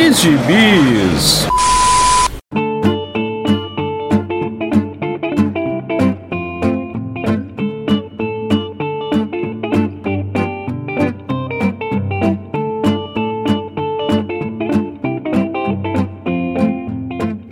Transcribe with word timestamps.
Que 0.00 0.10
gibis! 0.14 1.46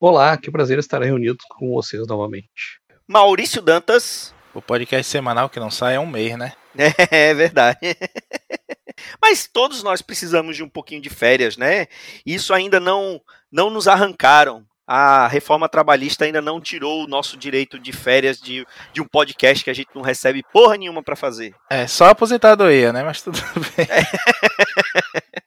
Olá, 0.00 0.36
que 0.36 0.50
prazer 0.50 0.78
estar 0.78 1.02
reunido 1.02 1.38
com 1.50 1.72
vocês 1.72 2.06
novamente. 2.06 2.80
Maurício 3.06 3.62
Dantas. 3.62 4.34
O 4.54 4.60
podcast 4.60 5.10
semanal 5.10 5.48
que 5.48 5.60
não 5.60 5.70
sai 5.70 5.94
é 5.94 6.00
um 6.00 6.06
mês, 6.06 6.36
né? 6.36 6.52
É 7.10 7.34
verdade. 7.34 7.78
Mas 9.20 9.48
todos 9.50 9.82
nós 9.82 10.02
precisamos 10.02 10.56
de 10.56 10.62
um 10.62 10.68
pouquinho 10.68 11.00
de 11.00 11.08
férias, 11.10 11.56
né? 11.56 11.86
Isso 12.26 12.52
ainda 12.52 12.78
não, 12.78 13.20
não 13.50 13.70
nos 13.70 13.88
arrancaram. 13.88 14.64
A 14.86 15.26
reforma 15.28 15.68
trabalhista 15.68 16.24
ainda 16.24 16.42
não 16.42 16.60
tirou 16.60 17.04
o 17.04 17.06
nosso 17.06 17.36
direito 17.36 17.78
de 17.78 17.92
férias 17.92 18.38
de, 18.38 18.66
de 18.92 19.00
um 19.00 19.06
podcast 19.06 19.62
que 19.62 19.70
a 19.70 19.74
gente 19.74 19.88
não 19.94 20.02
recebe 20.02 20.42
porra 20.52 20.76
nenhuma 20.76 21.02
para 21.02 21.16
fazer. 21.16 21.54
É, 21.70 21.86
só 21.86 22.06
aposentadoria, 22.06 22.92
né? 22.92 23.02
Mas 23.02 23.22
tudo 23.22 23.38
bem. 23.76 23.86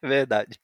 É 0.01 0.07
verdade. 0.07 0.59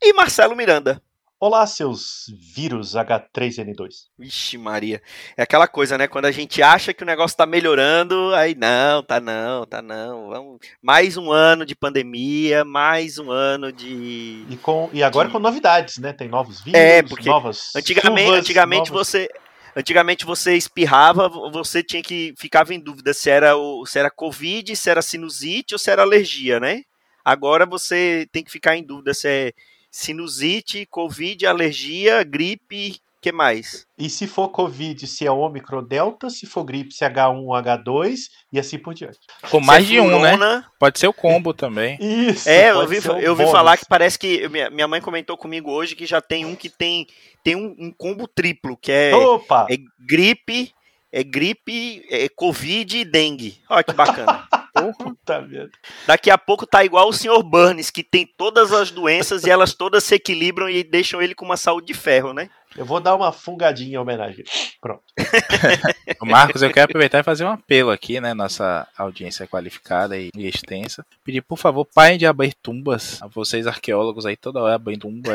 E 0.00 0.12
Marcelo 0.12 0.56
Miranda. 0.56 1.02
Olá, 1.44 1.66
seus 1.66 2.32
vírus 2.54 2.92
H3N2. 2.92 4.04
Vixe, 4.16 4.56
Maria. 4.56 5.02
É 5.36 5.42
aquela 5.42 5.66
coisa, 5.66 5.98
né? 5.98 6.06
Quando 6.06 6.26
a 6.26 6.30
gente 6.30 6.62
acha 6.62 6.94
que 6.94 7.02
o 7.02 7.04
negócio 7.06 7.36
tá 7.36 7.44
melhorando, 7.44 8.32
aí 8.32 8.54
não, 8.54 9.02
tá 9.02 9.18
não, 9.18 9.66
tá 9.66 9.82
não. 9.82 10.28
Vamos... 10.28 10.60
Mais 10.80 11.16
um 11.16 11.32
ano 11.32 11.66
de 11.66 11.74
pandemia, 11.74 12.64
mais 12.64 13.18
um 13.18 13.28
ano 13.32 13.72
de. 13.72 14.46
E, 14.48 14.56
com, 14.62 14.88
e 14.92 15.02
agora 15.02 15.26
de... 15.26 15.32
com 15.32 15.40
novidades, 15.40 15.98
né? 15.98 16.12
Tem 16.12 16.28
novos 16.28 16.60
vírus, 16.60 16.80
é, 16.80 17.02
porque 17.02 17.28
novas. 17.28 17.74
Antigamente, 17.74 18.26
chuvas, 18.26 18.38
antigamente 18.38 18.92
novos... 18.92 19.08
você. 19.08 19.28
Antigamente 19.74 20.24
você 20.24 20.54
espirrava, 20.54 21.28
você 21.28 21.82
tinha 21.82 22.04
que 22.04 22.34
ficava 22.38 22.72
em 22.72 22.78
dúvida 22.78 23.12
se 23.12 23.28
era 23.28 23.56
o 23.56 23.84
se 23.84 23.98
era 23.98 24.12
covid, 24.12 24.76
se 24.76 24.88
era 24.88 25.02
sinusite 25.02 25.74
ou 25.74 25.78
se 25.80 25.90
era 25.90 26.02
alergia, 26.02 26.60
né? 26.60 26.82
Agora 27.24 27.66
você 27.66 28.28
tem 28.30 28.44
que 28.44 28.50
ficar 28.52 28.76
em 28.76 28.84
dúvida 28.84 29.12
se 29.12 29.26
é 29.26 29.52
sinusite, 29.92 30.86
covid, 30.86 31.46
alergia, 31.46 32.24
gripe, 32.24 32.96
que 33.20 33.30
mais? 33.30 33.86
E 33.96 34.10
se 34.10 34.26
for 34.26 34.48
covid, 34.48 35.06
se 35.06 35.24
é 35.24 35.30
ômicron, 35.30 35.84
delta, 35.84 36.28
se 36.28 36.44
for 36.44 36.64
gripe, 36.64 36.92
se 36.92 37.04
é 37.04 37.08
H1, 37.08 37.44
H2 37.62 38.16
e 38.52 38.58
assim 38.58 38.78
por 38.78 38.94
diante. 38.94 39.20
Com 39.48 39.60
mais 39.60 39.86
de 39.86 40.00
um, 40.00 40.20
né? 40.20 40.64
Pode 40.76 40.98
ser 40.98 41.06
o 41.06 41.12
combo 41.12 41.54
também. 41.54 41.96
Isso. 42.02 42.48
É, 42.48 42.70
eu 42.70 42.88
vi, 42.88 42.98
um 42.98 43.18
eu 43.18 43.36
vi 43.36 43.46
falar 43.46 43.76
que 43.76 43.86
parece 43.86 44.18
que 44.18 44.48
minha, 44.48 44.68
minha 44.70 44.88
mãe 44.88 45.00
comentou 45.00 45.36
comigo 45.36 45.70
hoje 45.70 45.94
que 45.94 46.04
já 46.04 46.20
tem 46.20 46.44
um 46.44 46.56
que 46.56 46.68
tem 46.68 47.06
tem 47.44 47.54
um, 47.54 47.76
um 47.78 47.92
combo 47.92 48.26
triplo, 48.26 48.76
que 48.76 48.90
é, 48.90 49.14
Opa! 49.14 49.68
é 49.70 49.76
gripe, 50.04 50.72
é 51.12 51.22
gripe, 51.22 52.04
é 52.10 52.28
covid 52.28 52.98
e 52.98 53.04
dengue. 53.04 53.60
Olha 53.68 53.84
que 53.84 53.92
bacana. 53.92 54.48
Puta 54.92 55.40
merda. 55.42 55.70
Daqui 56.06 56.30
a 56.30 56.38
pouco 56.38 56.66
tá 56.66 56.84
igual 56.84 57.08
o 57.08 57.12
Sr. 57.12 57.42
Burns, 57.42 57.90
que 57.90 58.02
tem 58.02 58.26
todas 58.26 58.72
as 58.72 58.90
doenças 58.90 59.44
e 59.44 59.50
elas 59.50 59.74
todas 59.74 60.02
se 60.04 60.14
equilibram 60.14 60.68
e 60.68 60.82
deixam 60.82 61.20
ele 61.20 61.34
com 61.34 61.44
uma 61.44 61.56
saúde 61.56 61.88
de 61.88 61.94
ferro, 61.94 62.32
né? 62.32 62.48
Eu 62.74 62.86
vou 62.86 63.00
dar 63.00 63.14
uma 63.14 63.30
fungadinha 63.32 63.96
em 63.96 63.98
homenagem. 63.98 64.44
Pronto. 64.80 65.02
Marcos, 66.22 66.62
eu 66.62 66.72
quero 66.72 66.86
aproveitar 66.86 67.18
e 67.18 67.22
fazer 67.22 67.44
um 67.44 67.50
apelo 67.50 67.90
aqui, 67.90 68.18
né? 68.18 68.32
Nossa 68.32 68.88
audiência 68.96 69.46
qualificada 69.46 70.16
e 70.16 70.30
extensa. 70.36 71.04
Pedir, 71.22 71.42
por 71.42 71.58
favor, 71.58 71.84
parem 71.84 72.16
de 72.16 72.24
abrir 72.24 72.54
tumbas. 72.62 73.22
A 73.22 73.26
vocês, 73.26 73.66
arqueólogos 73.66 74.24
aí, 74.24 74.36
toda 74.36 74.62
hora 74.62 74.74
abrindo 74.74 75.02
tumba 75.02 75.32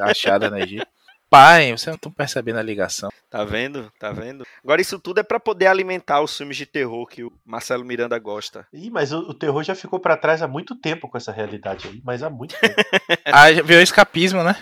achada 0.00 0.48
no 0.48 0.58
Egito. 0.58 0.86
Pai, 1.30 1.72
vocês 1.72 1.86
não 1.86 1.94
estão 1.94 2.12
percebendo 2.12 2.58
a 2.58 2.62
ligação. 2.62 3.10
Tá 3.28 3.44
vendo? 3.44 3.90
Tá 3.98 4.12
vendo? 4.12 4.46
Agora, 4.62 4.80
isso 4.80 4.98
tudo 4.98 5.18
é 5.18 5.22
para 5.22 5.40
poder 5.40 5.66
alimentar 5.66 6.20
os 6.20 6.36
filmes 6.36 6.56
de 6.56 6.66
terror 6.66 7.06
que 7.06 7.24
o 7.24 7.32
Marcelo 7.44 7.84
Miranda 7.84 8.18
gosta. 8.18 8.66
Ih, 8.72 8.90
mas 8.90 9.12
o, 9.12 9.18
o 9.18 9.34
terror 9.34 9.64
já 9.64 9.74
ficou 9.74 9.98
para 9.98 10.16
trás 10.16 10.42
há 10.42 10.46
muito 10.46 10.76
tempo 10.76 11.08
com 11.08 11.16
essa 11.16 11.32
realidade 11.32 11.88
aí, 11.88 12.00
mas 12.04 12.22
há 12.22 12.30
muito 12.30 12.54
tempo. 12.60 12.74
ah, 13.26 13.50
virou 13.64 13.82
escapismo, 13.82 14.44
né? 14.44 14.56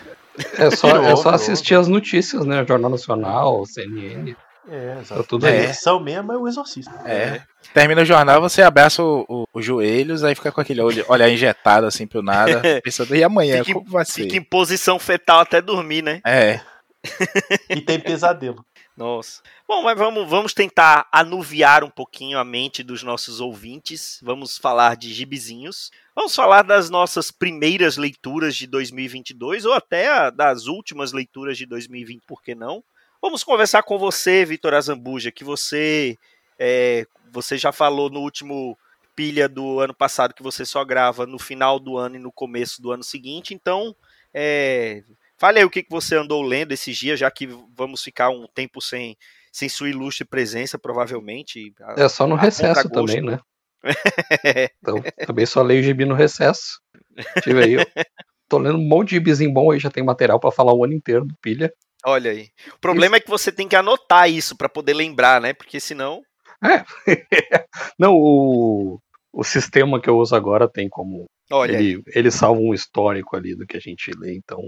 É 0.56 0.70
só, 0.70 0.96
é 1.04 1.14
só 1.16 1.30
assistir 1.30 1.74
as 1.74 1.88
notícias, 1.88 2.46
né? 2.46 2.64
Jornal 2.66 2.90
Nacional, 2.90 3.66
CNN. 3.66 4.34
É, 4.68 4.94
Tá 4.94 5.00
exato. 5.00 5.24
tudo 5.24 5.46
a 5.46 5.48
aí. 5.50 5.64
edição 5.64 5.98
mesmo 5.98 6.32
é 6.32 6.36
o 6.38 6.46
exorcista. 6.46 6.92
É. 7.04 7.42
Termina 7.74 8.02
o 8.02 8.04
jornal, 8.04 8.40
você 8.40 8.62
abraça 8.62 9.02
os 9.02 9.64
joelhos, 9.64 10.22
aí 10.22 10.34
fica 10.34 10.52
com 10.52 10.60
aquele 10.60 10.80
olho, 10.80 11.04
olhar 11.08 11.28
injetado 11.28 11.86
assim 11.86 12.06
pro 12.06 12.22
nada, 12.22 12.60
pensando, 12.82 13.14
e 13.16 13.24
amanhã, 13.24 13.64
Fica, 13.64 13.78
como 13.78 13.90
vai 13.90 14.04
ser? 14.04 14.22
fica 14.24 14.36
em 14.36 14.42
posição 14.42 14.98
fetal 14.98 15.40
até 15.40 15.60
dormir, 15.60 16.02
né? 16.02 16.20
É, 16.24 16.60
E 17.70 17.80
tem 17.80 17.98
pesadelo. 17.98 18.64
Nossa. 18.96 19.40
Bom, 19.66 19.82
mas 19.82 19.96
vamos, 19.98 20.28
vamos 20.28 20.52
tentar 20.52 21.08
anuviar 21.10 21.82
um 21.82 21.88
pouquinho 21.90 22.38
a 22.38 22.44
mente 22.44 22.82
dos 22.82 23.02
nossos 23.02 23.40
ouvintes. 23.40 24.20
Vamos 24.22 24.58
falar 24.58 24.96
de 24.96 25.12
gibizinhos. 25.12 25.90
Vamos 26.14 26.34
falar 26.36 26.60
das 26.62 26.90
nossas 26.90 27.30
primeiras 27.30 27.96
leituras 27.96 28.54
de 28.54 28.66
2022 28.66 29.64
ou 29.64 29.72
até 29.72 30.08
a- 30.12 30.28
das 30.30 30.66
últimas 30.66 31.12
leituras 31.12 31.56
de 31.56 31.64
2020, 31.64 32.22
por 32.26 32.42
que 32.42 32.54
não? 32.54 32.84
Vamos 33.22 33.44
conversar 33.44 33.84
com 33.84 33.96
você, 33.98 34.44
Vitor 34.44 34.74
Azambuja, 34.74 35.30
que 35.30 35.44
você 35.44 36.18
é, 36.58 37.06
você 37.30 37.56
já 37.56 37.70
falou 37.70 38.10
no 38.10 38.18
último 38.18 38.76
pilha 39.14 39.48
do 39.48 39.78
ano 39.78 39.94
passado 39.94 40.34
que 40.34 40.42
você 40.42 40.64
só 40.64 40.84
grava 40.84 41.24
no 41.24 41.38
final 41.38 41.78
do 41.78 41.96
ano 41.96 42.16
e 42.16 42.18
no 42.18 42.32
começo 42.32 42.82
do 42.82 42.90
ano 42.90 43.04
seguinte. 43.04 43.54
Então, 43.54 43.94
é, 44.34 45.04
fale 45.38 45.60
aí 45.60 45.64
o 45.64 45.70
que, 45.70 45.84
que 45.84 45.90
você 45.90 46.16
andou 46.16 46.42
lendo 46.42 46.72
esses 46.72 46.96
dias, 46.96 47.20
já 47.20 47.30
que 47.30 47.48
vamos 47.76 48.02
ficar 48.02 48.28
um 48.28 48.48
tempo 48.52 48.80
sem, 48.80 49.16
sem 49.52 49.68
sua 49.68 49.88
ilustre 49.88 50.24
presença, 50.24 50.76
provavelmente. 50.76 51.72
É 51.96 52.08
só 52.08 52.26
no 52.26 52.34
recesso 52.34 52.90
também, 52.90 53.22
né? 53.22 53.38
Então, 54.80 55.00
também 55.26 55.46
só 55.46 55.62
leio 55.62 55.82
gibi 55.82 56.04
no 56.04 56.14
recesso. 56.14 56.80
Tive 57.42 57.62
aí. 57.62 58.04
Tô 58.48 58.58
lendo 58.58 58.78
um 58.78 58.88
monte 58.88 59.10
de 59.10 59.14
gibizinho 59.14 59.52
bom 59.52 59.70
aí, 59.70 59.78
já 59.78 59.90
tem 59.90 60.02
material 60.02 60.40
pra 60.40 60.50
falar 60.50 60.74
o 60.74 60.84
ano 60.84 60.92
inteiro 60.92 61.24
do 61.24 61.36
pilha. 61.40 61.72
Olha 62.04 62.30
aí. 62.30 62.48
O 62.74 62.78
problema 62.80 63.16
é 63.16 63.20
que 63.20 63.30
você 63.30 63.52
tem 63.52 63.68
que 63.68 63.76
anotar 63.76 64.28
isso 64.28 64.56
para 64.56 64.68
poder 64.68 64.94
lembrar, 64.94 65.40
né? 65.40 65.52
Porque 65.52 65.78
senão. 65.78 66.20
É. 66.64 66.84
Não, 67.98 68.14
o, 68.14 68.98
o 69.32 69.44
sistema 69.44 70.00
que 70.00 70.10
eu 70.10 70.18
uso 70.18 70.34
agora 70.34 70.68
tem 70.68 70.88
como. 70.88 71.26
Olha. 71.50 71.76
Ele, 71.76 72.02
ele 72.14 72.30
salva 72.30 72.60
um 72.60 72.74
histórico 72.74 73.36
ali 73.36 73.54
do 73.54 73.66
que 73.66 73.76
a 73.76 73.80
gente 73.80 74.10
lê, 74.18 74.34
então 74.34 74.60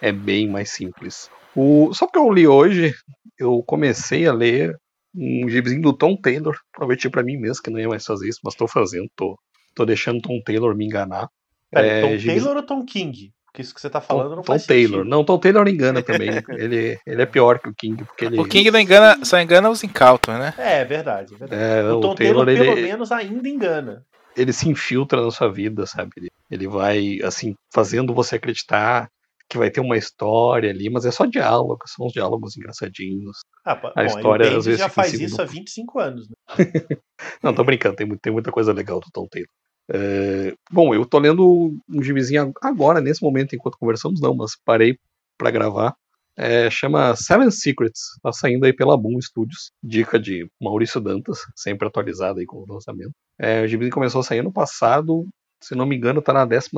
é 0.00 0.12
bem 0.12 0.48
mais 0.48 0.70
simples. 0.70 1.30
O, 1.54 1.92
só 1.92 2.06
que 2.06 2.18
eu 2.18 2.30
li 2.32 2.46
hoje, 2.46 2.92
eu 3.38 3.62
comecei 3.66 4.26
a 4.26 4.32
ler 4.32 4.76
um 5.14 5.48
gibizinho 5.48 5.82
do 5.82 5.92
Tom 5.92 6.16
Taylor. 6.16 6.56
Prometi 6.72 7.08
pra 7.08 7.22
mim 7.22 7.36
mesmo 7.36 7.62
que 7.62 7.70
não 7.70 7.78
ia 7.78 7.88
mais 7.88 8.04
fazer 8.04 8.28
isso, 8.28 8.40
mas 8.44 8.54
tô 8.54 8.66
fazendo, 8.66 9.08
tô, 9.14 9.38
tô 9.74 9.84
deixando 9.84 10.20
Tom 10.20 10.40
Taylor 10.44 10.74
me 10.74 10.86
enganar. 10.86 11.28
Pera, 11.70 11.86
É, 11.86 12.00
Tom 12.00 12.26
Taylor 12.26 12.56
ou 12.56 12.62
Tom 12.66 12.84
King? 12.84 13.30
Porque 13.52 13.60
isso 13.60 13.74
que 13.74 13.80
você 13.82 13.90
tá 13.90 14.00
falando 14.00 14.30
não 14.30 14.36
Tom 14.42 14.52
faz 14.54 14.64
Taylor. 14.64 15.00
sentido. 15.00 15.10
Não, 15.10 15.22
Tom 15.24 15.38
Taylor 15.38 15.68
engana 15.68 16.00
também. 16.02 16.30
ele, 16.56 16.98
ele 17.06 17.22
é 17.22 17.26
pior 17.26 17.58
que 17.58 17.68
o 17.68 17.74
King, 17.74 18.02
porque 18.02 18.24
ele. 18.24 18.40
o 18.40 18.44
King 18.48 18.70
não 18.70 18.80
engana, 18.80 19.22
só 19.24 19.38
engana 19.38 19.68
os 19.68 19.84
incautos, 19.84 20.32
né? 20.34 20.54
É, 20.56 20.80
é 20.80 20.84
verdade, 20.86 21.34
é 21.34 21.36
verdade. 21.38 21.62
É, 21.62 21.84
o 21.92 21.98
o 21.98 22.00
Tom 22.00 22.14
Taylor, 22.14 22.46
Taylor, 22.46 22.64
pelo 22.64 22.78
ele, 22.78 22.88
menos, 22.88 23.12
ainda 23.12 23.46
engana. 23.46 24.06
ele 24.34 24.54
se 24.54 24.68
infiltra 24.70 25.20
na 25.22 25.30
sua 25.30 25.52
vida, 25.52 25.84
sabe? 25.86 26.10
Ele, 26.16 26.28
ele 26.50 26.66
vai, 26.66 27.18
assim, 27.22 27.54
fazendo 27.74 28.14
você 28.14 28.36
acreditar 28.36 29.08
que 29.50 29.58
vai 29.58 29.70
ter 29.70 29.82
uma 29.82 29.98
história 29.98 30.70
ali, 30.70 30.88
mas 30.88 31.04
é 31.04 31.10
só 31.10 31.26
diálogo, 31.26 31.80
são 31.86 32.06
uns 32.06 32.12
diálogos 32.14 32.56
engraçadinhos. 32.56 33.36
Ah, 33.66 33.72
A 33.72 33.76
bom, 33.76 34.06
história, 34.06 34.46
o 34.50 34.56
às 34.56 34.64
vezes, 34.64 34.80
já 34.80 34.88
faz 34.88 35.12
isso 35.12 35.42
há 35.42 35.44
25 35.44 36.00
anos, 36.00 36.26
né? 36.26 36.34
Não, 37.42 37.54
tô 37.54 37.62
brincando, 37.62 37.96
tem, 37.96 38.08
tem 38.16 38.32
muita 38.32 38.50
coisa 38.50 38.72
legal 38.72 38.98
do 38.98 39.10
Tom 39.12 39.26
Taylor. 39.30 39.50
É, 39.90 40.54
bom, 40.70 40.94
eu 40.94 41.04
tô 41.06 41.18
lendo 41.18 41.74
um 41.88 42.02
gibizinho 42.02 42.52
agora, 42.62 43.00
nesse 43.00 43.22
momento, 43.22 43.54
enquanto 43.54 43.78
conversamos, 43.78 44.20
não, 44.20 44.34
mas 44.34 44.52
parei 44.64 44.96
pra 45.38 45.50
gravar. 45.50 45.94
É, 46.36 46.70
chama 46.70 47.14
Seven 47.14 47.50
Secrets, 47.50 48.00
tá 48.22 48.32
saindo 48.32 48.64
aí 48.64 48.72
pela 48.72 48.96
Boom 48.96 49.20
Studios, 49.20 49.70
dica 49.82 50.18
de 50.18 50.48
Maurício 50.60 51.00
Dantas, 51.00 51.40
sempre 51.54 51.86
atualizado 51.86 52.40
aí 52.40 52.46
com 52.46 52.58
o 52.58 52.66
lançamento. 52.72 53.12
É, 53.38 53.62
o 53.62 53.68
gibi 53.68 53.90
começou 53.90 54.20
a 54.20 54.24
sair 54.24 54.38
ano 54.38 54.52
passado, 54.52 55.28
se 55.62 55.74
não 55.74 55.84
me 55.86 55.96
engano, 55.96 56.22
tá 56.22 56.32
na 56.32 56.44
12 56.46 56.70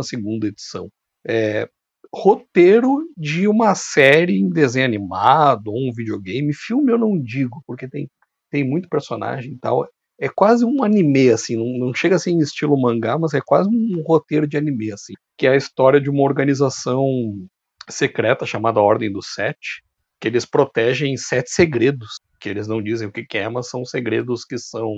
edição. 0.46 0.88
É, 1.26 1.68
roteiro 2.12 3.08
de 3.16 3.46
uma 3.48 3.74
série 3.74 4.38
em 4.40 4.48
desenho 4.48 4.86
animado, 4.86 5.68
ou 5.68 5.88
um 5.88 5.92
videogame, 5.92 6.52
filme 6.54 6.92
eu 6.92 6.98
não 6.98 7.20
digo, 7.20 7.62
porque 7.66 7.88
tem, 7.88 8.08
tem 8.50 8.64
muito 8.68 8.88
personagem 8.88 9.52
e 9.52 9.58
tal. 9.58 9.86
É 10.19 10.28
quase 10.28 10.64
um 10.64 10.82
anime, 10.82 11.31
assim, 11.31 11.56
não, 11.56 11.87
não 11.87 11.94
chega 11.94 12.16
a 12.16 12.19
ser 12.19 12.31
em 12.31 12.38
estilo 12.38 12.81
mangá, 12.81 13.19
mas 13.19 13.34
é 13.34 13.40
quase 13.44 13.69
um 13.69 14.02
roteiro 14.06 14.46
de 14.46 14.56
anime, 14.56 14.93
assim, 14.93 15.14
que 15.37 15.46
é 15.46 15.50
a 15.50 15.56
história 15.56 16.00
de 16.00 16.08
uma 16.08 16.22
organização 16.22 17.05
secreta 17.90 18.46
chamada 18.46 18.81
Ordem 18.81 19.12
dos 19.12 19.34
Sete, 19.34 19.82
que 20.20 20.28
eles 20.28 20.46
protegem 20.46 21.16
sete 21.16 21.50
segredos, 21.50 22.19
que 22.40 22.49
eles 22.49 22.66
não 22.66 22.82
dizem 22.82 23.08
o 23.08 23.12
que, 23.12 23.25
que 23.25 23.38
é, 23.38 23.49
mas 23.49 23.69
são 23.69 23.84
segredos 23.84 24.44
que 24.44 24.56
são 24.56 24.90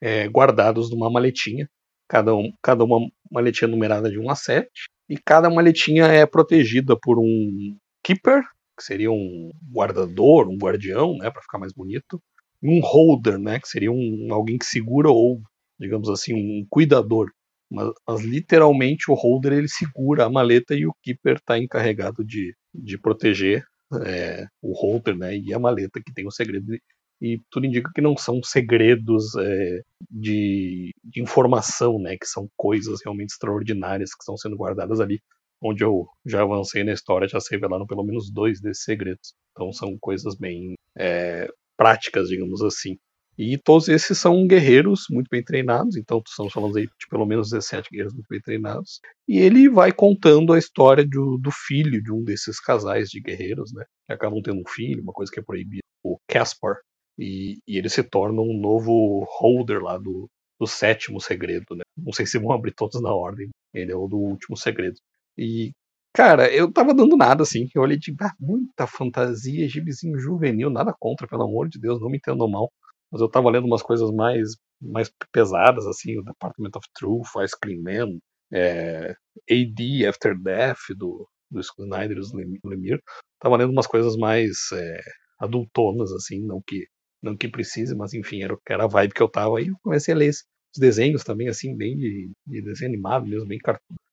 é, 0.00 0.26
guardados 0.28 0.90
numa 0.90 1.10
maletinha, 1.10 1.68
cada, 2.08 2.34
um, 2.34 2.50
cada 2.62 2.84
uma 2.84 2.98
maletinha 3.30 3.68
numerada 3.68 4.10
de 4.10 4.18
1 4.18 4.30
a 4.30 4.34
7, 4.34 4.68
e 5.08 5.16
cada 5.18 5.50
maletinha 5.50 6.06
é 6.06 6.24
protegida 6.24 6.96
por 7.00 7.18
um 7.18 7.76
keeper, 8.02 8.42
que 8.76 8.84
seria 8.84 9.10
um 9.10 9.50
guardador, 9.70 10.48
um 10.48 10.56
guardião, 10.56 11.16
né, 11.18 11.30
para 11.30 11.42
ficar 11.42 11.58
mais 11.58 11.72
bonito, 11.72 12.20
um 12.62 12.80
holder, 12.80 13.38
né, 13.38 13.58
que 13.60 13.68
seria 13.68 13.92
um 13.92 14.28
alguém 14.32 14.58
que 14.58 14.66
segura 14.66 15.10
ou, 15.10 15.40
digamos 15.78 16.08
assim, 16.08 16.34
um 16.34 16.66
cuidador. 16.68 17.30
Mas, 17.70 17.90
mas 18.06 18.22
literalmente 18.22 19.10
o 19.10 19.14
holder 19.14 19.52
ele 19.52 19.68
segura 19.68 20.24
a 20.24 20.30
maleta 20.30 20.74
e 20.74 20.86
o 20.86 20.94
keeper 21.02 21.36
está 21.36 21.58
encarregado 21.58 22.24
de, 22.24 22.54
de 22.74 22.98
proteger 22.98 23.64
é, 24.04 24.46
o 24.62 24.72
holder, 24.72 25.16
né, 25.16 25.36
e 25.36 25.54
a 25.54 25.58
maleta 25.58 26.00
que 26.04 26.12
tem 26.12 26.26
o 26.26 26.30
segredo 26.30 26.74
e 27.20 27.38
tudo 27.50 27.66
indica 27.66 27.90
que 27.94 28.00
não 28.00 28.16
são 28.16 28.42
segredos 28.42 29.36
é, 29.36 29.82
de, 30.10 30.94
de, 31.04 31.20
informação, 31.20 31.98
né, 31.98 32.16
que 32.16 32.26
são 32.26 32.48
coisas 32.56 33.00
realmente 33.04 33.30
extraordinárias 33.30 34.14
que 34.14 34.22
estão 34.22 34.36
sendo 34.36 34.56
guardadas 34.56 35.00
ali, 35.00 35.20
onde 35.60 35.84
eu 35.84 36.06
já 36.24 36.42
avancei 36.42 36.82
na 36.82 36.92
história, 36.92 37.28
já 37.28 37.38
se 37.38 37.50
revelaram 37.50 37.86
pelo 37.86 38.04
menos 38.04 38.30
dois 38.32 38.60
desses 38.60 38.84
segredos. 38.84 39.34
Então 39.52 39.70
são 39.72 39.98
coisas 40.00 40.34
bem 40.34 40.74
é, 40.96 41.46
práticas, 41.80 42.28
digamos 42.28 42.60
assim. 42.62 42.98
E 43.38 43.56
todos 43.56 43.88
esses 43.88 44.18
são 44.18 44.46
guerreiros 44.46 45.06
muito 45.10 45.28
bem 45.30 45.42
treinados, 45.42 45.96
então 45.96 46.22
estamos 46.26 46.52
falando 46.52 46.76
aí 46.76 46.84
de 46.84 47.08
pelo 47.08 47.24
menos 47.24 47.48
17 47.48 47.88
guerreiros 47.90 48.12
muito 48.12 48.26
bem 48.28 48.40
treinados. 48.42 49.00
E 49.26 49.38
ele 49.38 49.66
vai 49.66 49.90
contando 49.90 50.52
a 50.52 50.58
história 50.58 51.06
do, 51.08 51.38
do 51.38 51.50
filho 51.50 52.02
de 52.02 52.12
um 52.12 52.22
desses 52.22 52.60
casais 52.60 53.08
de 53.08 53.18
guerreiros, 53.18 53.72
né? 53.72 53.82
Que 54.06 54.12
acabam 54.12 54.42
tendo 54.42 54.60
um 54.60 54.68
filho, 54.68 55.02
uma 55.02 55.14
coisa 55.14 55.32
que 55.32 55.40
é 55.40 55.42
proibida, 55.42 55.80
o 56.04 56.18
Caspar, 56.28 56.76
e, 57.18 57.58
e, 57.66 57.78
ele 57.78 57.88
se 57.88 58.02
torna 58.02 58.42
um 58.42 58.60
novo 58.60 59.24
holder 59.38 59.82
lá 59.82 59.96
do, 59.96 60.28
do 60.58 60.66
sétimo 60.66 61.18
segredo, 61.18 61.74
né? 61.74 61.82
Não 61.96 62.12
sei 62.12 62.26
se 62.26 62.38
vão 62.38 62.52
abrir 62.52 62.74
todos 62.74 63.00
na 63.00 63.14
ordem. 63.14 63.48
Ele 63.72 63.90
é 63.90 63.96
o 63.96 64.06
do 64.06 64.18
último 64.18 64.54
segredo. 64.54 64.96
E, 65.38 65.72
cara, 66.14 66.52
eu 66.52 66.72
tava 66.72 66.94
dando 66.94 67.16
nada, 67.16 67.42
assim. 67.42 67.68
Eu 67.74 67.82
olhei 67.82 67.98
de 67.98 68.14
ah, 68.20 68.32
muita 68.40 68.86
fantasia, 68.86 69.68
gibizinho 69.68 70.18
juvenil, 70.18 70.70
nada 70.70 70.94
contra, 70.98 71.26
pelo 71.28 71.44
amor 71.44 71.68
de 71.68 71.78
Deus, 71.80 72.00
não 72.00 72.10
me 72.10 72.18
entendam 72.18 72.48
mal. 72.48 72.70
Mas 73.10 73.20
eu 73.20 73.28
tava 73.28 73.50
lendo 73.50 73.66
umas 73.66 73.82
coisas 73.82 74.10
mais, 74.12 74.56
mais 74.80 75.10
pesadas, 75.32 75.86
assim, 75.86 76.18
o 76.18 76.22
Department 76.22 76.70
of 76.76 76.86
Truth, 76.94 77.28
Ice 77.44 77.56
Cream 77.60 77.82
Man, 77.82 78.18
é, 78.52 79.14
AD 79.50 80.06
After 80.06 80.38
Death, 80.40 80.78
do, 80.96 81.28
do 81.50 81.60
Snyder 81.60 82.16
e 82.18 82.20
do 82.20 82.68
Lemire. 82.68 83.02
Tava 83.40 83.56
lendo 83.56 83.72
umas 83.72 83.86
coisas 83.86 84.16
mais 84.16 84.50
é, 84.72 85.00
adultonas, 85.40 86.12
assim, 86.12 86.40
não 86.44 86.62
que 86.66 86.86
não 87.22 87.36
que 87.36 87.48
precise, 87.48 87.94
mas 87.94 88.14
enfim, 88.14 88.42
era, 88.42 88.56
era 88.68 88.84
a 88.84 88.88
vibe 88.88 89.12
que 89.14 89.22
eu 89.22 89.28
tava. 89.28 89.58
Aí 89.58 89.68
eu 89.68 89.74
comecei 89.82 90.14
a 90.14 90.16
ler 90.16 90.30
os 90.30 90.44
desenhos 90.78 91.24
também, 91.24 91.48
assim, 91.48 91.76
bem 91.76 91.96
de, 91.96 92.30
de 92.46 92.62
desenho 92.62 92.92
animado 92.92 93.26
mesmo, 93.26 93.46
bem. 93.46 93.58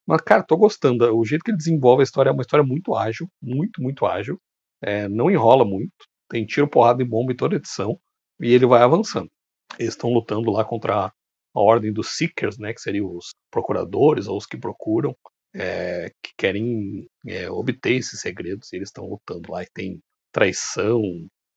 Mas, 0.07 0.21
cara, 0.21 0.43
tô 0.43 0.57
gostando. 0.57 1.05
O 1.17 1.25
jeito 1.25 1.43
que 1.43 1.51
ele 1.51 1.57
desenvolve 1.57 2.01
a 2.01 2.05
história 2.05 2.29
é 2.29 2.33
uma 2.33 2.41
história 2.41 2.65
muito 2.65 2.95
ágil, 2.95 3.29
muito, 3.41 3.81
muito 3.81 4.05
ágil. 4.05 4.39
É, 4.81 5.07
não 5.09 5.29
enrola 5.29 5.65
muito. 5.65 5.91
Tem 6.29 6.45
tiro, 6.45 6.67
porrada 6.67 7.01
e 7.03 7.05
bomba 7.05 7.33
em 7.33 7.35
toda 7.35 7.55
edição. 7.57 7.99
E 8.39 8.53
ele 8.53 8.65
vai 8.65 8.81
avançando. 8.81 9.29
Eles 9.77 9.93
estão 9.93 10.11
lutando 10.11 10.49
lá 10.51 10.63
contra 10.63 11.07
a 11.07 11.11
ordem 11.53 11.91
dos 11.91 12.15
Seekers, 12.15 12.57
né? 12.57 12.73
Que 12.73 12.81
seriam 12.81 13.13
os 13.15 13.31
procuradores 13.51 14.27
ou 14.27 14.37
os 14.37 14.45
que 14.45 14.57
procuram. 14.57 15.15
É, 15.53 16.09
que 16.23 16.31
querem 16.37 17.07
é, 17.27 17.49
obter 17.49 17.95
esses 17.95 18.21
segredos. 18.21 18.71
E 18.71 18.77
eles 18.77 18.89
estão 18.89 19.05
lutando 19.05 19.51
lá. 19.51 19.63
E 19.63 19.67
tem 19.73 19.99
traição, 20.31 21.01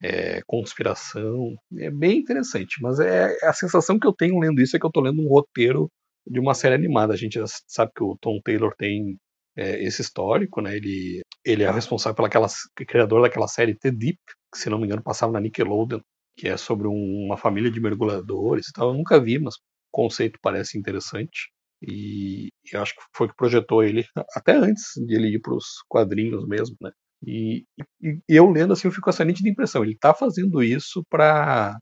é, 0.03 0.41
conspiração. 0.47 1.55
É 1.79 1.91
bem 1.91 2.19
interessante, 2.19 2.83
mas 2.83 2.99
é, 2.99 3.37
a 3.45 3.53
sensação 3.53 3.99
que 3.99 4.07
eu 4.07 4.13
tenho 4.13 4.39
lendo 4.39 4.61
isso 4.61 4.77
é 4.77 4.81
que 4.81 4.87
eu 4.87 4.89
estou 4.89 5.03
lendo 5.03 5.21
um 5.23 5.29
roteiro 5.29 5.91
de 6.31 6.41
uma 6.41 6.55
série 6.55 6.75
animada. 6.75 7.13
A 7.15 7.17
gente 7.17 7.35
já 7.35 7.45
sabe 7.67 7.93
que 7.95 8.03
o 8.05 8.17
Tom 8.21 8.41
Taylor 8.45 8.75
tem 8.77 9.19
é, 9.57 9.83
esse 9.85 10.03
histórico, 10.03 10.61
né? 10.61 10.77
Ele, 10.77 11.23
ele 11.45 11.65
é 11.65 11.71
responsável 11.71 12.15
pela 12.17 12.29
aquela, 12.29 12.47
criador 12.87 13.23
daquela 13.23 13.49
série 13.49 13.77
The 13.77 13.91
Deep, 13.91 14.19
que 14.53 14.59
se 14.59 14.71
não 14.71 14.79
me 14.79 14.87
engano 14.87 15.03
passava 15.03 15.33
na 15.33 15.41
Nickelodeon, 15.41 16.01
que 16.37 16.49
é 16.49 16.57
sobre 16.57 16.89
um, 16.89 17.27
uma 17.27 17.37
família 17.37 17.71
de 17.71 17.81
mergulhadores 17.81 18.69
e 18.69 18.73
tal. 18.73 18.91
Eu 18.91 18.95
nunca 18.95 19.21
vi, 19.21 19.39
mas 19.39 19.55
o 19.57 19.59
conceito 19.93 20.39
parece 20.43 20.79
interessante. 20.79 21.51
E 21.83 22.49
eu 22.73 22.83
acho 22.83 22.95
que 22.95 23.03
foi 23.17 23.29
que 23.29 23.35
projetou 23.37 23.83
ele 23.83 24.05
até 24.37 24.53
antes 24.57 24.85
de 24.97 25.15
ele 25.15 25.35
ir 25.37 25.41
para 25.41 25.55
os 25.55 25.83
quadrinhos 25.89 26.47
mesmo, 26.47 26.77
né? 26.81 26.91
E, 27.27 27.65
e, 28.03 28.19
eu 28.29 28.51
lendo 28.51 28.73
assim, 28.73 28.89
eu 28.89 28.93
fico 28.93 29.05
com 29.05 29.11
essa 29.11 29.25
nítida 29.25 29.49
impressão. 29.49 29.83
Ele 29.83 29.93
está 29.93 30.15
fazendo 30.15 30.63
isso 30.63 31.05
para 31.11 31.79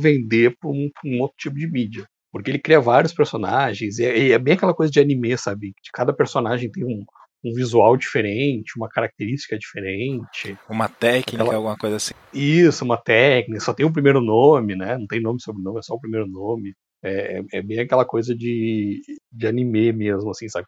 vender 0.00 0.56
para 0.58 0.70
um, 0.70 0.88
um, 1.04 1.20
outro 1.20 1.36
tipo 1.38 1.56
de 1.56 1.70
mídia. 1.70 2.06
Porque 2.38 2.52
ele 2.52 2.60
cria 2.60 2.80
vários 2.80 3.12
personagens, 3.12 3.98
e 3.98 4.04
é, 4.04 4.28
é, 4.30 4.38
bem 4.38 4.54
aquela 4.54 4.72
coisa 4.72 4.92
de 4.92 5.00
anime, 5.00 5.36
sabe? 5.36 5.72
De 5.82 5.90
cada 5.92 6.12
personagem 6.12 6.70
tem 6.70 6.84
um, 6.84 7.04
um 7.44 7.52
visual 7.52 7.96
diferente, 7.96 8.74
uma 8.76 8.88
característica 8.88 9.58
diferente. 9.58 10.56
Uma 10.70 10.88
técnica, 10.88 11.42
aquela... 11.42 11.56
alguma 11.56 11.76
coisa 11.76 11.96
assim. 11.96 12.14
Isso, 12.32 12.84
uma 12.84 12.96
técnica, 12.96 13.58
só 13.58 13.74
tem 13.74 13.84
o 13.84 13.92
primeiro 13.92 14.20
nome, 14.20 14.76
né? 14.76 14.96
Não 14.96 15.08
tem 15.08 15.20
nome 15.20 15.42
sobre 15.42 15.64
nome, 15.64 15.80
é 15.80 15.82
só 15.82 15.94
o 15.94 16.00
primeiro 16.00 16.28
nome. 16.28 16.74
É, 17.02 17.42
é, 17.54 17.60
bem 17.60 17.80
aquela 17.80 18.04
coisa 18.04 18.32
de, 18.36 19.00
de 19.32 19.46
anime 19.48 19.92
mesmo, 19.92 20.30
assim, 20.30 20.48
sabe? 20.48 20.66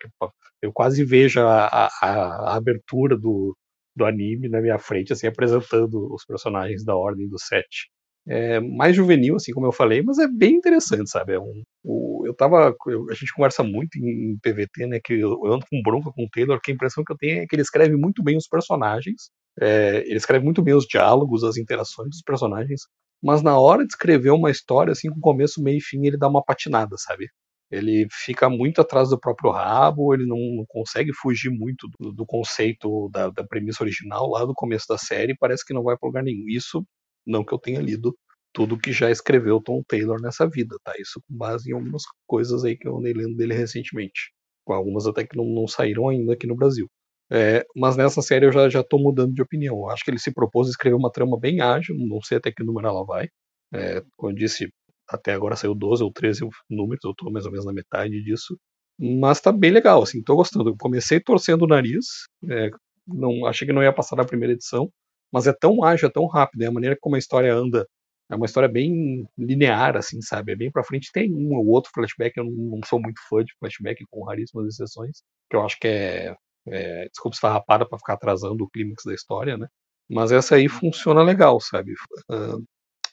Eu 0.61 0.73
quase 0.73 1.05
vejo 1.05 1.41
a, 1.41 1.67
a, 1.67 1.89
a 2.03 2.57
abertura 2.57 3.17
do, 3.17 3.57
do 3.95 4.05
anime 4.05 4.49
na 4.49 4.61
minha 4.61 4.79
frente, 4.81 5.13
assim, 5.13 5.29
apresentando 5.29 6.13
os 6.13 6.25
personagens 6.25 6.85
da 6.85 6.97
Ordem 6.97 7.29
do 7.29 7.39
Sete. 7.39 7.91
É 8.29 8.61
mais 8.61 8.95
juvenil, 8.95 9.37
assim 9.37 9.53
como 9.53 9.67
eu 9.67 9.73
falei, 9.73 10.03
mas 10.03 10.19
é 10.19 10.29
bem 10.29 10.55
interessante, 10.55 11.11
sabe? 11.11 11.33
É 11.35 11.41
um, 11.41 11.63
o, 11.83 12.25
eu 12.27 12.35
tava. 12.35 12.75
Eu, 12.87 13.07
a 13.11 13.15
gente 13.15 13.33
conversa 13.35 13.63
muito 13.65 13.97
em, 13.97 14.33
em 14.33 14.39
PVT, 14.39 14.87
né? 14.87 15.01
Que 15.03 15.15
eu, 15.15 15.41
eu, 15.45 15.53
ando 15.55 15.67
com 15.71 15.83
bronca 15.83 16.11
com 16.13 16.25
o 16.25 16.29
Taylor, 16.31 16.61
que 16.63 16.71
a 16.71 16.75
impressão 16.75 17.03
que 17.05 17.13
eu 17.13 17.17
tenho 17.17 17.43
é 17.43 17.47
que 17.47 17.55
ele 17.55 17.63
escreve 17.63 17.97
muito 17.97 18.23
bem 18.23 18.37
os 18.37 18.47
personagens. 18.47 19.31
É, 19.61 20.05
ele 20.07 20.17
escreve 20.17 20.45
muito 20.45 20.63
bem 20.63 20.75
os 20.75 20.87
diálogos, 20.87 21.45
as 21.45 21.57
interações 21.57 22.11
dos 22.11 22.23
personagens, 22.23 22.83
mas 23.23 23.43
na 23.43 23.59
hora 23.59 23.85
de 23.87 23.93
escrever 23.93 24.31
uma 24.31 24.51
história, 24.51 24.93
assim, 24.93 25.11
com 25.11 25.21
começo, 25.21 25.63
meio 25.63 25.79
e 25.79 25.83
fim, 25.83 26.07
ele 26.07 26.17
dá 26.19 26.29
uma 26.29 26.45
patinada, 26.45 26.97
sabe? 26.99 27.27
ele 27.71 28.07
fica 28.11 28.51
muito 28.51 28.81
atrás 28.81 29.11
do 29.11 29.19
próprio 29.19 29.51
rabo, 29.53 30.13
ele 30.13 30.27
não, 30.27 30.37
não 30.37 30.65
consegue 30.67 31.13
fugir 31.15 31.51
muito 31.51 31.89
do, 31.99 32.13
do 32.13 32.27
conceito 32.27 33.09
da, 33.13 33.31
da, 33.31 33.45
premissa 33.45 33.85
original 33.85 34.29
lá 34.29 34.45
do 34.45 34.55
começo 34.55 34.87
da 34.89 34.99
série, 34.99 35.37
parece 35.39 35.65
que 35.65 35.73
não 35.73 35.85
vai 35.85 35.97
para 35.97 36.09
lugar 36.09 36.23
nenhum. 36.25 36.49
Isso 36.49 36.85
não 37.27 37.45
que 37.45 37.53
eu 37.53 37.59
tenha 37.59 37.81
lido 37.81 38.17
tudo 38.53 38.79
que 38.79 38.93
já 38.93 39.11
escreveu 39.11 39.61
Tom 39.61 39.83
Taylor 39.87 40.21
nessa 40.21 40.49
vida, 40.49 40.77
tá? 40.83 40.93
Isso 40.99 41.21
com 41.29 41.37
base 41.37 41.71
em 41.71 41.75
algumas 41.75 42.03
coisas 42.27 42.65
aí 42.65 42.77
que 42.77 42.89
eu 42.89 42.99
andei 42.99 43.13
lendo 43.13 43.37
dele 43.37 43.55
recentemente, 43.55 44.33
algumas 44.67 45.07
até 45.07 45.27
que 45.27 45.37
não, 45.37 45.45
não 45.45 45.67
saíram 45.67 46.09
ainda 46.09 46.33
aqui 46.35 46.47
no 46.47 46.57
Brasil. 46.57 46.89
É, 47.33 47.65
mas 47.77 47.97
nessa 47.97 48.23
série 48.23 48.47
eu 48.47 48.53
já, 48.53 48.69
já 48.69 48.83
tô 48.83 48.99
mudando 48.99 49.33
de 49.33 49.43
opinião. 49.43 49.77
Eu 49.77 49.91
acho 49.91 50.05
que 50.05 50.11
ele 50.11 50.19
se 50.19 50.33
propôs 50.33 50.69
a 50.69 50.71
escrever 50.71 50.97
uma 50.97 51.11
trama 51.13 51.39
bem 51.39 51.61
ágil, 51.61 51.97
não 51.97 52.21
sei 52.23 52.39
até 52.39 52.53
que 52.53 52.63
número 52.65 52.89
ela 52.89 53.05
vai. 53.05 53.29
É, 53.73 54.03
como 54.17 54.33
eu 54.33 54.37
disse, 54.37 54.69
até 55.09 55.33
agora 55.33 55.57
saiu 55.57 55.75
12 55.75 56.03
ou 56.03 56.13
13 56.13 56.49
números, 56.69 57.05
eu 57.05 57.15
tô 57.15 57.31
mais 57.31 57.47
ou 57.47 57.53
menos 57.53 57.67
na 57.67 57.73
metade 57.73 58.23
disso. 58.23 58.59
Mas 58.99 59.41
tá 59.41 59.53
bem 59.53 59.71
legal, 59.71 60.03
assim, 60.03 60.23
tô 60.23 60.37
gostando. 60.37 60.71
Eu 60.71 60.77
comecei 60.79 61.21
torcendo 61.21 61.63
o 61.63 61.69
nariz, 61.69 62.07
é, 62.51 62.71
não, 63.07 63.47
achei 63.47 63.67
que 63.67 63.73
não 63.73 63.83
ia 63.83 63.93
passar 63.93 64.17
na 64.17 64.25
primeira 64.25 64.53
edição, 64.55 64.91
mas 65.33 65.47
é 65.47 65.53
tão 65.53 65.83
ágil, 65.85 66.09
é 66.09 66.13
tão 66.13 66.27
rápido, 66.27 66.63
é 66.63 66.67
a 66.67 66.73
maneira 66.73 66.97
como 67.01 67.17
a 67.17 67.19
história 67.19 67.55
anda. 67.55 67.87
É 68.31 68.37
uma 68.37 68.47
história 68.47 68.69
bem 68.69 69.27
linear, 69.37 69.97
assim, 69.97 70.21
sabe? 70.23 70.53
É 70.53 70.57
bem 70.57 70.71
pra 70.71 70.85
frente. 70.85 71.11
Tem 71.13 71.33
um 71.35 71.53
ou 71.57 71.67
outro 71.67 71.91
flashback, 71.93 72.37
eu 72.39 72.45
não, 72.45 72.53
não 72.53 72.81
sou 72.87 73.01
muito 73.01 73.21
fã 73.29 73.43
de 73.45 73.53
flashback, 73.59 74.05
com 74.11 74.25
raríssimas 74.25 74.69
exceções, 74.69 75.23
que 75.51 75.57
eu 75.57 75.63
acho 75.65 75.79
que 75.81 75.89
é, 75.89 76.35
é 76.69 77.09
desculpa 77.09 77.35
esfarrapada 77.35 77.87
para 77.89 77.99
ficar 77.99 78.15
atrasando 78.15 78.65
o 78.65 78.71
clímax 78.71 79.03
da 79.05 79.15
história, 79.15 79.57
né? 79.59 79.67
Mas 80.09 80.31
essa 80.33 80.57
aí 80.57 80.69
funciona 80.69 81.23
legal, 81.23 81.61
sabe? 81.61 81.93
Uh, 82.31 82.63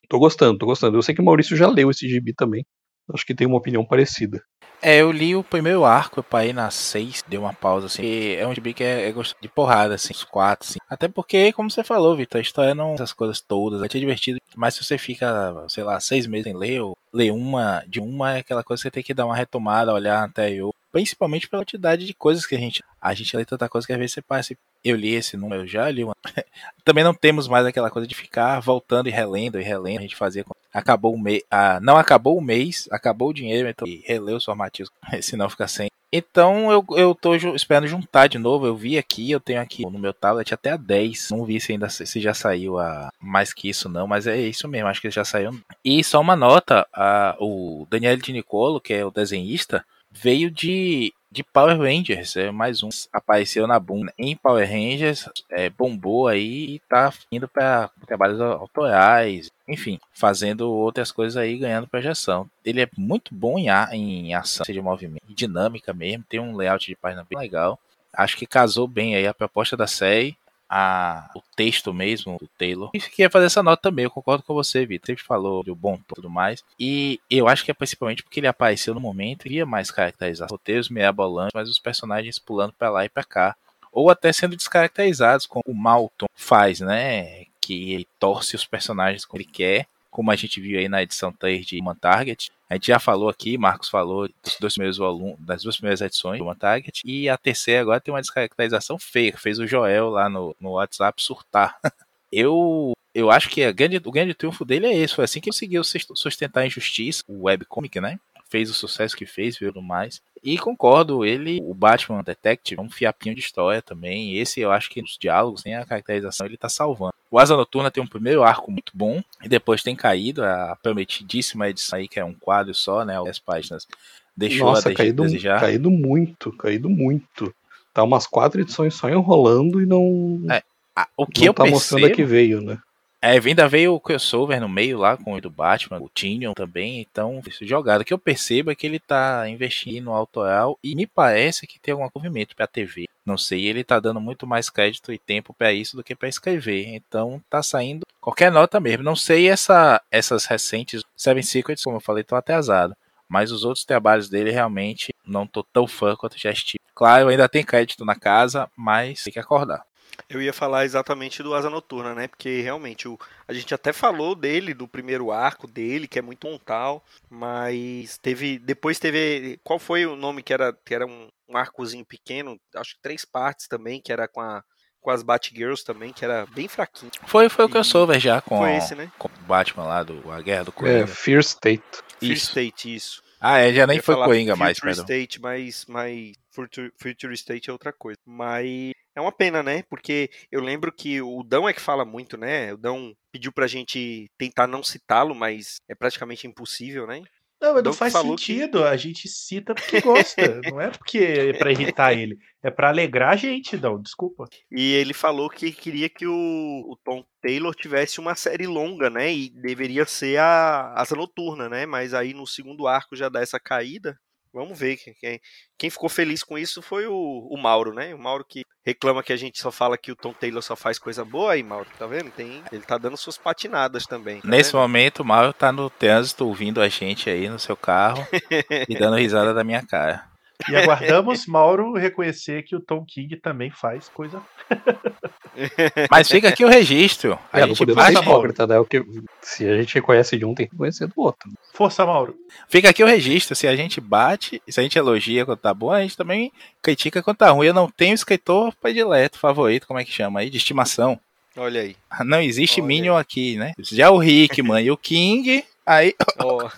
Tô 0.10 0.20
gostando, 0.20 0.58
tô 0.58 0.66
gostando. 0.66 0.98
Eu 0.98 1.02
sei 1.02 1.14
que 1.16 1.22
o 1.22 1.26
Maurício 1.26 1.56
já 1.58 1.68
leu 1.70 1.90
esse 1.92 2.08
gibi 2.08 2.34
também. 2.34 2.66
Acho 3.14 3.26
que 3.26 3.36
tem 3.36 3.48
uma 3.48 3.58
opinião 3.58 3.86
parecida. 3.86 4.42
É, 4.81 5.01
eu 5.01 5.12
li 5.12 5.36
o 5.36 5.43
primeiro 5.43 5.84
arco, 5.86 6.19
eu 6.19 6.24
parei 6.24 6.53
na 6.53 6.69
6, 6.69 7.24
dei 7.27 7.39
uma 7.39 7.53
pausa, 7.53 7.88
assim. 7.88 8.03
E 8.03 8.36
é 8.36 8.48
um 8.48 8.53
gibi 8.53 8.74
que 8.74 8.84
é, 8.84 9.10
é 9.10 9.13
de 9.41 9.50
porrada, 9.50 9.96
assim, 9.96 10.13
os 10.13 10.24
quatro, 10.24 10.67
assim. 10.69 10.79
Até 10.89 11.07
porque, 11.07 11.51
como 11.53 11.69
você 11.69 11.84
falou, 11.84 12.15
Vitor, 12.15 12.39
a 12.39 12.41
história 12.41 12.75
não 12.75 12.93
essas 12.93 13.12
coisas 13.12 13.41
todas, 13.41 13.79
vai 13.79 13.89
te 13.89 14.00
divertido. 14.00 14.39
Mas 14.55 14.75
se 14.75 14.84
você 14.84 14.98
fica, 14.98 15.65
sei 15.67 15.84
lá, 15.84 16.00
seis 16.00 16.27
meses 16.27 16.46
sem 16.46 16.55
ler, 16.55 16.81
ou 16.81 16.98
ler 17.12 17.31
uma 17.31 17.84
de 17.88 18.00
uma, 18.00 18.38
é 18.38 18.39
aquela 18.39 18.63
coisa 18.63 18.81
que 18.81 18.88
você 18.88 18.91
tem 18.91 19.03
que 19.03 19.13
dar 19.13 19.25
uma 19.25 19.36
retomada, 19.36 19.93
olhar 19.93 20.24
anterior. 20.24 20.74
Principalmente 20.91 21.50
pela 21.50 21.62
quantidade 21.63 22.05
de 22.05 22.13
coisas 22.13 22.46
que 22.46 22.55
a 22.55 22.60
gente. 22.60 22.84
A 23.01 23.13
gente 23.13 23.36
lê 23.36 23.46
tanta 23.46 23.67
coisa 23.67 23.86
que 23.86 23.93
às 23.93 24.00
vezes 24.00 24.13
você 24.13 24.22
passa. 24.22 24.55
Eu 24.88 24.96
li 24.96 25.13
esse 25.15 25.36
número, 25.36 25.63
eu 25.63 25.67
já 25.67 25.91
li 25.91 26.01
uma. 26.06 26.15
Também 26.86 27.03
não 27.03 27.13
temos 27.13 27.46
mais 27.46 27.65
aquela 27.65 27.89
coisa 27.89 28.08
de 28.08 28.15
ficar 28.15 28.62
voltando 28.62 29.10
e 29.10 29.12
relendo 29.12 29.60
e 29.60 29.63
relendo. 29.63 30.00
A 30.00 30.03
gente 30.03 30.15
fazia. 30.15 30.46
Acabou 30.74 31.13
o 31.13 31.20
mês. 31.20 31.44
Ah, 31.51 31.77
não 31.82 31.98
acabou 31.98 32.38
o 32.38 32.41
mês, 32.41 32.88
acabou 32.89 33.29
o 33.29 33.34
dinheiro, 33.34 33.67
então 33.67 33.86
releu 34.06 34.38
os 34.38 34.46
formativos, 34.46 34.89
senão 35.22 35.50
fica 35.50 35.67
sem. 35.67 35.89
Então 36.10 36.72
eu, 36.72 36.86
eu 36.96 37.13
tô 37.13 37.36
esperando 37.36 37.86
juntar 37.86 38.27
de 38.27 38.38
novo. 38.38 38.65
Eu 38.65 38.77
vi 38.77 38.98
aqui, 38.98 39.29
eu 39.29 39.41
tenho 39.41 39.60
aqui 39.60 39.84
no 39.84 40.00
meu 40.00 40.13
tablet 40.13 40.53
até 40.53 40.72
a 40.72 40.77
10. 40.77 41.32
Não 41.32 41.44
vi 41.44 41.60
se 41.60 41.74
ainda 41.74 41.89
se 41.89 42.22
já 42.22 42.34
saiu 42.34 42.79
a 42.79 43.10
mais 43.20 43.51
que 43.51 43.67
isso, 43.67 43.89
não, 43.89 44.08
mas 44.08 44.25
é 44.25 44.39
isso 44.39 44.70
mesmo, 44.70 44.88
acho 44.88 45.01
que 45.01 45.12
já 45.12 45.25
saiu. 45.25 45.60
E 45.84 46.01
só 46.01 46.22
uma 46.22 46.38
nota: 46.38 46.88
a, 46.94 47.36
o 47.41 47.86
Daniel 47.89 48.15
de 48.15 48.32
Nicolo, 48.32 48.79
que 48.79 48.94
é 48.94 49.06
o 49.06 49.12
desenhista, 49.12 49.84
veio 50.10 50.50
de, 50.50 51.13
de 51.38 51.44
Power 51.44 51.77
Rangers, 51.77 52.36
é 52.36 52.50
mais 52.50 52.82
um. 52.82 52.89
Apareceu 53.13 53.67
na 53.67 53.79
Boom 53.79 54.08
em 54.17 54.36
Power 54.36 54.67
Rangers, 54.67 55.29
é, 55.51 55.70
bombou 55.70 56.27
aí 56.27 56.75
e 56.75 56.79
tá 56.89 57.13
indo 57.32 57.48
para 57.48 57.91
trabalhos 58.08 58.41
autorais, 58.41 59.51
enfim, 59.67 60.00
fazendo 60.12 60.67
outras 60.67 61.12
coisas 61.12 61.38
aí, 61.38 61.60
ganhando 61.60 61.88
projeção. 61.88 62.50
Ele 62.65 62.82
é 62.82 62.89
muito 62.98 63.36
bom 63.36 63.60
em, 63.60 63.70
a, 63.70 63.88
em 63.91 64.34
ação, 64.34 64.65
de 64.67 64.82
movimento, 64.82 65.22
dinâmica 65.29 65.94
mesmo, 65.94 66.25
tem 66.27 66.39
um 66.39 66.56
layout 66.56 66.88
de 66.88 66.96
página 66.96 67.24
bem 67.29 67.38
legal. 67.38 67.79
Acho 68.12 68.36
que 68.36 68.48
casou 68.48 68.88
bem 68.88 69.15
aí 69.15 69.27
a 69.27 69.34
proposta 69.34 69.77
da 69.77 69.86
série 69.86 70.36
a, 70.70 71.30
o 71.36 71.42
texto 71.56 71.94
mesmo 71.94 72.38
do 72.38 72.48
Taylor. 72.58 72.90
E 72.94 73.00
queria 73.00 73.30
fazer 73.30 73.46
essa 73.46 73.64
nota 73.64 73.82
também, 73.82 74.06
eu 74.06 74.12
concordo 74.12 74.44
com 74.44 74.54
você, 74.54 74.86
Vitor. 74.86 75.08
Sempre 75.08 75.24
falou 75.24 75.64
do 75.64 75.76
bom 75.76 75.96
e 75.96 76.16
tudo 76.16 76.30
mais. 76.30 76.64
E 76.80 77.20
eu 77.30 77.48
acho 77.48 77.64
que 77.64 77.72
é 77.72 77.74
principalmente 77.74 78.24
porque 78.24 78.40
ele 78.40 78.48
apareceu 78.48 78.94
no 78.94 79.00
momento 79.00 79.48
e 79.48 79.56
ia 79.56 79.66
mais 79.66 79.92
caracterizar 79.92 80.50
roteiros 80.50 80.90
meia-bolantes, 80.90 81.54
mas 81.54 81.70
os 81.70 81.80
personagens 81.80 82.40
pulando 82.40 82.74
para 82.74 82.90
lá 82.90 83.06
e 83.06 83.10
para 83.10 83.24
cá. 83.24 83.56
Ou 83.92 84.10
até 84.10 84.32
sendo 84.32 84.56
descaracterizados, 84.56 85.46
como 85.46 85.64
o 85.66 85.74
Malton 85.74 86.28
faz, 86.36 86.80
né? 86.82 87.46
Que 87.60 87.94
ele 87.94 88.08
torce 88.20 88.56
os 88.56 88.66
personagens 88.66 89.26
como 89.26 89.42
ele 89.42 89.50
quer 89.50 89.88
como 90.18 90.32
a 90.32 90.36
gente 90.36 90.60
viu 90.60 90.80
aí 90.80 90.90
na 90.90 91.04
edição 91.04 91.32
3 91.32 91.64
de 91.64 91.80
Human 91.80 91.94
Target. 91.94 92.52
A 92.68 92.74
gente 92.74 92.88
já 92.88 92.98
falou 92.98 93.30
aqui, 93.30 93.56
Marcos 93.56 93.88
falou 93.88 94.28
dos 94.44 94.58
dois 94.60 94.74
primeiros 94.74 94.98
volumes, 94.98 95.38
das 95.38 95.62
duas 95.62 95.78
primeiras 95.78 96.02
edições 96.02 96.40
do 96.40 96.44
Human 96.44 96.56
Target, 96.56 97.04
e 97.06 97.30
a 97.30 97.38
terceira 97.38 97.82
agora 97.82 98.02
tem 98.02 98.12
uma 98.12 98.20
descaracterização 98.20 98.98
feia, 98.98 99.38
fez 99.38 99.60
o 99.60 99.68
Joel 99.68 100.10
lá 100.10 100.28
no, 100.28 100.56
no 100.60 100.72
WhatsApp 100.72 101.22
surtar. 101.22 101.78
eu 102.34 102.94
eu 103.14 103.30
acho 103.30 103.48
que 103.48 103.72
grande, 103.72 103.98
o 103.98 104.12
grande 104.12 104.34
triunfo 104.34 104.66
dele 104.66 104.88
é 104.88 104.98
esse, 104.98 105.14
foi 105.14 105.24
assim 105.24 105.40
que 105.40 105.52
conseguiu 105.52 105.84
sustentar 105.84 106.62
a 106.62 106.66
injustiça, 106.66 107.24
o 107.28 107.44
webcomic, 107.44 108.02
né? 108.02 108.20
Fez 108.50 108.72
o 108.72 108.74
sucesso 108.74 109.16
que 109.16 109.26
fez, 109.28 109.56
viu 109.56 109.72
mais. 109.84 110.20
E 110.44 110.58
concordo, 110.58 111.26
ele, 111.26 111.60
o 111.62 111.76
Batman 111.76 112.24
Detective, 112.24 112.80
é 112.80 112.84
um 112.84 112.90
fiapinho 112.90 113.36
de 113.36 113.42
história 113.42 113.84
também. 113.84 114.36
Esse 114.36 114.62
eu 114.62 114.72
acho 114.72 114.90
que 114.90 115.02
nos 115.02 115.16
diálogos, 115.20 115.64
nem 115.64 115.76
a 115.76 115.86
caracterização, 115.86 116.48
ele 116.48 116.58
tá 116.58 116.70
salvando. 116.70 117.14
O 117.29 117.38
Asa 117.38 117.57
Noturna 117.57 117.91
tem 117.91 118.01
um 118.01 118.07
primeiro 118.07 118.43
arco 118.43 118.72
muito 118.72 118.91
bom, 118.96 119.22
e 119.43 119.50
depois 119.50 119.84
tem 119.84 119.96
caído 119.96 120.43
a 120.43 120.77
prometidíssima 120.81 121.69
edição 121.69 122.00
aí, 122.00 122.07
que 122.07 122.19
é 122.19 122.25
um 122.25 122.34
quadro 122.34 122.74
só, 122.74 123.03
né? 123.03 123.15
As 123.29 123.39
páginas. 123.39 123.88
Deixou 124.36 124.67
Nossa, 124.67 124.89
a 124.89 124.93
caído, 124.93 125.24
desejar. 125.24 125.60
caído 125.60 125.89
muito, 125.89 126.51
caído 126.53 126.89
muito. 126.89 127.53
Tá 127.93 128.03
umas 128.03 128.27
quatro 128.27 128.62
edições 128.62 128.93
só 128.93 129.10
enrolando 129.10 129.81
e 129.81 129.86
não. 129.86 130.39
É, 130.50 130.62
a, 130.96 131.07
o 131.17 131.25
que 131.25 131.41
não 131.41 131.48
eu 131.48 131.53
tá 131.53 131.65
mostrando 131.65 132.05
a 132.05 132.10
que 132.10 132.17
percebo. 132.17 132.29
veio, 132.29 132.62
né? 132.62 132.77
É, 133.19 133.31
ainda 133.31 133.67
veio 133.67 133.96
o 133.96 134.00
crossover 134.00 134.62
no 134.62 134.69
meio 134.69 135.00
lá 135.00 135.17
com 135.17 135.34
o 135.34 135.41
do 135.41 135.50
Batman, 135.50 136.00
o 136.00 136.07
Tinion 136.07 136.53
também, 136.53 137.01
então, 137.01 137.41
isso 137.48 137.65
jogado. 137.65 138.01
O 138.01 138.05
que 138.05 138.13
eu 138.13 138.19
percebo 138.19 138.69
é 138.69 138.75
que 138.75 138.86
ele 138.86 139.00
tá 139.00 139.50
investindo 139.50 140.05
no 140.05 140.13
autoral 140.13 140.77
e 140.84 140.96
me 140.96 141.07
parece 141.07 141.65
que 141.65 141.79
tem 141.79 141.93
algum 141.93 142.07
movimento 142.15 142.55
pra 142.55 142.67
TV. 142.67 143.07
Não 143.27 143.38
sei, 143.38 143.65
ele 143.65 143.84
tá 143.84 144.00
dando 144.00 144.22
muito 144.22 144.48
mais 144.48 144.69
crédito 144.69 145.12
e 145.12 145.19
tempo 145.19 145.53
pra 145.53 145.74
isso 145.74 145.98
do 145.98 146.03
que 146.03 146.15
pra 146.15 146.29
escrever. 146.29 146.88
Então 146.88 147.43
tá 147.50 147.62
saindo 147.62 148.05
qualquer 148.22 148.50
nota 148.50 148.79
mesmo. 148.79 149.03
Não 149.03 149.17
sei 149.17 149.50
essa, 149.50 150.01
essas 150.10 150.46
recentes 150.46 151.03
Seven 151.13 151.43
Secrets, 151.43 151.84
como 151.84 151.98
eu 151.98 152.01
falei, 152.01 152.24
tô 152.24 152.38
atrasado. 152.38 152.96
Mas 153.27 153.51
os 153.51 153.65
outros 153.65 153.84
trabalhos 153.84 154.29
dele 154.29 154.50
realmente 154.50 155.13
não 155.25 155.46
tô 155.46 155.62
tão 155.62 155.86
fã 155.86 156.15
quanto 156.15 156.39
já 156.39 156.51
estive. 156.51 156.79
Claro, 156.96 157.27
ainda 157.27 157.50
tem 157.50 157.65
crédito 157.65 158.05
na 158.05 158.15
casa, 158.15 158.72
mas 158.77 159.25
tem 159.25 159.34
que 159.34 159.39
acordar. 159.39 159.86
Eu 160.29 160.41
ia 160.41 160.53
falar 160.53 160.86
exatamente 160.86 161.43
do 161.43 161.53
Asa 161.53 161.69
Noturna, 161.69 162.15
né? 162.15 162.29
Porque 162.29 162.62
realmente 162.62 163.10
o, 163.10 163.19
a 163.46 163.51
gente 163.51 163.74
até 163.74 163.91
falou 163.91 164.36
dele, 164.36 164.74
do 164.74 164.88
primeiro 164.88 165.31
arco 165.31 165.67
dele, 165.67 166.07
que 166.07 166.17
é 166.17 166.22
muito 166.22 166.48
montal, 166.48 167.03
mas 167.29 168.17
teve. 168.17 168.57
Depois 168.57 169.00
teve. 169.00 169.60
Qual 169.65 169.77
foi 169.77 170.05
o 170.05 170.15
nome 170.15 170.41
que 170.41 170.53
era, 170.53 170.74
que 170.86 170.96
era 170.96 171.05
um, 171.05 171.27
um 171.50 171.58
arcozinho 171.58 172.06
pequeno? 172.06 172.60
Acho 172.75 172.96
que 172.96 173.01
três 173.01 173.24
partes 173.25 173.68
também, 173.68 174.01
que 174.01 174.12
era 174.12 174.27
com, 174.27 174.42
a, 174.42 174.63
com 175.01 175.10
as 175.10 175.24
Batgirls 175.24 175.84
também, 175.84 176.12
que 176.13 176.24
era 176.25 176.46
bem 176.48 176.68
fraquinho. 176.68 177.12
Foi, 177.25 177.50
foi 177.50 177.66
o 177.66 177.68
E 177.68 177.72
crossover 177.72 178.20
já 178.20 178.42
com, 178.42 178.58
Foi 178.58 178.75
esse, 178.75 178.96
né? 178.96 179.12
com 179.18 179.27
o 179.27 179.32
Batman 179.48 179.86
lá, 179.86 180.04
do, 180.04 180.32
a 180.32 180.42
Guerra 180.42 180.66
do 180.66 180.72
É, 180.72 180.74
Coringa. 180.74 181.08
Fear 181.08 181.39
State. 181.42 181.84
Fear 182.20 182.32
Isso. 182.34 182.46
State, 182.50 182.96
isso. 182.96 183.24
Ah, 183.39 183.60
é, 183.60 183.72
já 183.72 183.84
Eu 183.84 183.88
nem 183.88 184.00
foi 184.01 184.16
Coringa 184.16 184.56
mais, 184.56 184.77
Future 184.80 184.96
perdão. 184.96 185.04
State, 185.06 185.39
mas, 185.39 185.86
mas 185.88 186.32
Future, 186.51 186.92
Future 187.00 187.34
State 187.36 187.70
é 187.70 187.74
outra 187.74 187.94
coisa. 187.94 188.18
Mas 188.25 188.92
é 189.16 189.22
uma 189.22 189.32
pena, 189.32 189.62
né? 189.62 189.84
Porque 189.89 190.30
eu 190.51 190.60
lembro 190.60 190.92
que 190.92 191.22
o 191.22 191.44
Dão 191.44 191.70
é 191.70 191.74
que 191.74 191.80
fala 191.80 192.04
muito, 192.04 192.36
né? 192.36 192.74
O 192.74 192.77
Dão 192.77 193.13
pediu 193.32 193.51
pra 193.51 193.68
gente 193.68 194.27
tentar 194.39 194.66
não 194.66 194.82
citá-lo, 194.82 195.36
mas 195.36 195.75
é 195.88 195.94
praticamente 195.94 196.48
impossível, 196.48 197.06
né? 197.06 197.22
Não, 197.60 197.74
mas 197.74 197.84
não 197.84 197.94
faz 197.94 198.14
falou 198.14 198.36
que- 198.36 198.46
sentido. 198.46 198.84
A 198.84 198.96
gente 198.96 199.28
cita 199.28 199.74
porque 199.74 200.00
gosta. 200.02 200.62
não 200.72 200.80
é 200.80 200.90
porque 200.92 201.18
é 201.18 201.54
pra 201.54 201.72
irritar 201.72 202.14
ele. 202.14 202.38
É 202.62 202.70
pra 202.70 202.90
alegrar 202.90 203.34
a 203.34 203.36
gente, 203.36 203.76
não. 203.78 204.00
Desculpa. 204.02 204.46
E 204.72 204.94
ele 204.94 205.14
falou 205.14 205.50
que 205.50 205.72
queria 205.72 206.08
que 206.08 206.28
o, 206.28 206.34
o 206.34 206.96
Tom 207.04 207.26
Taylor 207.42 207.74
tivesse 207.74 208.20
uma 208.20 208.36
série 208.36 208.68
longa, 208.68 209.10
né? 209.10 209.34
E 209.34 209.50
deveria 209.50 210.06
ser 210.06 210.38
a 210.40 210.94
Asa 210.96 211.16
Noturna, 211.16 211.68
né? 211.68 211.86
Mas 211.86 212.14
aí 212.14 212.34
no 212.34 212.46
segundo 212.46 212.88
arco 212.88 213.16
já 213.16 213.28
dá 213.30 213.42
essa 213.42 213.60
caída. 213.60 214.20
Vamos 214.54 214.78
ver. 214.78 214.98
Quem, 214.98 215.14
quem- 215.16 215.42
quem 215.78 215.90
ficou 215.90 216.10
feliz 216.10 216.44
com 216.44 216.58
isso 216.58 216.82
foi 216.82 217.08
o, 217.08 217.14
o 217.52 217.58
Mauro, 217.58 217.94
né? 217.94 218.14
O 218.14 218.20
Mauro 218.20 218.46
que 218.48 218.64
reclama 218.88 219.22
que 219.22 219.34
a 219.34 219.38
gente 219.38 219.60
só 219.60 219.70
fala 219.70 219.98
que 219.98 220.13
o 220.13 220.15
Tom 220.15 220.32
Taylor 220.32 220.63
só 220.63 220.74
faz 220.74 220.98
coisa 220.98 221.25
boa 221.25 221.51
aí, 221.51 221.62
Mauro. 221.62 221.88
Tá 222.00 222.08
vendo? 222.08 222.32
Tem, 222.32 222.63
ele 222.72 222.84
tá 222.84 222.98
dando 222.98 223.17
suas 223.17 223.38
patinadas 223.38 224.06
também. 224.06 224.39
tá 224.39 224.48
Nesse 224.48 224.72
vendo? 224.72 224.79
momento, 224.82 225.20
o 225.20 225.25
Mauro 225.25 225.51
tá 225.51 225.74
no 225.74 225.89
trânsito 225.89 226.46
ouvindo 226.48 226.82
a 226.82 226.88
gente 226.88 227.29
aí 227.29 227.50
no 227.50 227.60
seu 227.60 227.75
carro 227.75 228.25
e 228.88 228.98
dando 228.98 229.17
risada 229.17 229.53
da 229.53 229.62
minha 229.62 229.86
cara. 229.86 230.24
E 230.70 230.76
aguardamos 230.76 231.46
Mauro 231.48 231.94
reconhecer 231.94 232.64
que 232.64 232.76
o 232.76 232.80
Tom 232.80 233.06
King 233.06 233.36
também 233.38 233.70
faz 233.70 234.10
coisa. 234.10 234.42
Mas 236.10 236.28
fica 236.28 236.50
aqui 236.50 236.66
o 236.66 236.70
registro. 236.70 237.38
A 237.52 237.60
É, 237.60 237.62
não 237.66 237.76
gente 237.76 237.94
ser 237.94 238.14
hipócrita, 238.14 238.68
né? 238.68 238.80
O 238.80 238.86
que, 238.86 239.04
se 239.42 239.68
a 239.68 239.78
gente 239.78 239.94
reconhece 239.96 240.38
de 240.38 240.46
um, 240.46 240.54
tem 240.54 240.68
que 240.68 240.74
reconhecer 240.74 241.08
do 241.08 241.14
outro. 241.18 241.50
Força, 241.74 242.06
Mauro. 242.06 242.36
Fica 242.68 242.90
aqui 242.90 243.04
o 243.04 243.08
registro. 243.08 243.56
Se 243.56 243.68
a 243.68 243.76
gente 243.76 244.02
bate, 244.02 244.62
se 244.68 244.80
a 244.80 244.84
gente 244.84 244.98
elogia 244.98 245.46
quando 245.46 245.60
tá 245.60 245.74
bom, 245.74 245.92
a 245.92 246.02
gente 246.02 246.18
também 246.18 246.52
critica 246.82 247.22
quando 247.22 247.38
tá 247.38 247.50
ruim. 247.50 247.68
Eu 247.68 247.74
não 247.74 247.90
tenho 247.90 248.14
escritor 248.14 248.74
predileto, 248.82 249.40
favorito, 249.40 249.88
como 249.88 250.00
é 250.00 250.06
que 250.06 250.12
chama 250.12 250.40
aí? 250.40 250.50
De 250.50 250.58
estimação. 250.58 251.20
Olha 251.56 251.82
aí. 251.82 251.96
Não 252.24 252.42
existe 252.42 252.80
Olha 252.82 252.88
Minion 252.88 253.18
aqui, 253.18 253.56
né? 253.58 253.74
Já 253.80 254.12
o 254.12 254.18
Rickman 254.18 254.82
e 254.86 254.92
o 254.92 254.98
King, 254.98 255.64
aí. 255.86 256.14
Ó. 256.40 256.70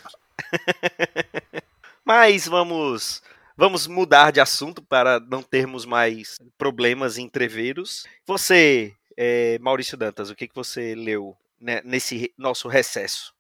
Mas 2.06 2.48
vamos 2.48 3.22
vamos 3.60 3.88
mudar 3.88 4.32
de 4.32 4.40
assunto 4.40 4.82
para 4.82 5.20
não 5.20 5.44
termos 5.44 5.86
mais 5.86 6.38
problemas 6.58 7.18
e 7.18 7.22
entreveros. 7.22 8.06
Você, 8.26 8.94
eh, 9.18 9.60
Maurício 9.60 9.98
Dantas, 9.98 10.30
o 10.30 10.36
que, 10.36 10.48
que 10.48 10.56
você 10.56 10.96
leu 10.96 11.36
né, 11.60 11.82
nesse 11.84 12.32
nosso 12.38 12.70
recesso? 12.70 13.34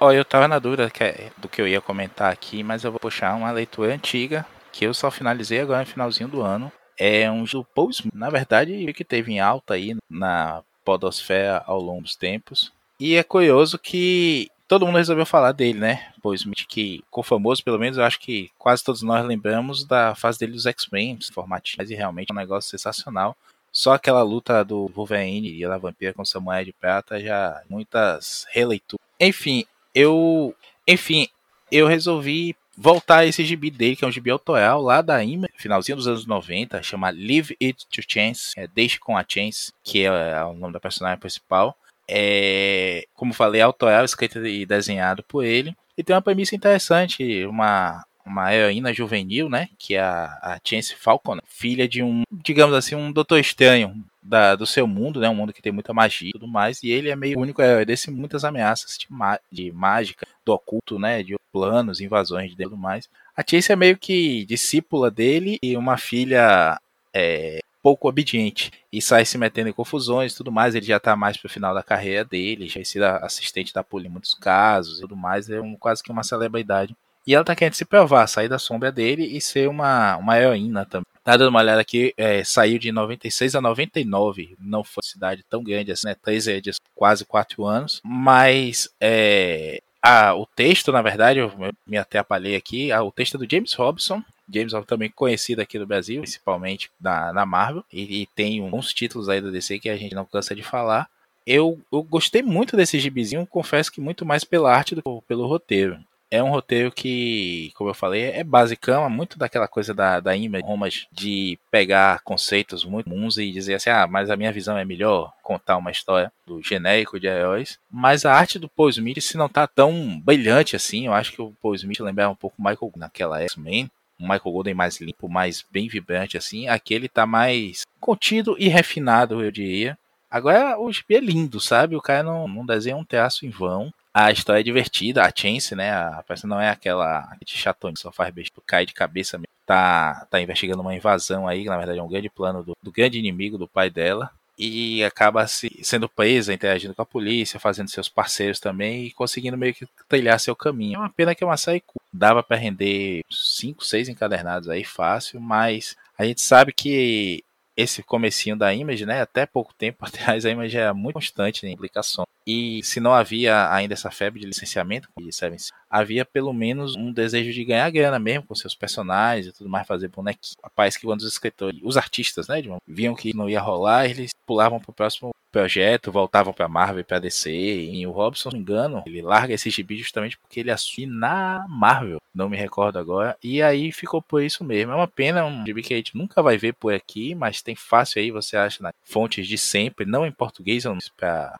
Ó, 0.00 0.10
eu 0.12 0.24
tava 0.24 0.48
na 0.48 0.58
dúvida 0.58 0.90
é- 1.00 1.30
do 1.36 1.46
que 1.46 1.60
eu 1.60 1.68
ia 1.68 1.78
comentar 1.78 2.32
aqui, 2.32 2.62
mas 2.62 2.84
eu 2.84 2.90
vou 2.90 2.98
puxar 2.98 3.34
uma 3.34 3.50
leitura 3.50 3.92
antiga 3.92 4.46
que 4.72 4.86
eu 4.86 4.94
só 4.94 5.10
finalizei 5.10 5.60
agora 5.60 5.80
no 5.80 5.86
finalzinho 5.86 6.30
do 6.30 6.40
ano. 6.40 6.72
É 6.98 7.30
um 7.30 7.44
do 7.44 7.62
Paul 7.62 7.90
Smith, 7.90 8.14
na 8.14 8.30
verdade, 8.30 8.90
que 8.94 9.04
teve 9.04 9.30
em 9.30 9.40
alta 9.40 9.74
aí 9.74 9.94
na 10.08 10.62
podosfera 10.82 11.62
ao 11.66 11.78
longo 11.78 12.02
dos 12.02 12.16
tempos. 12.16 12.72
E 12.98 13.14
é 13.14 13.22
curioso 13.22 13.78
que 13.78 14.50
todo 14.70 14.86
mundo 14.86 14.98
resolveu 14.98 15.26
falar 15.26 15.50
dele, 15.50 15.80
né? 15.80 16.12
Paul 16.22 16.32
Smith, 16.32 16.64
que 16.68 17.02
ficou 17.04 17.24
famoso, 17.24 17.64
pelo 17.64 17.76
menos 17.76 17.98
eu 17.98 18.04
acho 18.04 18.20
que 18.20 18.52
quase 18.56 18.84
todos 18.84 19.02
nós 19.02 19.26
lembramos 19.26 19.84
da 19.84 20.14
fase 20.14 20.38
dele 20.38 20.52
dos 20.52 20.64
X-Men, 20.64 21.18
formatinhos, 21.32 21.90
e 21.90 21.94
realmente 21.96 22.30
é 22.30 22.32
um 22.32 22.36
negócio 22.36 22.70
sensacional. 22.70 23.36
Só 23.72 23.94
aquela 23.94 24.22
luta 24.22 24.64
do 24.64 24.86
Wolverine 24.86 25.60
e 25.60 25.66
da 25.66 25.76
Vampira 25.76 26.14
com 26.14 26.24
Samuel 26.24 26.64
de 26.64 26.72
Prata 26.72 27.18
já 27.18 27.60
muitas 27.68 28.46
releituras. 28.48 29.04
Enfim, 29.18 29.64
eu, 29.92 30.54
enfim, 30.86 31.26
eu 31.72 31.88
resolvi 31.88 32.54
voltar 32.76 33.26
esse 33.26 33.44
gibi 33.44 33.72
dele, 33.72 33.96
que 33.96 34.04
é 34.04 34.08
um 34.08 34.12
gibi 34.12 34.30
autoral 34.30 34.80
lá 34.80 35.02
da 35.02 35.22
Image, 35.24 35.52
finalzinho 35.56 35.96
dos 35.96 36.06
anos 36.06 36.26
90, 36.26 36.80
chama 36.80 37.10
Leave 37.10 37.56
It 37.60 37.88
to 37.88 38.02
Chance, 38.08 38.52
é 38.56 38.68
Deixe 38.68 39.00
com 39.00 39.18
a 39.18 39.24
Chance, 39.26 39.72
que 39.82 40.04
é 40.04 40.44
o 40.44 40.54
nome 40.54 40.72
da 40.72 40.78
personagem 40.78 41.18
principal. 41.18 41.76
É, 42.12 43.04
como 43.14 43.32
falei, 43.32 43.60
autoral, 43.60 44.04
escrito 44.04 44.44
e 44.44 44.66
desenhado 44.66 45.22
por 45.22 45.44
ele. 45.44 45.74
E 45.96 46.02
tem 46.02 46.14
uma 46.14 46.22
premissa 46.22 46.56
interessante, 46.56 47.44
uma, 47.46 48.04
uma 48.24 48.52
heroína 48.54 48.92
juvenil, 48.92 49.48
né? 49.48 49.68
Que 49.78 49.94
é 49.94 50.00
a, 50.00 50.24
a 50.42 50.60
Chance 50.64 50.94
Falcon, 50.94 51.38
filha 51.44 51.88
de 51.88 52.02
um, 52.02 52.22
digamos 52.32 52.74
assim, 52.74 52.94
um 52.94 53.12
doutor 53.12 53.38
estranho 53.38 53.94
da, 54.22 54.56
do 54.56 54.66
seu 54.66 54.86
mundo, 54.86 55.20
né? 55.20 55.28
Um 55.28 55.34
mundo 55.34 55.52
que 55.52 55.62
tem 55.62 55.72
muita 55.72 55.92
magia 55.92 56.30
e 56.30 56.32
tudo 56.32 56.48
mais. 56.48 56.82
E 56.82 56.90
ele 56.90 57.10
é 57.10 57.16
meio 57.16 57.38
único 57.38 57.62
herói 57.62 57.84
desse 57.84 58.10
muitas 58.10 58.44
ameaças 58.44 58.98
de, 58.98 59.06
de 59.50 59.72
mágica, 59.72 60.26
do 60.44 60.52
oculto, 60.52 60.98
né? 60.98 61.22
De 61.22 61.36
planos, 61.52 62.00
invasões 62.00 62.52
e 62.52 62.56
tudo 62.56 62.76
mais. 62.76 63.08
A 63.36 63.42
Chase 63.48 63.72
é 63.72 63.76
meio 63.76 63.96
que 63.96 64.44
discípula 64.46 65.10
dele 65.10 65.58
e 65.62 65.76
uma 65.76 65.96
filha 65.96 66.80
é, 67.14 67.60
pouco 67.82 68.08
obediente 68.08 68.70
e 68.92 69.00
sai 69.00 69.24
se 69.24 69.38
metendo 69.38 69.68
em 69.68 69.72
confusões 69.72 70.32
e 70.32 70.36
tudo 70.36 70.52
mais. 70.52 70.74
Ele 70.74 70.86
já 70.86 71.00
tá 71.00 71.16
mais 71.16 71.36
pro 71.36 71.48
final 71.48 71.74
da 71.74 71.82
carreira 71.82 72.24
dele, 72.24 72.68
já 72.68 72.80
é 72.80 72.84
sido 72.84 73.04
assistente 73.04 73.72
da 73.72 73.82
polícia 73.82 74.08
em 74.08 74.12
muitos 74.12 74.34
casos 74.34 74.98
e 74.98 75.00
tudo 75.02 75.16
mais. 75.16 75.48
É 75.48 75.60
um, 75.60 75.76
quase 75.76 76.02
que 76.02 76.10
uma 76.10 76.22
celebridade. 76.22 76.96
E 77.26 77.34
ela 77.34 77.44
tá 77.44 77.54
querendo 77.54 77.74
se 77.74 77.84
provar, 77.84 78.26
sair 78.26 78.48
da 78.48 78.58
sombra 78.58 78.90
dele 78.90 79.24
e 79.24 79.40
ser 79.40 79.68
uma, 79.68 80.16
uma 80.16 80.38
heroína 80.38 80.86
também. 80.86 81.06
Tá 81.22 81.36
dando 81.36 81.50
uma 81.50 81.60
olhada 81.60 81.80
aqui, 81.80 82.14
é, 82.16 82.42
saiu 82.42 82.78
de 82.78 82.90
96 82.90 83.54
a 83.54 83.60
99, 83.60 84.56
não 84.58 84.82
foi 84.82 85.02
uma 85.02 85.08
cidade 85.08 85.44
tão 85.48 85.62
grande 85.62 85.92
assim, 85.92 86.06
né? 86.06 86.14
Três 86.14 86.46
edições, 86.46 86.80
quase 86.94 87.26
quatro 87.26 87.66
anos. 87.66 88.00
Mas 88.02 88.88
é, 88.98 89.82
a, 90.02 90.34
o 90.34 90.46
texto, 90.46 90.90
na 90.90 91.02
verdade, 91.02 91.40
eu 91.40 91.52
me 91.86 91.98
até 91.98 92.18
apalhei 92.18 92.56
aqui, 92.56 92.90
a, 92.90 93.02
o 93.02 93.12
texto 93.12 93.36
é 93.36 93.38
do 93.38 93.50
James 93.50 93.74
Robson, 93.74 94.24
James 94.52 94.72
Robson 94.72 94.86
também 94.86 95.10
conhecido 95.10 95.60
aqui 95.60 95.78
no 95.78 95.86
Brasil, 95.86 96.22
principalmente 96.22 96.90
na, 97.00 97.32
na 97.32 97.46
Marvel, 97.46 97.84
e, 97.92 98.22
e 98.22 98.26
tem 98.26 98.62
uns 98.62 98.92
títulos 98.92 99.28
aí 99.28 99.40
da 99.40 99.50
DC 99.50 99.78
que 99.78 99.88
a 99.88 99.96
gente 99.96 100.14
não 100.14 100.24
cansa 100.24 100.54
de 100.54 100.62
falar. 100.62 101.08
Eu, 101.46 101.80
eu 101.92 102.02
gostei 102.02 102.42
muito 102.42 102.76
desse 102.76 102.98
gibizinho, 102.98 103.46
confesso 103.46 103.90
que 103.90 104.00
muito 104.00 104.24
mais 104.24 104.44
pela 104.44 104.74
arte 104.74 104.94
do 104.94 105.02
que 105.02 105.10
pelo 105.26 105.46
roteiro 105.46 105.98
é 106.30 106.40
um 106.42 106.50
roteiro 106.50 106.92
que, 106.92 107.72
como 107.74 107.90
eu 107.90 107.94
falei, 107.94 108.22
é 108.30 108.44
basicão, 108.44 109.04
é 109.04 109.08
muito 109.08 109.36
daquela 109.36 109.66
coisa 109.66 109.92
da, 109.92 110.20
da 110.20 110.36
Image 110.36 110.64
Romas 110.64 111.06
de 111.10 111.58
pegar 111.70 112.20
conceitos 112.22 112.84
muito 112.84 113.10
comuns 113.10 113.36
e 113.36 113.50
dizer 113.50 113.74
assim, 113.74 113.90
ah, 113.90 114.06
mas 114.06 114.30
a 114.30 114.36
minha 114.36 114.52
visão 114.52 114.78
é 114.78 114.84
melhor 114.84 115.32
contar 115.42 115.76
uma 115.76 115.90
história 115.90 116.32
do 116.46 116.62
genérico 116.62 117.18
de 117.18 117.26
heróis. 117.26 117.78
Mas 117.90 118.24
a 118.24 118.32
arte 118.32 118.60
do 118.60 118.68
Paul 118.68 118.90
Smith, 118.90 119.20
se 119.20 119.36
não 119.36 119.48
tá 119.48 119.66
tão 119.66 120.20
brilhante 120.20 120.76
assim, 120.76 121.06
eu 121.06 121.12
acho 121.12 121.32
que 121.32 121.42
o 121.42 121.52
Paul 121.60 121.74
Smith 121.74 121.98
lembrava 121.98 122.32
um 122.32 122.36
pouco 122.36 122.62
Michael 122.62 122.92
naquela 122.94 123.42
X-Men, 123.42 123.90
um 124.20 124.24
Michael 124.24 124.52
Golden 124.52 124.74
mais 124.74 125.00
limpo, 125.00 125.28
mais 125.28 125.64
bem 125.70 125.88
vibrante 125.88 126.36
assim. 126.36 126.68
Aqui 126.68 126.94
ele 126.94 127.08
tá 127.08 127.26
mais 127.26 127.82
contido 127.98 128.56
e 128.58 128.68
refinado, 128.68 129.42
eu 129.42 129.50
diria. 129.50 129.98
Agora 130.30 130.78
o 130.78 130.92
gibi 130.92 131.16
é 131.16 131.20
lindo, 131.20 131.58
sabe? 131.60 131.96
O 131.96 132.00
cara 132.00 132.22
não, 132.22 132.46
não 132.46 132.64
desenha 132.64 132.96
um 132.96 133.04
traço 133.04 133.44
em 133.44 133.50
vão. 133.50 133.92
A 134.12 134.30
história 134.30 134.60
é 134.60 134.64
divertida, 134.64 135.24
a 135.24 135.32
Chance, 135.34 135.74
né? 135.74 135.92
A 135.92 136.22
peça 136.26 136.46
não 136.46 136.60
é 136.60 136.68
aquela 136.68 137.36
de 137.44 137.56
chatone, 137.56 137.96
só 137.96 138.10
faz 138.12 138.32
beijo, 138.32 138.50
cai 138.66 138.84
de 138.84 138.92
cabeça 138.92 139.38
mesmo. 139.38 139.48
Tá, 139.64 140.26
tá 140.28 140.40
investigando 140.40 140.82
uma 140.82 140.94
invasão 140.94 141.46
aí, 141.46 141.62
que 141.62 141.68
na 141.68 141.76
verdade 141.76 141.98
é 141.98 142.02
um 142.02 142.08
grande 142.08 142.28
plano 142.28 142.62
do, 142.62 142.72
do 142.82 142.90
grande 142.90 143.18
inimigo 143.18 143.56
do 143.56 143.68
pai 143.68 143.88
dela. 143.88 144.30
E 144.62 145.02
acaba 145.02 145.46
se, 145.46 145.80
sendo 145.82 146.06
presa, 146.06 146.52
interagindo 146.52 146.94
com 146.94 147.00
a 147.00 147.06
polícia, 147.06 147.58
fazendo 147.58 147.88
seus 147.88 148.10
parceiros 148.10 148.60
também 148.60 149.06
e 149.06 149.10
conseguindo 149.10 149.56
meio 149.56 149.72
que 149.72 149.86
trilhar 150.06 150.38
seu 150.38 150.54
caminho. 150.54 150.96
É 150.96 150.98
uma 150.98 151.08
pena 151.08 151.34
que 151.34 151.42
é 151.42 151.46
uma 151.46 151.56
série 151.56 151.82
dava 152.12 152.42
para 152.42 152.58
render 152.58 153.22
5, 153.30 153.82
6 153.82 154.10
encadernados 154.10 154.68
aí 154.68 154.84
fácil, 154.84 155.40
mas 155.40 155.96
a 156.18 156.26
gente 156.26 156.42
sabe 156.42 156.74
que 156.74 157.42
esse 157.74 158.02
comecinho 158.02 158.54
da 158.54 158.74
Image, 158.74 159.06
né, 159.06 159.22
até 159.22 159.46
pouco 159.46 159.72
tempo 159.72 160.04
atrás 160.04 160.44
a 160.44 160.50
Image 160.50 160.76
era 160.76 160.92
muito 160.92 161.14
constante 161.14 161.66
em 161.66 161.74
publicação. 161.74 162.26
E 162.46 162.82
se 162.82 163.00
não 163.00 163.14
havia 163.14 163.72
ainda 163.72 163.94
essa 163.94 164.10
febre 164.10 164.40
de 164.40 164.46
licenciamento 164.46 165.08
de 165.18 165.32
Seven 165.32 165.58
havia 165.90 166.24
pelo 166.24 166.52
menos 166.52 166.94
um 166.94 167.12
desejo 167.12 167.52
de 167.52 167.64
ganhar 167.64 167.90
grana 167.90 168.18
mesmo 168.18 168.46
com 168.46 168.54
seus 168.54 168.74
personagens 168.74 169.48
e 169.48 169.52
tudo 169.52 169.68
mais, 169.68 169.86
fazer 169.86 170.08
bonequinho. 170.08 170.56
Rapaz, 170.62 170.96
que 170.96 171.04
quando 171.04 171.20
os 171.20 171.32
escritores, 171.32 171.80
os 171.82 171.96
artistas, 171.96 172.48
né, 172.48 172.62
viam 172.86 173.14
que 173.14 173.36
não 173.36 173.50
ia 173.50 173.60
rolar, 173.60 174.06
eles 174.06 174.30
pulavam 174.46 174.78
pro 174.78 174.92
próximo 174.92 175.30
projeto, 175.50 176.12
voltavam 176.12 176.52
para 176.52 176.68
Marvel 176.68 177.04
para 177.04 177.18
DC. 177.18 177.50
E 177.50 178.06
o 178.06 178.10
Robson, 178.10 178.50
se 178.50 178.56
não 178.56 178.58
me 178.58 178.62
engano, 178.62 179.02
ele 179.06 179.20
larga 179.20 179.54
esse 179.54 179.68
gibi 179.70 179.96
justamente 179.96 180.38
porque 180.38 180.60
ele 180.60 180.70
assume 180.70 181.06
na 181.06 181.66
Marvel, 181.68 182.18
não 182.34 182.48
me 182.48 182.56
recordo 182.56 182.98
agora. 182.98 183.36
E 183.42 183.62
aí 183.62 183.92
ficou 183.92 184.22
por 184.22 184.42
isso 184.42 184.64
mesmo. 184.64 184.92
É 184.92 184.94
uma 184.94 185.08
pena, 185.08 185.44
um 185.44 185.66
gibi 185.66 185.82
que 185.82 185.94
a 185.94 185.96
gente 185.96 186.16
nunca 186.16 186.42
vai 186.42 186.56
ver 186.56 186.74
por 186.74 186.94
aqui, 186.94 187.34
mas 187.34 187.62
tem 187.62 187.74
fácil 187.74 188.20
aí, 188.20 188.30
você 188.30 188.56
acha 188.56 188.82
nas 188.82 188.92
fontes 189.04 189.46
de 189.46 189.58
sempre, 189.58 190.06
não 190.06 190.24
em 190.24 190.32
português, 190.32 190.84
para 191.16 191.58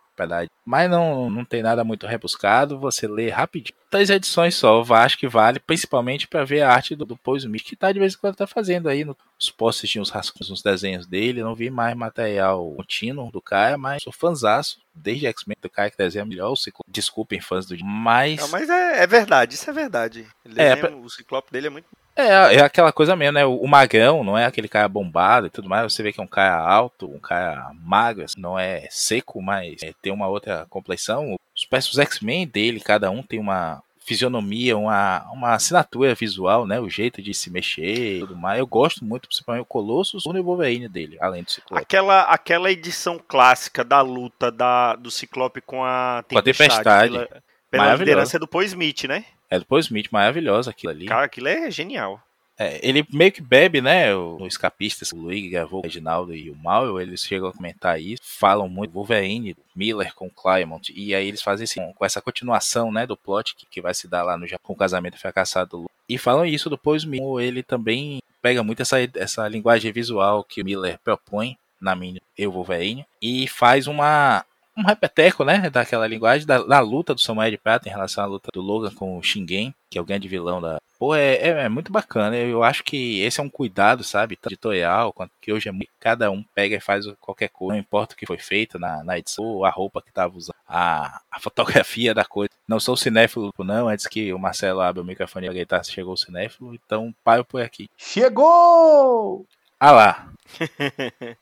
mas 0.66 0.90
não, 0.90 1.30
não 1.30 1.44
tem 1.46 1.62
nada 1.62 1.82
muito 1.82 2.06
rebuscado, 2.06 2.78
você 2.78 3.08
lê 3.08 3.30
rapidinho. 3.30 3.78
Três 3.90 4.10
edições 4.20 4.54
só, 4.54 4.82
eu 4.82 4.94
acho 4.94 5.18
que 5.18 5.26
vale, 5.26 5.58
principalmente 5.58 6.28
para 6.28 6.44
ver 6.44 6.62
a 6.62 6.72
arte 6.72 6.94
do, 6.94 7.04
do 7.04 7.16
Paul 7.16 7.36
Smith, 7.36 7.64
que 7.64 7.74
tá 7.74 7.90
de 7.90 7.98
vez 7.98 8.14
em 8.14 8.18
quando 8.18 8.36
tá 8.36 8.46
fazendo 8.46 8.88
aí. 8.88 9.04
Nos 9.04 9.50
posts 9.50 9.90
tinha 9.90 10.02
uns 10.02 10.10
rascunhos, 10.10 10.50
uns 10.50 10.62
desenhos 10.62 11.06
dele, 11.06 11.42
não 11.42 11.54
vi 11.54 11.70
mais 11.70 11.96
material 11.96 12.72
contínuo 12.76 13.30
do 13.30 13.40
cara, 13.40 13.76
mas 13.76 14.02
sou 14.02 14.12
fanzaço, 14.12 14.78
desde 14.94 15.26
X-Men 15.26 15.56
do 15.60 15.70
cara 15.70 15.90
que 15.90 15.96
desenha 15.96 16.24
melhor, 16.24 16.52
o 16.52 16.56
Ciclope, 16.56 16.90
desculpem 16.90 17.40
fãs 17.40 17.66
do 17.66 17.76
mas... 17.84 18.38
Não, 18.38 18.48
mas 18.48 18.68
é, 18.68 19.02
é 19.02 19.06
verdade, 19.06 19.54
isso 19.54 19.68
é 19.68 19.72
verdade. 19.72 20.26
É, 20.44 20.48
desenha, 20.48 20.94
é, 20.94 20.94
o 20.94 21.08
Ciclope 21.08 21.50
dele 21.50 21.66
é 21.68 21.70
muito 21.70 21.86
é, 22.16 22.56
é 22.56 22.60
aquela 22.60 22.92
coisa 22.92 23.16
mesmo, 23.16 23.32
né? 23.32 23.44
O, 23.44 23.66
magrão 23.66 24.24
não 24.24 24.36
é 24.36 24.44
aquele 24.44 24.68
cara 24.68 24.88
bombado 24.88 25.46
e 25.46 25.50
tudo 25.50 25.68
mais. 25.68 25.90
Você 25.90 26.02
vê 26.02 26.12
que 26.12 26.20
é 26.20 26.22
um 26.22 26.26
cara 26.26 26.58
alto, 26.58 27.10
um 27.10 27.18
cara 27.18 27.70
magro, 27.74 28.24
assim, 28.24 28.40
não 28.40 28.58
é 28.58 28.86
seco, 28.90 29.40
mas 29.40 29.82
é, 29.82 29.92
tem 30.02 30.12
uma 30.12 30.28
outra 30.28 30.66
complexão. 30.68 31.36
Os 31.56 31.64
peças 31.64 31.98
X-Men 31.98 32.46
dele, 32.46 32.80
cada 32.80 33.10
um 33.10 33.22
tem 33.22 33.38
uma 33.38 33.82
fisionomia, 34.00 34.76
uma, 34.76 35.24
uma 35.32 35.54
assinatura 35.54 36.14
visual, 36.14 36.66
né? 36.66 36.80
O 36.80 36.88
jeito 36.88 37.22
de 37.22 37.32
se 37.32 37.50
mexer 37.50 38.16
e 38.16 38.20
tudo 38.20 38.36
mais. 38.36 38.58
Eu 38.58 38.66
gosto 38.66 39.04
muito, 39.04 39.28
principalmente 39.28 39.62
o 39.62 39.66
Colossus 39.66 40.24
e 40.24 40.28
o 40.28 40.42
Wolverine 40.42 40.88
dele, 40.88 41.16
além 41.20 41.42
do 41.42 41.50
Ciclope. 41.50 41.82
Aquela, 41.82 42.22
aquela 42.22 42.70
edição 42.72 43.20
clássica 43.26 43.84
da 43.84 44.00
luta 44.00 44.50
da, 44.50 44.96
do 44.96 45.10
Ciclope 45.10 45.60
com 45.60 45.84
a 45.84 46.24
Tempestade. 46.26 46.32
Com 46.32 46.38
a 46.38 46.42
Tempestade. 46.42 47.12
Pela, 47.12 47.42
pela 47.70 47.94
liderança 47.94 48.38
do 48.38 48.48
Paul 48.48 48.64
Smith, 48.64 49.04
né? 49.04 49.24
É 49.48 49.58
do 49.58 49.66
Paul 49.66 49.80
Smith, 49.80 50.08
maravilhosa 50.10 50.70
aquilo 50.70 50.92
ali. 50.92 51.06
Cara, 51.06 51.26
aquilo 51.26 51.48
é 51.48 51.70
genial. 51.70 52.20
É, 52.60 52.78
ele 52.86 53.06
meio 53.10 53.32
que 53.32 53.40
bebe, 53.40 53.80
né? 53.80 54.14
O, 54.14 54.36
o 54.42 54.46
escapista, 54.46 55.06
o 55.16 55.18
Luigi 55.18 55.48
gravou 55.48 55.80
o 55.80 55.82
Reginaldo 55.82 56.34
e 56.34 56.50
o 56.50 56.56
Mal, 56.56 57.00
eles 57.00 57.24
chegam 57.24 57.48
a 57.48 57.52
comentar 57.54 57.98
isso, 57.98 58.20
falam 58.22 58.68
muito 58.68 58.92
Wolverine, 58.92 59.56
Miller 59.74 60.14
com 60.14 60.28
Claremont, 60.28 60.92
e 60.94 61.14
aí 61.14 61.26
eles 61.26 61.40
fazem 61.40 61.66
com 61.94 62.04
essa 62.04 62.20
continuação, 62.20 62.92
né, 62.92 63.06
do 63.06 63.16
plot 63.16 63.56
que, 63.56 63.64
que 63.64 63.80
vai 63.80 63.94
se 63.94 64.06
dar 64.06 64.22
lá 64.22 64.36
no 64.36 64.46
Japão, 64.46 64.60
com 64.66 64.72
o 64.74 64.76
casamento 64.76 65.18
fracassado 65.18 65.70
do 65.70 65.90
E 66.06 66.18
falam 66.18 66.44
isso 66.44 66.68
Paul 66.76 66.96
Smith, 66.96 67.22
ele 67.40 67.62
também 67.62 68.20
pega 68.42 68.62
muito 68.62 68.82
essa, 68.82 68.98
essa 69.14 69.48
linguagem 69.48 69.90
visual 69.90 70.44
que 70.44 70.60
o 70.60 70.64
Miller 70.64 70.98
propõe 71.02 71.56
na 71.80 71.96
minha 71.96 72.20
Eu 72.36 72.52
Wolverine, 72.52 73.06
e 73.22 73.48
faz 73.48 73.86
uma, 73.86 74.44
um 74.76 74.82
repeteco, 74.82 75.44
né, 75.44 75.70
daquela 75.70 76.06
linguagem 76.06 76.46
da, 76.46 76.62
da, 76.62 76.80
luta 76.80 77.14
do 77.14 77.20
Samuel 77.20 77.50
de 77.50 77.58
Prata 77.58 77.88
em 77.88 77.92
relação 77.92 78.24
à 78.24 78.26
luta 78.26 78.48
do 78.52 78.60
Logan 78.60 78.90
com 78.94 79.16
o 79.16 79.22
Shingen, 79.22 79.74
que 79.88 79.98
é 79.98 80.00
o 80.00 80.04
grande 80.04 80.28
vilão 80.28 80.60
da. 80.60 80.78
Pô, 81.00 81.14
é, 81.14 81.36
é, 81.36 81.48
é 81.48 81.68
muito 81.70 81.90
bacana. 81.90 82.36
Eu 82.36 82.62
acho 82.62 82.84
que 82.84 83.20
esse 83.22 83.40
é 83.40 83.42
um 83.42 83.48
cuidado, 83.48 84.04
sabe, 84.04 84.38
editorial, 84.44 85.14
que 85.40 85.50
hoje 85.50 85.66
é 85.66 85.72
muito, 85.72 85.88
cada 85.98 86.30
um 86.30 86.42
pega 86.54 86.76
e 86.76 86.80
faz 86.80 87.06
qualquer 87.18 87.48
coisa, 87.48 87.72
não 87.72 87.80
importa 87.80 88.14
o 88.14 88.18
que 88.18 88.26
foi 88.26 88.36
feito 88.36 88.78
na, 88.78 89.02
na 89.02 89.18
edição, 89.18 89.64
a 89.64 89.70
roupa 89.70 90.02
que 90.02 90.12
tava 90.12 90.36
usando, 90.36 90.54
a, 90.68 91.22
a 91.30 91.40
fotografia 91.40 92.12
da 92.12 92.22
coisa. 92.22 92.50
Não 92.68 92.78
sou 92.78 92.98
cinéfilo, 92.98 93.50
não, 93.60 93.88
antes 93.88 94.06
que 94.06 94.30
o 94.30 94.38
Marcelo 94.38 94.82
abra 94.82 95.00
o 95.00 95.04
microfone 95.04 95.46
e 95.46 95.54
gritar 95.54 95.82
se 95.82 95.90
chegou 95.90 96.12
o 96.12 96.18
cinéfilo, 96.18 96.74
então 96.74 97.14
paro 97.24 97.46
por 97.46 97.62
aqui. 97.62 97.88
Chegou! 97.96 99.46
Ah 99.80 99.92
lá. 99.92 100.32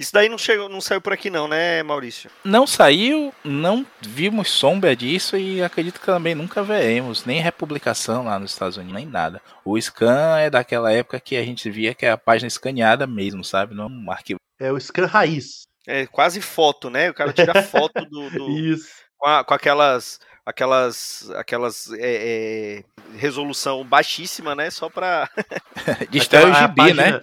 Isso 0.00 0.14
daí 0.14 0.30
não, 0.30 0.38
chegou, 0.38 0.66
não 0.66 0.80
saiu 0.80 0.98
por 0.98 1.12
aqui 1.12 1.28
não, 1.28 1.46
né, 1.46 1.82
Maurício? 1.82 2.30
Não 2.42 2.66
saiu, 2.66 3.34
não 3.44 3.84
vimos 4.00 4.48
sombra 4.48 4.96
disso 4.96 5.36
e 5.36 5.62
acredito 5.62 6.00
que 6.00 6.06
também 6.06 6.34
nunca 6.34 6.62
veremos, 6.62 7.26
nem 7.26 7.42
republicação 7.42 8.24
lá 8.24 8.38
nos 8.38 8.52
Estados 8.52 8.78
Unidos, 8.78 8.94
nem 8.94 9.04
nada. 9.04 9.42
O 9.62 9.78
scan 9.78 10.38
é 10.38 10.48
daquela 10.48 10.90
época 10.90 11.20
que 11.20 11.36
a 11.36 11.44
gente 11.44 11.68
via 11.70 11.94
que 11.94 12.06
é 12.06 12.10
a 12.10 12.16
página 12.16 12.48
escaneada 12.48 13.06
mesmo, 13.06 13.44
sabe? 13.44 13.74
Não 13.74 13.88
um 13.88 14.10
arquivo. 14.10 14.40
É 14.58 14.72
o 14.72 14.80
scan 14.80 15.04
raiz. 15.04 15.66
É 15.86 16.06
quase 16.06 16.40
foto, 16.40 16.88
né? 16.88 17.10
O 17.10 17.14
cara 17.14 17.34
tira 17.34 17.62
foto 17.62 18.02
do... 18.06 18.30
do... 18.30 18.50
Isso. 18.56 18.88
Com, 19.18 19.28
a, 19.28 19.44
com 19.44 19.52
aquelas 19.52 20.18
aquelas 20.46 21.30
aquelas 21.32 21.92
é, 21.92 21.98
é, 22.00 22.84
resolução 23.18 23.84
baixíssima, 23.84 24.54
né? 24.54 24.70
Só 24.70 24.88
pra 24.88 25.28
distrai 26.08 26.50
o 26.50 26.54
gibi, 26.54 26.94
né? 26.94 27.20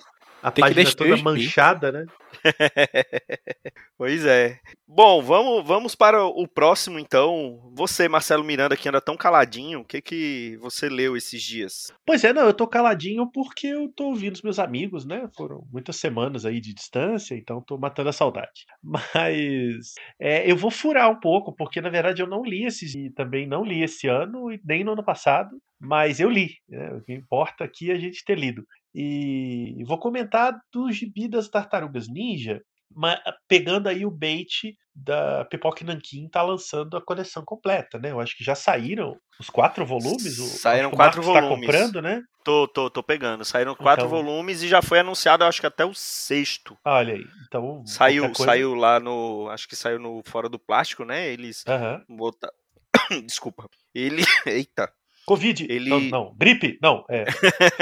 A 0.47 0.51
Tem 0.51 0.61
página 0.61 0.95
toda 0.95 1.17
manchada, 1.17 1.91
né? 1.91 2.05
pois 3.97 4.25
é. 4.25 4.57
Bom, 4.87 5.21
vamos, 5.21 5.67
vamos 5.67 5.93
para 5.93 6.23
o 6.25 6.47
próximo 6.47 6.97
então. 6.97 7.69
Você, 7.73 8.07
Marcelo 8.07 8.45
Miranda, 8.45 8.77
que 8.77 8.87
anda 8.87 9.01
tão 9.01 9.17
caladinho, 9.17 9.81
o 9.81 9.83
que 9.83 10.01
que 10.01 10.57
você 10.61 10.87
leu 10.87 11.17
esses 11.17 11.43
dias? 11.43 11.91
Pois 12.05 12.23
é, 12.23 12.31
não, 12.31 12.43
eu 12.43 12.53
tô 12.53 12.65
caladinho 12.65 13.29
porque 13.29 13.67
eu 13.67 13.91
tô 13.93 14.05
ouvindo 14.05 14.35
os 14.35 14.41
meus 14.41 14.57
amigos, 14.57 15.05
né? 15.05 15.27
Foram 15.35 15.67
muitas 15.69 15.97
semanas 15.97 16.45
aí 16.45 16.61
de 16.61 16.73
distância, 16.73 17.35
então 17.35 17.61
tô 17.61 17.77
matando 17.77 18.07
a 18.07 18.13
saudade. 18.13 18.65
Mas 18.81 19.95
é, 20.17 20.49
eu 20.49 20.55
vou 20.55 20.71
furar 20.71 21.11
um 21.11 21.19
pouco, 21.19 21.53
porque 21.53 21.81
na 21.81 21.89
verdade 21.89 22.21
eu 22.21 22.27
não 22.27 22.41
li 22.41 22.63
esses 22.63 22.95
e 22.95 23.09
também 23.09 23.45
não 23.45 23.65
li 23.65 23.83
esse 23.83 24.07
ano 24.07 24.49
e 24.49 24.61
nem 24.63 24.81
no 24.81 24.93
ano 24.93 25.03
passado, 25.03 25.57
mas 25.79 26.19
eu 26.19 26.29
li. 26.29 26.55
Né? 26.67 26.93
O 26.93 27.01
que 27.01 27.13
importa 27.13 27.63
aqui 27.63 27.91
é 27.91 27.93
a 27.93 27.99
gente 27.99 28.23
ter 28.25 28.37
lido. 28.37 28.65
E 28.99 29.83
vou 29.85 29.99
comentar 29.99 30.57
do 30.73 30.91
gibi 30.91 31.27
das 31.27 31.47
Tartarugas 31.47 32.07
Ninja, 32.07 32.61
mas 32.93 33.19
pegando 33.47 33.87
aí 33.87 34.05
o 34.05 34.09
bait 34.11 34.75
da 34.95 35.45
Pipoca 35.45 35.85
Nankin 35.85 36.27
tá 36.27 36.41
lançando 36.41 36.97
a 36.97 37.01
coleção 37.05 37.43
completa, 37.45 37.99
né? 37.99 38.09
Eu 38.09 38.19
acho 38.19 38.35
que 38.35 38.43
já 38.43 38.55
saíram 38.55 39.15
os 39.39 39.51
quatro 39.51 39.85
volumes. 39.85 40.35
Saíram 40.59 40.89
quatro 40.89 41.21
Tá 41.21 41.27
volumes. 41.27 41.67
comprando, 41.67 42.01
né? 42.01 42.23
Tô, 42.43 42.67
tô, 42.67 42.89
tô 42.89 43.03
pegando. 43.03 43.45
Saíram 43.45 43.75
quatro 43.75 44.07
Então- 44.07 44.17
volumes 44.23 44.63
e 44.63 44.67
já 44.67 44.81
foi 44.81 44.99
anunciado, 44.99 45.43
acho 45.43 45.61
que 45.61 45.67
até 45.67 45.85
o 45.85 45.93
sexto. 45.93 46.75
Olha 46.83 47.13
aí. 47.13 47.23
Então 47.45 47.85
Saiu, 47.85 48.23
coisa- 48.31 48.45
saiu 48.45 48.73
lá 48.73 48.99
no. 48.99 49.47
Acho 49.51 49.67
que 49.67 49.75
saiu 49.75 49.99
no 49.99 50.23
Fora 50.25 50.49
do 50.49 50.57
Plástico, 50.57 51.05
né? 51.05 51.27
Eles 51.29 51.63
Aham. 51.67 52.03
botaram. 52.09 52.53
Desculpa. 53.27 53.69
Ele. 53.93 54.23
Eita. 54.47 54.91
Covid. 55.27 55.67
Ele- 55.69 55.89
Não, 55.89 55.99
não. 55.99 56.35
Gripe. 56.37 56.79
Não. 56.81 57.03
É. 57.09 57.25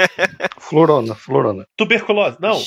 Florona, 0.60 1.14
florona. 1.14 1.66
Tuberculose. 1.76 2.36
Não. 2.40 2.60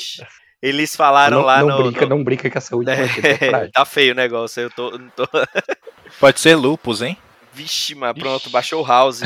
Eles 0.62 0.96
falaram 0.96 1.40
não, 1.40 1.46
lá 1.46 1.60
não 1.60 1.68
no. 1.78 1.84
brinca, 1.84 2.06
no- 2.06 2.16
não 2.16 2.24
brinca 2.24 2.50
que 2.50 2.58
a 2.58 2.62
saúde 2.62 2.90
coragem. 2.90 3.72
tá 3.72 3.86
feio 3.86 4.14
o 4.14 4.16
negócio. 4.16 4.62
Eu 4.62 4.70
tô. 4.72 4.98
não 4.98 5.10
tô... 5.10 5.28
Pode 6.20 6.40
ser 6.40 6.56
lupus, 6.56 7.02
hein? 7.02 7.18
Vixe, 7.54 7.94
mas 7.94 8.14
pronto, 8.18 8.44
Ixi. 8.44 8.50
baixou 8.52 8.82
o 8.82 8.86
house. 8.88 9.22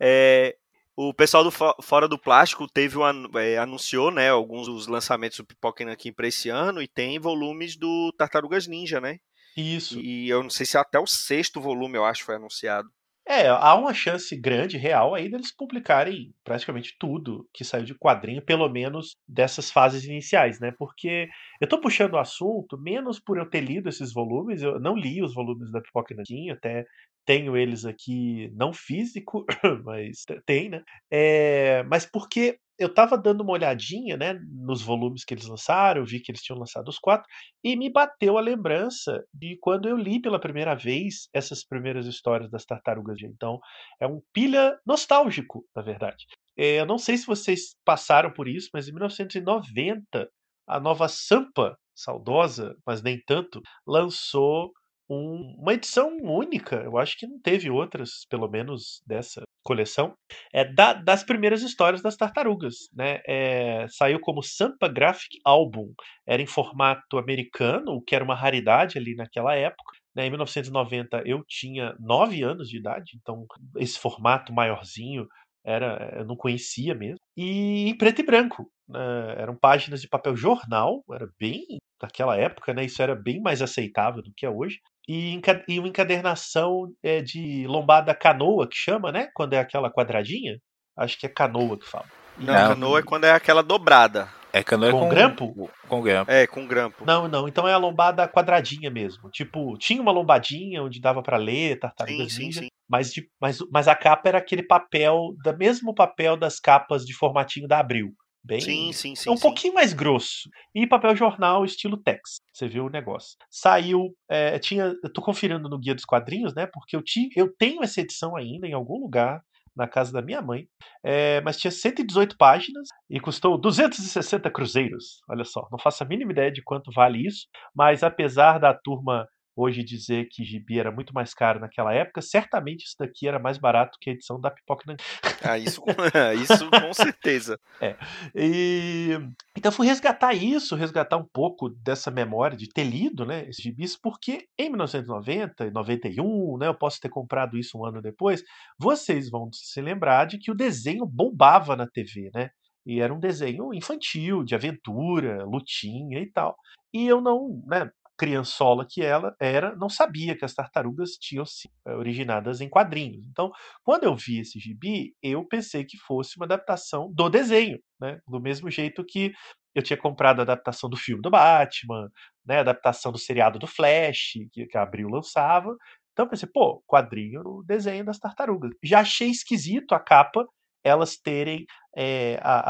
É, 0.00 0.54
o 0.96 1.12
pessoal 1.14 1.42
do 1.44 1.50
Fo- 1.50 1.74
Fora 1.82 2.06
do 2.08 2.18
Plástico 2.18 2.66
teve 2.68 2.98
um, 2.98 3.04
anu- 3.04 3.30
é, 3.38 3.56
anunciou, 3.58 4.10
né, 4.10 4.28
alguns 4.30 4.66
dos 4.66 4.86
lançamentos 4.86 5.38
do 5.38 5.44
Pipoca 5.44 5.90
aqui 5.90 6.12
para 6.12 6.28
esse 6.28 6.48
ano 6.48 6.82
e 6.82 6.88
tem 6.88 7.18
volumes 7.18 7.76
do 7.76 8.12
Tartarugas 8.18 8.66
Ninja, 8.66 9.00
né? 9.00 9.16
Isso. 9.56 9.98
E 10.00 10.28
eu 10.28 10.42
não 10.42 10.50
sei 10.50 10.66
se 10.66 10.76
até 10.78 10.98
o 10.98 11.06
sexto 11.06 11.60
volume, 11.60 11.96
eu 11.96 12.04
acho, 12.04 12.24
foi 12.24 12.36
anunciado. 12.36 12.88
É, 13.30 13.46
há 13.46 13.74
uma 13.74 13.92
chance 13.92 14.34
grande, 14.34 14.78
real, 14.78 15.14
aí 15.14 15.28
deles 15.30 15.54
publicarem 15.54 16.32
praticamente 16.42 16.96
tudo 16.98 17.46
que 17.52 17.62
saiu 17.62 17.84
de 17.84 17.94
quadrinho, 17.94 18.40
pelo 18.40 18.66
menos 18.70 19.16
dessas 19.28 19.70
fases 19.70 20.02
iniciais, 20.04 20.58
né? 20.60 20.72
Porque 20.78 21.28
eu 21.60 21.68
tô 21.68 21.78
puxando 21.78 22.14
o 22.14 22.18
assunto, 22.18 22.78
menos 22.80 23.20
por 23.20 23.36
eu 23.36 23.44
ter 23.48 23.60
lido 23.60 23.86
esses 23.86 24.14
volumes, 24.14 24.62
eu 24.62 24.80
não 24.80 24.96
li 24.96 25.22
os 25.22 25.34
volumes 25.34 25.70
da 25.70 25.82
Pipoca 25.82 26.14
Nanquim, 26.14 26.48
até 26.48 26.86
tenho 27.28 27.54
eles 27.58 27.84
aqui, 27.84 28.50
não 28.54 28.72
físico, 28.72 29.44
mas 29.84 30.24
tem, 30.46 30.70
né? 30.70 30.82
É, 31.12 31.82
mas 31.82 32.06
porque 32.06 32.58
eu 32.78 32.88
tava 32.88 33.18
dando 33.18 33.42
uma 33.42 33.52
olhadinha, 33.52 34.16
né, 34.16 34.40
nos 34.50 34.80
volumes 34.80 35.26
que 35.26 35.34
eles 35.34 35.46
lançaram, 35.46 36.06
vi 36.06 36.20
que 36.20 36.30
eles 36.30 36.40
tinham 36.40 36.58
lançado 36.58 36.88
os 36.88 36.98
quatro, 36.98 37.26
e 37.62 37.76
me 37.76 37.92
bateu 37.92 38.38
a 38.38 38.40
lembrança 38.40 39.22
de 39.34 39.58
quando 39.60 39.86
eu 39.86 39.96
li 39.98 40.22
pela 40.22 40.40
primeira 40.40 40.74
vez 40.74 41.28
essas 41.34 41.62
primeiras 41.62 42.06
histórias 42.06 42.50
das 42.50 42.64
tartarugas. 42.64 43.18
Então, 43.22 43.60
é 44.00 44.06
um 44.06 44.22
pilha 44.32 44.78
nostálgico, 44.86 45.66
na 45.76 45.82
verdade. 45.82 46.24
É, 46.56 46.80
eu 46.80 46.86
não 46.86 46.96
sei 46.96 47.18
se 47.18 47.26
vocês 47.26 47.76
passaram 47.84 48.32
por 48.32 48.48
isso, 48.48 48.70
mas 48.72 48.88
em 48.88 48.92
1990, 48.92 50.30
a 50.66 50.80
nova 50.80 51.08
Sampa, 51.08 51.76
saudosa, 51.94 52.74
mas 52.86 53.02
nem 53.02 53.20
tanto, 53.26 53.60
lançou 53.86 54.72
um- 55.08 55.54
uma 55.58 55.74
edição 55.74 56.16
única. 56.22 56.76
Eu 56.76 56.98
acho 56.98 57.16
que 57.18 57.26
não 57.26 57.40
teve 57.40 57.70
outras, 57.70 58.26
pelo 58.28 58.48
menos 58.48 59.00
dessa 59.06 59.42
coleção, 59.64 60.14
é 60.52 60.64
da- 60.64 60.94
das 60.94 61.22
primeiras 61.24 61.62
histórias 61.62 62.00
das 62.02 62.16
tartarugas. 62.16 62.74
Né? 62.94 63.20
É, 63.26 63.86
saiu 63.88 64.18
como 64.20 64.42
Sampa 64.42 64.88
Graphic 64.88 65.38
Album. 65.44 65.92
Era 66.26 66.40
em 66.42 66.46
formato 66.46 67.18
americano, 67.18 67.92
o 67.92 68.02
que 68.02 68.14
era 68.14 68.24
uma 68.24 68.34
raridade 68.34 68.98
ali 68.98 69.14
naquela 69.14 69.54
época. 69.54 69.96
né? 70.16 70.26
Em 70.26 70.30
1990 70.30 71.22
eu 71.26 71.44
tinha 71.46 71.94
9 72.00 72.42
anos 72.42 72.68
de 72.68 72.78
idade, 72.78 73.12
então 73.20 73.46
esse 73.76 73.98
formato 73.98 74.52
maiorzinho 74.52 75.26
era, 75.64 76.12
eu 76.18 76.24
não 76.24 76.34
conhecia 76.36 76.94
mesmo. 76.94 77.18
E 77.36 77.88
em 77.88 77.96
preto 77.96 78.20
e 78.20 78.24
branco. 78.24 78.68
né? 78.88 78.98
Eram 79.38 79.54
páginas 79.56 80.00
de 80.00 80.08
papel 80.08 80.34
jornal, 80.34 81.04
era 81.12 81.28
bem 81.38 81.62
daquela 82.00 82.36
época, 82.36 82.72
né? 82.72 82.84
Isso 82.84 83.02
era 83.02 83.14
bem 83.14 83.40
mais 83.40 83.60
aceitável 83.62 84.22
do 84.22 84.32
que 84.36 84.46
é 84.46 84.50
hoje. 84.50 84.78
E, 85.08 85.40
e 85.66 85.78
uma 85.78 85.88
encadernação 85.88 86.92
é, 87.02 87.22
de 87.22 87.66
lombada 87.66 88.14
canoa, 88.14 88.68
que 88.68 88.76
chama, 88.76 89.10
né? 89.10 89.28
Quando 89.34 89.54
é 89.54 89.58
aquela 89.58 89.90
quadradinha. 89.90 90.58
Acho 90.96 91.18
que 91.18 91.26
é 91.26 91.28
canoa 91.30 91.78
que 91.78 91.86
fala. 91.86 92.04
Não, 92.36 92.54
Não. 92.54 92.68
canoa 92.68 92.98
é 92.98 93.02
quando 93.02 93.24
é 93.24 93.32
aquela 93.32 93.62
dobrada. 93.62 94.28
É 94.52 94.62
canoa 94.62 94.90
Com 94.90 95.08
grampo? 95.08 95.70
Com 95.88 96.02
grampo. 96.02 96.30
É, 96.30 96.46
com 96.46 96.66
grampo. 96.66 97.04
Não, 97.04 97.28
não. 97.28 97.48
Então 97.48 97.66
é 97.66 97.72
a 97.72 97.78
lombada 97.78 98.28
quadradinha 98.28 98.90
mesmo. 98.90 99.30
Tipo, 99.30 99.76
tinha 99.78 100.00
uma 100.00 100.12
lombadinha 100.12 100.82
onde 100.82 101.00
dava 101.00 101.22
pra 101.22 101.36
ler, 101.36 101.78
tartarugas 101.78 102.32
Sim, 102.32 102.36
sim, 102.36 102.44
ninja, 102.44 102.60
sim. 102.60 102.68
Mas, 102.88 103.12
de, 103.12 103.28
mas, 103.40 103.58
mas 103.70 103.86
a 103.86 103.94
capa 103.94 104.28
era 104.28 104.38
aquele 104.38 104.62
papel, 104.62 105.34
da 105.44 105.52
mesmo 105.52 105.94
papel 105.94 106.36
das 106.36 106.58
capas 106.58 107.04
de 107.04 107.14
formatinho 107.14 107.68
da 107.68 107.78
Abril. 107.78 108.12
Bem, 108.48 108.60
Sim, 108.62 108.92
sim, 108.94 109.14
sim. 109.14 109.28
é 109.28 109.32
um 109.32 109.36
sim. 109.36 109.42
pouquinho 109.42 109.74
mais 109.74 109.92
grosso. 109.92 110.48
E 110.74 110.86
papel 110.86 111.14
jornal 111.14 111.66
estilo 111.66 111.98
Tex. 111.98 112.38
Você 112.50 112.66
viu 112.66 112.86
o 112.86 112.90
negócio. 112.90 113.36
Saiu. 113.50 114.14
é, 114.30 114.58
tinha. 114.58 114.94
Eu 115.04 115.12
tô 115.12 115.20
conferindo 115.20 115.68
no 115.68 115.78
Guia 115.78 115.94
dos 115.94 116.06
Quadrinhos, 116.06 116.54
né? 116.54 116.66
Porque 116.66 116.96
eu, 116.96 117.02
ti, 117.02 117.28
eu 117.36 117.54
tenho 117.58 117.82
essa 117.84 118.00
edição 118.00 118.34
ainda 118.34 118.66
em 118.66 118.72
algum 118.72 118.98
lugar 118.98 119.42
na 119.76 119.86
casa 119.86 120.10
da 120.10 120.22
minha 120.22 120.40
mãe. 120.40 120.66
é, 121.04 121.40
mas 121.42 121.58
tinha 121.58 121.70
118 121.70 122.36
páginas 122.38 122.88
e 123.08 123.20
custou 123.20 123.56
260 123.58 124.50
cruzeiros. 124.50 125.20
Olha 125.28 125.44
só, 125.44 125.68
não 125.70 125.78
faço 125.78 126.02
a 126.02 126.06
mínima 126.06 126.32
ideia 126.32 126.50
de 126.50 126.62
quanto 126.62 126.90
vale 126.90 127.24
isso. 127.26 127.46
Mas 127.74 128.02
apesar 128.02 128.58
da 128.58 128.72
turma 128.74 129.28
hoje 129.58 129.82
dizer 129.82 130.28
que 130.30 130.44
gibi 130.44 130.78
era 130.78 130.92
muito 130.92 131.12
mais 131.12 131.34
caro 131.34 131.58
naquela 131.58 131.92
época, 131.92 132.22
certamente 132.22 132.84
isso 132.84 132.94
daqui 132.98 133.26
era 133.26 133.38
mais 133.38 133.58
barato 133.58 133.98
que 134.00 134.10
a 134.10 134.12
edição 134.12 134.40
da 134.40 134.50
Pipoca 134.50 134.84
Nanquim. 134.86 135.04
Ah, 135.42 135.58
isso, 135.58 135.82
isso 136.42 136.70
com 136.70 136.92
certeza. 136.92 137.58
E 138.34 139.12
então 139.56 139.70
eu 139.70 139.72
fui 139.72 139.86
resgatar 139.86 140.34
isso, 140.34 140.76
resgatar 140.76 141.16
um 141.16 141.26
pouco 141.32 141.68
dessa 141.68 142.10
memória 142.10 142.56
de 142.56 142.68
ter 142.68 142.84
lido, 142.84 143.24
né, 143.26 143.48
esses 143.48 143.62
gibis, 143.62 143.96
porque 143.96 144.46
em 144.58 144.68
1990 144.68 145.66
e 145.66 145.70
91, 145.70 146.58
né, 146.58 146.68
eu 146.68 146.74
posso 146.74 147.00
ter 147.00 147.08
comprado 147.08 147.56
isso 147.58 147.78
um 147.78 147.84
ano 147.84 148.00
depois, 148.00 148.42
vocês 148.78 149.28
vão 149.30 149.48
se 149.52 149.80
lembrar 149.80 150.26
de 150.26 150.38
que 150.38 150.50
o 150.50 150.54
desenho 150.54 151.04
bombava 151.06 151.74
na 151.74 151.86
TV, 151.86 152.30
né? 152.34 152.50
E 152.86 153.00
era 153.00 153.12
um 153.12 153.20
desenho 153.20 153.74
infantil, 153.74 154.42
de 154.42 154.54
aventura, 154.54 155.44
lutinha 155.44 156.20
e 156.20 156.30
tal. 156.32 156.56
E 156.92 157.06
eu 157.06 157.20
não, 157.20 157.62
né, 157.66 157.90
criançola 158.18 158.86
que 158.88 159.02
ela 159.02 159.34
era, 159.40 159.74
não 159.76 159.88
sabia 159.88 160.36
que 160.36 160.44
as 160.44 160.54
tartarugas 160.54 161.12
tinham 161.12 161.44
sido 161.46 161.72
eh, 161.86 161.94
originadas 161.94 162.60
em 162.60 162.68
quadrinhos. 162.68 163.24
Então, 163.30 163.50
quando 163.84 164.04
eu 164.04 164.16
vi 164.16 164.40
esse 164.40 164.58
gibi, 164.58 165.14
eu 165.22 165.44
pensei 165.46 165.84
que 165.84 165.96
fosse 165.98 166.36
uma 166.36 166.46
adaptação 166.46 167.10
do 167.14 167.28
desenho, 167.30 167.78
né? 168.00 168.20
Do 168.28 168.40
mesmo 168.40 168.70
jeito 168.70 169.04
que 169.04 169.32
eu 169.74 169.82
tinha 169.82 169.96
comprado 169.96 170.40
a 170.40 170.42
adaptação 170.42 170.90
do 170.90 170.96
filme 170.96 171.22
do 171.22 171.30
Batman, 171.30 172.10
né? 172.44 172.58
A 172.58 172.60
adaptação 172.60 173.12
do 173.12 173.18
seriado 173.18 173.58
do 173.58 173.66
Flash, 173.66 174.32
que, 174.52 174.66
que 174.66 174.76
a 174.78 174.82
Abril 174.82 175.08
lançava. 175.08 175.76
Então 176.12 176.28
pensei, 176.28 176.48
pô, 176.52 176.82
quadrinho 176.86 177.42
do 177.44 177.62
desenho 177.64 178.04
das 178.04 178.18
tartarugas. 178.18 178.72
Já 178.82 179.00
achei 179.00 179.28
esquisito 179.30 179.92
a 179.94 180.00
capa 180.00 180.44
elas 180.84 181.16
terem 181.16 181.64
eh, 182.00 182.38
a- 182.42 182.60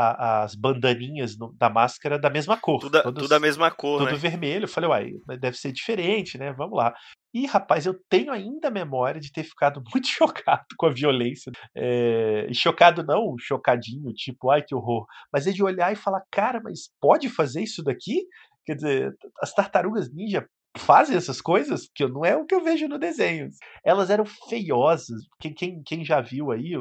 a- 0.41 0.43
as 0.45 0.55
bandaninhas 0.55 1.37
no- 1.37 1.53
da 1.59 1.69
máscara 1.69 2.19
da 2.19 2.31
mesma 2.31 2.57
cor. 2.57 2.81
Tudo, 2.81 3.03
todas- 3.03 3.23
tudo 3.25 3.33
a 3.35 3.39
mesma 3.41 3.71
cor, 3.71 3.99
tudo 3.99 4.13
né? 4.13 4.17
vermelho. 4.17 4.65
Eu 4.65 4.69
falei, 4.69 4.89
uai, 4.89 5.11
mas 5.27 5.39
deve 5.39 5.57
ser 5.59 5.71
diferente, 5.71 6.39
né? 6.39 6.51
Vamos 6.55 6.79
lá. 6.79 6.95
E, 7.35 7.45
rapaz, 7.47 7.85
eu 7.85 7.95
tenho 8.09 8.33
ainda 8.33 8.69
a 8.69 8.71
memória 8.71 9.21
de 9.21 9.31
ter 9.31 9.45
ficado 9.45 9.83
muito 9.95 10.09
chocado 10.09 10.65
com 10.79 10.87
a 10.87 10.91
violência. 10.91 11.53
É, 11.77 12.49
chocado 12.55 13.03
não, 13.03 13.35
chocadinho, 13.39 14.13
tipo, 14.15 14.51
ai 14.51 14.63
que 14.63 14.75
horror. 14.75 15.05
Mas 15.31 15.47
é 15.47 15.51
de 15.53 15.63
olhar 15.63 15.93
e 15.93 15.97
falar, 15.97 16.23
cara, 16.31 16.59
mas 16.65 16.89
pode 17.01 17.29
fazer 17.29 17.63
isso 17.63 17.83
daqui? 17.83 18.23
Quer 18.65 18.77
dizer, 18.77 19.15
as 19.43 19.53
tartarugas 19.53 20.11
ninja 20.11 20.47
fazem 20.77 21.17
essas 21.17 21.41
coisas? 21.43 21.87
Que 21.95 22.07
não 22.07 22.25
é 22.25 22.35
o 22.35 22.47
que 22.47 22.55
eu 22.55 22.63
vejo 22.65 22.89
no 22.89 22.99
desenho. 22.99 23.49
Elas 23.85 24.09
eram 24.09 24.25
feiosas. 24.25 25.21
Quem, 25.41 25.53
quem, 25.53 25.83
quem 25.85 26.03
já 26.05 26.21
viu 26.23 26.51
aí 26.51 26.73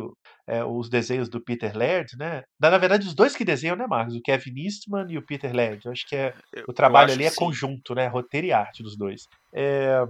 é, 0.48 0.64
os 0.64 0.90
desenhos 0.90 1.28
do 1.30 1.42
Peter 1.44 1.76
Laird, 1.78 2.16
né? 2.18 2.44
Na, 2.60 2.70
na 2.72 2.78
verdade, 2.78 3.06
os 3.08 3.14
dois 3.14 3.36
que 3.36 3.44
desenham, 3.46 3.76
né, 3.76 3.86
Marcos? 3.88 4.16
O 4.16 4.22
Kevin 4.22 4.54
Eastman 4.64 5.06
e 5.10 5.18
o 5.18 5.26
Peter 5.26 5.54
Laird. 5.56 5.82
Eu 5.86 5.92
acho 5.92 6.08
que 6.08 6.16
é 6.16 6.34
Eu- 6.54 6.66
o 6.68 6.74
trabalho 6.74 7.12
ali 7.12 7.26
é 7.26 7.30
sim. 7.30 7.36
conjunto, 7.36 7.94
né? 7.94 8.08
Roteiro 8.08 8.48
e 8.48 8.52
arte 8.54 8.82
dos 8.82 8.98
dois. 8.98 9.24
É, 9.54 10.04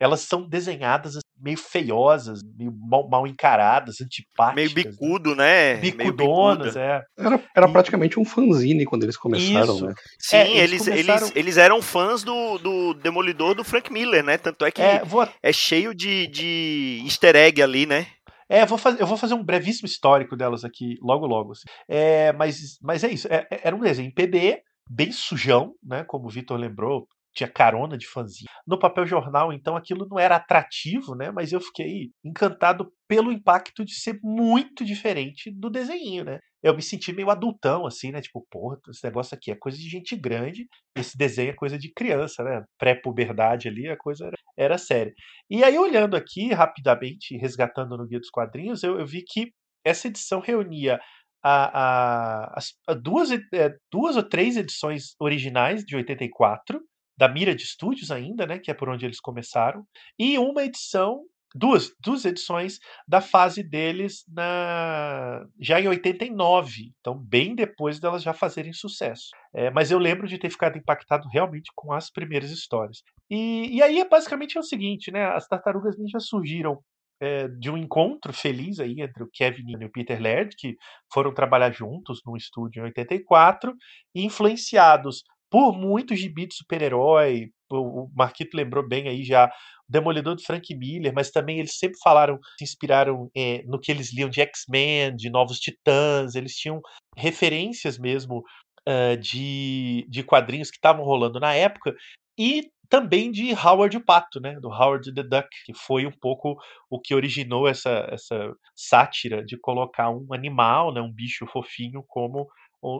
elas 0.00 0.20
são 0.22 0.46
desenhadas 0.48 1.12
assim, 1.16 1.22
meio 1.40 1.56
feiosas, 1.56 2.40
meio 2.58 2.72
mal, 2.76 3.08
mal 3.08 3.26
encaradas, 3.26 4.00
antipáticas. 4.00 4.54
Meio 4.54 4.70
bicudo, 4.74 5.34
né? 5.36 5.76
Meio 5.76 5.94
Bicudonas, 5.96 6.74
é. 6.76 7.00
Era, 7.18 7.40
era 7.56 7.68
E- 7.68 7.72
praticamente 7.72 8.18
um 8.18 8.24
fanzine 8.24 8.84
quando 8.84 9.04
eles 9.04 9.16
começaram, 9.16 9.74
Isso. 9.74 9.86
né? 9.86 9.94
Sim, 10.18 10.36
É, 10.36 10.50
eles, 10.56 10.58
eles 10.58 10.78
começaram- 11.06 11.26
eles, 11.26 11.36
eles 11.36 11.56
eram 11.56 11.80
fãs 11.80 12.22
do, 12.24 12.58
do 12.58 12.94
Demolidor 12.94 13.54
do 13.54 13.62
Frank 13.64 13.92
Miller, 13.92 14.24
né? 14.24 14.36
Tanto 14.36 14.64
é 14.64 14.70
que 14.70 14.82
É, 14.82 14.96
é, 14.96 15.04
vou, 15.04 15.26
cheio 15.52 15.94
de, 15.94 16.26
de 16.26 17.00
easter 17.04 17.36
egg 17.36 17.62
ali, 17.62 17.86
né? 17.86 18.06
É, 18.48 18.64
vou 18.66 18.78
fazer, 18.78 19.00
eu 19.00 19.06
vou 19.06 19.16
fazer 19.16 19.34
um 19.34 19.44
brevíssimo 19.44 19.86
histórico 19.86 20.36
delas 20.36 20.64
aqui 20.64 20.96
logo 21.02 21.26
logo. 21.26 21.52
assim. 21.52 21.64
É, 21.88 22.32
mas, 22.32 22.78
mas 22.82 23.04
é 23.04 23.08
isso. 23.10 23.26
é- 23.32 23.46
é- 23.50 23.60
era 23.64 23.76
um 23.76 23.80
desenho 23.80 24.08
em 24.08 24.14
PB, 24.14 24.60
bem 24.88 25.12
sujão, 25.12 25.74
né? 25.82 26.04
Como 26.04 26.26
o 26.26 26.30
Vitor 26.30 26.58
lembrou, 26.58 27.06
tinha 27.34 27.48
carona 27.50 27.98
de 27.98 28.06
fanzinho. 28.06 28.48
No 28.66 28.78
papel 28.78 29.06
jornal, 29.06 29.52
então, 29.52 29.76
aquilo 29.76 30.06
não 30.08 30.18
era 30.18 30.36
atrativo, 30.36 31.14
né? 31.14 31.30
Mas 31.32 31.52
eu 31.52 31.60
fiquei 31.60 32.10
encantado 32.24 32.92
pelo 33.08 33.32
impacto 33.32 33.84
de 33.84 33.94
ser 33.94 34.18
muito 34.22 34.84
diferente 34.84 35.50
do 35.50 35.68
desenho, 35.70 36.24
né? 36.24 36.38
Eu 36.64 36.74
me 36.74 36.82
senti 36.82 37.12
meio 37.12 37.30
adultão, 37.30 37.86
assim, 37.86 38.10
né? 38.10 38.20
Tipo, 38.22 38.46
porra, 38.50 38.78
esse 38.90 39.04
negócio 39.04 39.36
aqui 39.36 39.50
é 39.52 39.56
coisa 39.56 39.78
de 39.78 39.88
gente 39.88 40.16
grande, 40.16 40.66
esse 40.96 41.16
desenho 41.18 41.50
é 41.50 41.54
coisa 41.54 41.78
de 41.78 41.92
criança, 41.92 42.42
né? 42.42 42.64
Pré-puberdade 42.78 43.68
ali, 43.68 43.88
a 43.88 43.96
coisa 43.96 44.26
era, 44.26 44.36
era 44.56 44.78
séria. 44.78 45.12
E 45.50 45.62
aí, 45.62 45.78
olhando 45.78 46.16
aqui 46.16 46.52
rapidamente, 46.52 47.36
resgatando 47.36 47.96
no 47.98 48.06
Guia 48.06 48.18
dos 48.20 48.30
Quadrinhos, 48.30 48.82
eu, 48.82 48.98
eu 48.98 49.06
vi 49.06 49.22
que 49.26 49.52
essa 49.84 50.08
edição 50.08 50.40
reunia 50.40 50.98
a, 51.42 52.44
a- 52.46 52.54
as, 52.56 52.72
a 52.88 52.94
duas, 52.94 53.30
é, 53.30 53.70
duas 53.92 54.16
ou 54.16 54.22
três 54.22 54.56
edições 54.56 55.14
originais 55.20 55.84
de 55.84 55.96
84, 55.96 56.80
da 57.16 57.28
Mira 57.28 57.54
de 57.54 57.62
Estúdios 57.62 58.10
ainda, 58.10 58.46
né? 58.46 58.58
Que 58.58 58.70
é 58.70 58.74
por 58.74 58.88
onde 58.88 59.04
eles 59.04 59.20
começaram, 59.20 59.84
e 60.18 60.38
uma 60.38 60.64
edição, 60.64 61.22
duas, 61.54 61.92
duas 62.00 62.24
edições 62.24 62.78
da 63.06 63.20
fase 63.20 63.62
deles 63.62 64.24
na 64.28 65.46
já 65.60 65.80
em 65.80 65.86
89, 65.86 66.92
então 67.00 67.16
bem 67.16 67.54
depois 67.54 68.00
delas 68.00 68.22
já 68.22 68.34
fazerem 68.34 68.72
sucesso. 68.72 69.28
É, 69.54 69.70
mas 69.70 69.90
eu 69.90 69.98
lembro 69.98 70.26
de 70.26 70.38
ter 70.38 70.50
ficado 70.50 70.76
impactado 70.76 71.28
realmente 71.28 71.70
com 71.76 71.92
as 71.92 72.10
primeiras 72.10 72.50
histórias. 72.50 73.02
E, 73.30 73.76
e 73.76 73.82
aí 73.82 74.00
é 74.00 74.08
basicamente 74.08 74.58
é 74.58 74.60
o 74.60 74.64
seguinte, 74.64 75.10
né? 75.12 75.24
As 75.26 75.46
Tartarugas 75.46 75.96
Ninja 75.98 76.18
surgiram 76.18 76.80
é, 77.20 77.48
de 77.48 77.70
um 77.70 77.76
encontro 77.76 78.32
feliz 78.32 78.80
aí 78.80 79.00
entre 79.00 79.22
o 79.22 79.30
Kevin 79.32 79.64
e 79.80 79.84
o 79.84 79.90
Peter 79.90 80.20
Laird, 80.20 80.54
que 80.56 80.76
foram 81.12 81.32
trabalhar 81.32 81.72
juntos 81.72 82.20
num 82.26 82.36
estúdio 82.36 82.80
em 82.80 82.86
84, 82.86 83.72
e 84.14 84.24
influenciados 84.24 85.22
por 85.50 85.72
muito 85.72 86.16
gibi 86.16 86.46
de 86.46 86.54
super-herói. 86.56 87.50
O, 87.80 88.10
Marquito 88.14 88.56
lembrou 88.56 88.86
bem 88.86 89.08
aí 89.08 89.22
já 89.24 89.46
o 89.46 89.92
Demolidor 89.92 90.34
do 90.34 90.42
Frank 90.42 90.74
Miller, 90.74 91.12
mas 91.14 91.30
também 91.30 91.58
eles 91.58 91.76
sempre 91.76 91.98
falaram, 92.02 92.38
se 92.58 92.64
inspiraram 92.64 93.30
é, 93.36 93.62
no 93.66 93.78
que 93.78 93.90
eles 93.92 94.14
liam 94.14 94.28
de 94.28 94.40
X-Men, 94.40 95.14
de 95.16 95.30
Novos 95.30 95.58
Titãs, 95.58 96.34
eles 96.34 96.54
tinham 96.54 96.80
referências 97.16 97.98
mesmo 97.98 98.42
ah, 98.86 99.16
de, 99.16 100.06
de 100.10 100.22
quadrinhos 100.22 100.70
que 100.70 100.76
estavam 100.76 101.04
rolando 101.04 101.40
na 101.40 101.54
época, 101.54 101.94
e 102.38 102.70
também 102.88 103.30
de 103.30 103.52
Howard 103.54 103.96
o 103.96 104.04
Pato, 104.04 104.40
né? 104.40 104.58
Do 104.60 104.68
Howard 104.68 105.12
the 105.14 105.22
Duck, 105.22 105.48
que 105.64 105.72
foi 105.72 106.06
um 106.06 106.12
pouco 106.12 106.56
o 106.90 107.00
que 107.00 107.14
originou 107.14 107.66
essa, 107.66 108.06
essa 108.10 108.52
sátira 108.74 109.42
de 109.44 109.56
colocar 109.58 110.10
um 110.10 110.26
animal, 110.32 110.92
né? 110.92 111.00
Um 111.00 111.12
bicho 111.12 111.46
fofinho 111.46 112.04
como 112.06 112.46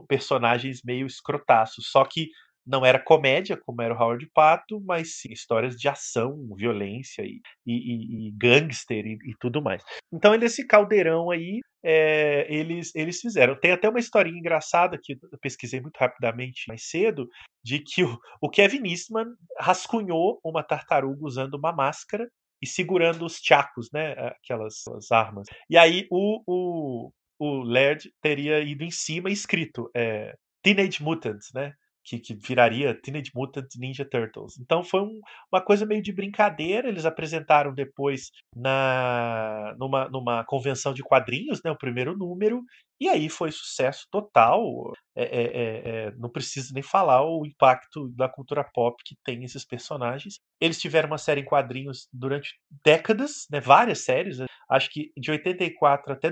personagens 0.09 0.81
meio 0.83 1.07
escrotaços. 1.07 1.91
Só 1.91 2.05
que 2.05 2.29
não 2.67 2.85
era 2.85 2.99
comédia, 2.99 3.57
como 3.57 3.83
era 3.83 3.95
o 3.95 3.97
Howard 3.99 4.27
Pato, 4.35 4.81
mas 4.81 5.17
sim 5.21 5.33
histórias 5.33 5.77
de 5.77 5.89
ação, 5.89 6.37
violência 6.57 7.23
e, 7.23 7.41
e, 7.67 8.27
e- 8.27 8.29
e 8.29 8.31
gangster 8.33 9.07
e, 9.07 9.13
e 9.15 9.35
tudo 9.41 9.63
mais. 9.63 9.83
Então, 10.13 10.35
nesse 10.37 10.67
caldeirão 10.67 11.31
aí, 11.31 11.61
é, 11.85 12.47
eles, 12.53 12.95
eles 12.95 13.21
fizeram. 13.21 13.59
Tem 13.59 13.73
até 13.73 13.89
uma 13.89 13.99
historinha 13.99 14.39
engraçada 14.39 14.99
que 15.03 15.13
eu 15.31 15.39
pesquisei 15.41 15.81
muito 15.81 15.97
rapidamente 15.99 16.65
mais 16.69 16.85
cedo, 16.89 17.29
de 17.63 17.79
que 17.81 18.03
o, 18.05 18.19
o 18.41 18.49
Kevin 18.49 18.89
Eastman 18.89 19.27
rascunhou 19.59 20.41
uma 20.45 20.63
tartaruga 20.63 21.25
usando 21.25 21.55
uma 21.55 21.73
máscara 21.73 22.29
e 22.63 22.67
segurando 22.67 23.25
os 23.27 23.37
chacos, 23.43 23.89
né? 23.93 24.13
Aquelas, 24.43 24.83
armas. 25.13 25.47
E 25.69 25.77
aí 25.77 26.07
o, 26.11 26.41
o, 26.47 27.11
o 27.39 27.63
Laird 27.63 28.11
teria 28.23 28.61
ido 28.61 28.85
em 28.85 28.91
cima 28.91 29.29
e 29.29 29.33
escrito 29.33 29.91
é, 29.95 30.35
Teenage 30.63 31.03
Mutants, 31.03 31.49
né? 31.55 31.73
Que, 32.05 32.19
que 32.19 32.35
viraria 32.35 32.95
Teenage 32.95 33.31
Mutant 33.35 33.67
Ninja 33.79 34.05
Turtles. 34.05 34.59
Então 34.59 34.85
foi 34.85 35.01
um- 35.03 35.21
uma 35.53 35.61
coisa 35.63 35.87
meio 35.87 36.03
de 36.03 36.13
brincadeira. 36.13 36.89
Eles 36.89 37.07
apresentaram 37.07 37.73
depois 37.75 38.31
na 38.55 39.75
numa, 39.79 40.09
numa 40.09 40.45
convenção 40.45 40.93
de 40.93 41.03
quadrinhos, 41.03 41.61
né? 41.65 41.71
O 41.71 41.79
primeiro 41.79 42.17
número. 42.17 42.63
E 43.01 43.09
aí 43.09 43.29
foi 43.29 43.51
sucesso 43.51 44.07
total. 44.11 44.93
É, 45.17 45.23
é, 45.25 45.43
é, 45.45 46.07
é, 46.09 46.11
não 46.17 46.29
preciso 46.31 46.73
nem 46.75 46.83
falar 46.83 47.25
o 47.25 47.45
impacto 47.47 48.09
da 48.11 48.29
cultura 48.29 48.65
pop 48.65 48.97
que 49.05 49.17
tem 49.25 49.45
esses 49.45 49.65
personagens. 49.65 50.39
Eles 50.61 50.81
tiveram 50.81 51.09
uma 51.09 51.19
série 51.19 51.41
em 51.41 51.45
quadrinhos 51.45 52.09
durante 52.13 52.55
décadas, 52.85 53.47
né, 53.51 53.61
várias 53.61 54.01
séries. 54.05 54.39
né, 54.39 54.47
Acho 54.69 54.91
que 54.91 55.13
de 55.17 55.31
84 55.31 56.13
até 56.13 56.31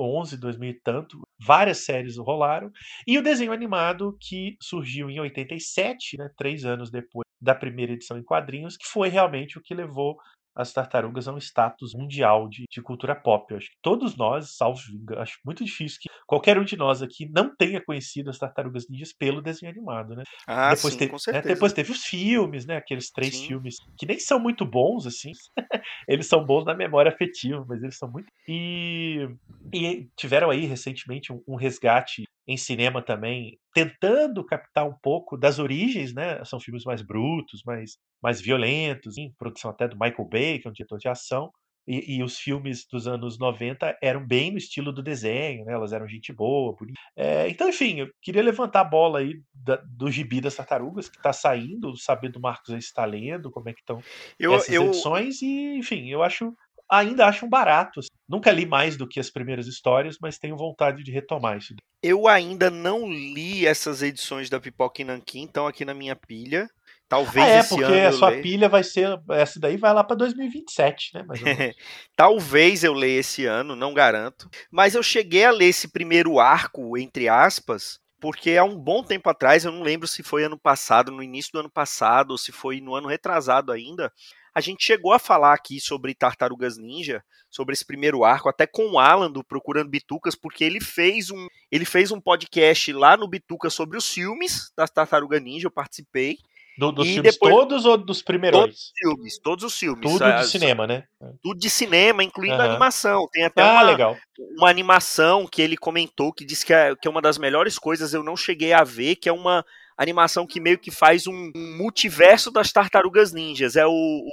2011, 0.00 0.36
2000 0.38 0.70
e 0.70 0.80
tanto, 0.82 1.20
várias 1.38 1.84
séries 1.84 2.16
rolaram. 2.16 2.70
E 3.06 3.18
o 3.18 3.22
desenho 3.22 3.52
animado 3.52 4.16
que 4.20 4.56
surgiu 4.60 5.10
em 5.10 5.20
87, 5.20 6.16
né, 6.18 6.30
três 6.36 6.64
anos 6.64 6.90
depois 6.90 7.24
da 7.40 7.54
primeira 7.54 7.92
edição 7.92 8.18
em 8.18 8.22
quadrinhos, 8.22 8.76
que 8.76 8.86
foi 8.86 9.08
realmente 9.08 9.58
o 9.58 9.62
que 9.62 9.74
levou 9.74 10.16
as 10.60 10.72
tartarugas 10.72 11.26
a 11.26 11.32
um 11.32 11.38
status 11.38 11.94
mundial 11.94 12.48
de, 12.48 12.64
de 12.70 12.82
cultura 12.82 13.14
pop. 13.14 13.50
Eu 13.50 13.56
acho 13.56 13.68
que 13.68 13.76
todos 13.82 14.16
nós, 14.16 14.56
salvo 14.56 14.80
acho 15.18 15.38
muito 15.44 15.64
difícil 15.64 15.98
que 16.02 16.08
qualquer 16.26 16.58
um 16.58 16.64
de 16.64 16.76
nós 16.76 17.02
aqui 17.02 17.28
não 17.30 17.54
tenha 17.56 17.82
conhecido 17.82 18.30
as 18.30 18.38
tartarugas 18.38 18.88
ninjas 18.88 19.12
pelo 19.12 19.40
desenho 19.40 19.72
animado, 19.72 20.14
né? 20.14 20.24
Ah, 20.46 20.74
depois, 20.74 20.92
sim, 20.92 20.98
teve, 20.98 21.10
com 21.10 21.16
né, 21.16 21.20
certeza. 21.20 21.54
depois 21.54 21.72
teve 21.72 21.92
os 21.92 22.04
filmes, 22.04 22.66
né? 22.66 22.76
Aqueles 22.76 23.10
três 23.10 23.36
Sim. 23.36 23.48
filmes 23.48 23.76
que 23.96 24.06
nem 24.06 24.18
são 24.18 24.38
muito 24.38 24.64
bons, 24.64 25.06
assim. 25.06 25.32
eles 26.08 26.26
são 26.26 26.44
bons 26.44 26.64
na 26.64 26.74
memória 26.74 27.10
afetiva, 27.10 27.64
mas 27.68 27.82
eles 27.82 27.96
são 27.96 28.10
muito. 28.10 28.26
E, 28.46 29.28
e 29.72 30.08
tiveram 30.16 30.50
aí 30.50 30.66
recentemente 30.66 31.32
um, 31.32 31.42
um 31.46 31.56
resgate 31.56 32.24
em 32.46 32.56
cinema 32.56 33.02
também, 33.02 33.58
tentando 33.74 34.44
captar 34.44 34.86
um 34.88 34.94
pouco 35.02 35.36
das 35.36 35.58
origens, 35.58 36.12
né? 36.14 36.44
São 36.44 36.58
filmes 36.60 36.84
mais 36.84 37.02
brutos, 37.02 37.62
mais, 37.64 37.92
mais 38.22 38.40
violentos, 38.40 39.16
em 39.18 39.32
produção 39.38 39.70
até 39.70 39.86
do 39.88 39.98
Michael 39.98 40.28
Bay, 40.28 40.58
que 40.58 40.66
é 40.66 40.70
um 40.70 40.74
diretor 40.74 40.98
de 40.98 41.08
ação. 41.08 41.50
E, 41.88 42.18
e 42.18 42.22
os 42.22 42.38
filmes 42.38 42.86
dos 42.92 43.08
anos 43.08 43.38
90 43.38 43.96
eram 44.02 44.24
bem 44.24 44.50
no 44.50 44.58
estilo 44.58 44.92
do 44.92 45.02
desenho, 45.02 45.64
né? 45.64 45.72
Elas 45.72 45.92
eram 45.92 46.06
gente 46.06 46.32
boa, 46.32 46.74
bonita. 46.78 47.00
É, 47.16 47.48
então, 47.48 47.68
enfim, 47.68 48.00
eu 48.00 48.08
queria 48.22 48.42
levantar 48.42 48.80
a 48.80 48.84
bola 48.84 49.20
aí 49.20 49.34
da- 49.52 49.82
do 49.96 50.10
gibi 50.10 50.40
das 50.40 50.54
tartarugas 50.54 51.08
que 51.08 51.16
está 51.16 51.32
saindo, 51.32 51.96
saber 51.96 52.28
do 52.30 52.40
Marcos 52.40 52.70
aí 52.74 52.80
se 52.80 52.88
está 52.88 53.04
lendo, 53.04 53.50
como 53.50 53.68
é 53.70 53.72
que 53.72 53.80
estão 53.80 53.98
essas 54.38 54.68
eu, 54.68 54.84
edições, 54.84 55.40
e, 55.42 55.78
enfim, 55.78 56.08
eu 56.10 56.22
acho. 56.22 56.52
Ainda 56.90 57.26
acho 57.26 57.46
um 57.46 57.48
barato. 57.48 58.00
Nunca 58.28 58.50
li 58.50 58.66
mais 58.66 58.96
do 58.96 59.06
que 59.08 59.20
as 59.20 59.30
primeiras 59.30 59.66
histórias, 59.66 60.16
mas 60.20 60.38
tenho 60.38 60.56
vontade 60.56 61.02
de 61.02 61.10
retomar 61.12 61.56
isso. 61.58 61.74
eu 62.02 62.26
ainda 62.26 62.70
não 62.70 63.06
li 63.10 63.66
essas 63.66 64.02
edições 64.02 64.48
da 64.48 64.58
Pipoca 64.58 65.02
e 65.02 65.04
Nanquim, 65.04 65.44
estão 65.44 65.66
aqui 65.66 65.84
na 65.84 65.94
minha 65.94 66.16
pilha. 66.16 66.68
Talvez 67.08 67.44
Ah, 67.44 67.48
é, 67.50 67.58
esse 67.58 67.68
porque 67.70 67.92
a 67.92 68.12
sua 68.12 68.32
pilha 68.40 68.68
vai 68.68 68.84
ser. 68.84 69.20
Essa 69.30 69.58
daí 69.58 69.76
vai 69.76 69.92
lá 69.92 70.04
para 70.04 70.16
2027, 70.16 71.10
né? 71.14 71.24
Talvez 72.16 72.84
eu 72.84 72.92
leia 72.92 73.18
esse 73.18 73.46
ano, 73.46 73.74
não 73.74 73.92
garanto. 73.92 74.48
Mas 74.70 74.94
eu 74.94 75.02
cheguei 75.02 75.44
a 75.44 75.50
ler 75.50 75.66
esse 75.66 75.88
primeiro 75.88 76.38
arco, 76.38 76.96
entre 76.96 77.28
aspas, 77.28 77.98
porque 78.20 78.56
há 78.56 78.62
um 78.64 78.76
bom 78.78 79.02
tempo 79.02 79.28
atrás, 79.28 79.64
eu 79.64 79.72
não 79.72 79.82
lembro 79.82 80.06
se 80.06 80.22
foi 80.22 80.44
ano 80.44 80.58
passado, 80.58 81.10
no 81.10 81.22
início 81.22 81.50
do 81.52 81.58
ano 81.60 81.70
passado, 81.70 82.30
ou 82.30 82.38
se 82.38 82.52
foi 82.52 82.80
no 82.80 82.94
ano 82.94 83.08
retrasado 83.08 83.72
ainda. 83.72 84.12
A 84.54 84.60
gente 84.60 84.84
chegou 84.84 85.12
a 85.12 85.18
falar 85.18 85.52
aqui 85.54 85.80
sobre 85.80 86.14
Tartarugas 86.14 86.76
Ninja, 86.78 87.22
sobre 87.50 87.72
esse 87.72 87.84
primeiro 87.84 88.24
arco, 88.24 88.48
até 88.48 88.66
com 88.66 88.90
o 88.92 88.98
Alan 88.98 89.30
do 89.30 89.44
Procurando 89.44 89.88
Bitucas, 89.90 90.34
porque 90.34 90.64
ele 90.64 90.80
fez 90.80 91.30
um, 91.30 91.46
ele 91.70 91.84
fez 91.84 92.10
um 92.10 92.20
podcast 92.20 92.92
lá 92.92 93.16
no 93.16 93.28
Bituca 93.28 93.68
sobre 93.70 93.96
os 93.98 94.08
filmes 94.08 94.72
das 94.76 94.90
Tartarugas 94.90 95.42
Ninja, 95.42 95.66
eu 95.66 95.70
participei. 95.70 96.38
Do- 96.78 96.92
dos 96.92 97.06
E 97.08 97.14
filmes 97.14 97.32
depois- 97.34 97.54
todos 97.54 97.84
ou 97.84 97.98
dos 97.98 98.22
primeiros? 98.22 98.92
Filmes, 98.96 99.38
todos 99.40 99.64
os 99.64 99.76
filmes. 99.76 100.00
Tudo 100.00 100.32
de 100.32 100.46
cinema, 100.46 100.86
né? 100.86 101.04
Tudo 101.42 101.58
de 101.58 101.68
cinema, 101.68 102.24
incluindo 102.24 102.54
Aham. 102.54 102.70
animação. 102.70 103.28
Tem 103.30 103.44
até 103.44 103.60
Ah, 103.60 103.72
uma, 103.72 103.82
legal. 103.82 104.16
uma 104.56 104.70
animação 104.70 105.46
que 105.46 105.60
ele 105.60 105.76
comentou 105.76 106.32
que 106.32 106.42
disse 106.44 106.64
que 106.64 106.72
é, 106.72 106.94
que 106.96 107.06
é 107.06 107.10
uma 107.10 107.20
das 107.20 107.36
melhores 107.36 107.78
coisas, 107.78 108.14
eu 108.14 108.22
não 108.22 108.34
cheguei 108.36 108.72
a 108.72 108.82
ver, 108.82 109.16
que 109.16 109.28
é 109.28 109.32
uma 109.32 109.62
animação 110.02 110.46
que 110.46 110.60
meio 110.60 110.78
que 110.78 110.90
faz 110.90 111.26
um, 111.26 111.50
um 111.54 111.76
multiverso 111.76 112.50
das 112.50 112.72
tartarugas 112.72 113.32
ninjas. 113.32 113.76
É 113.76 113.86
o, 113.86 113.90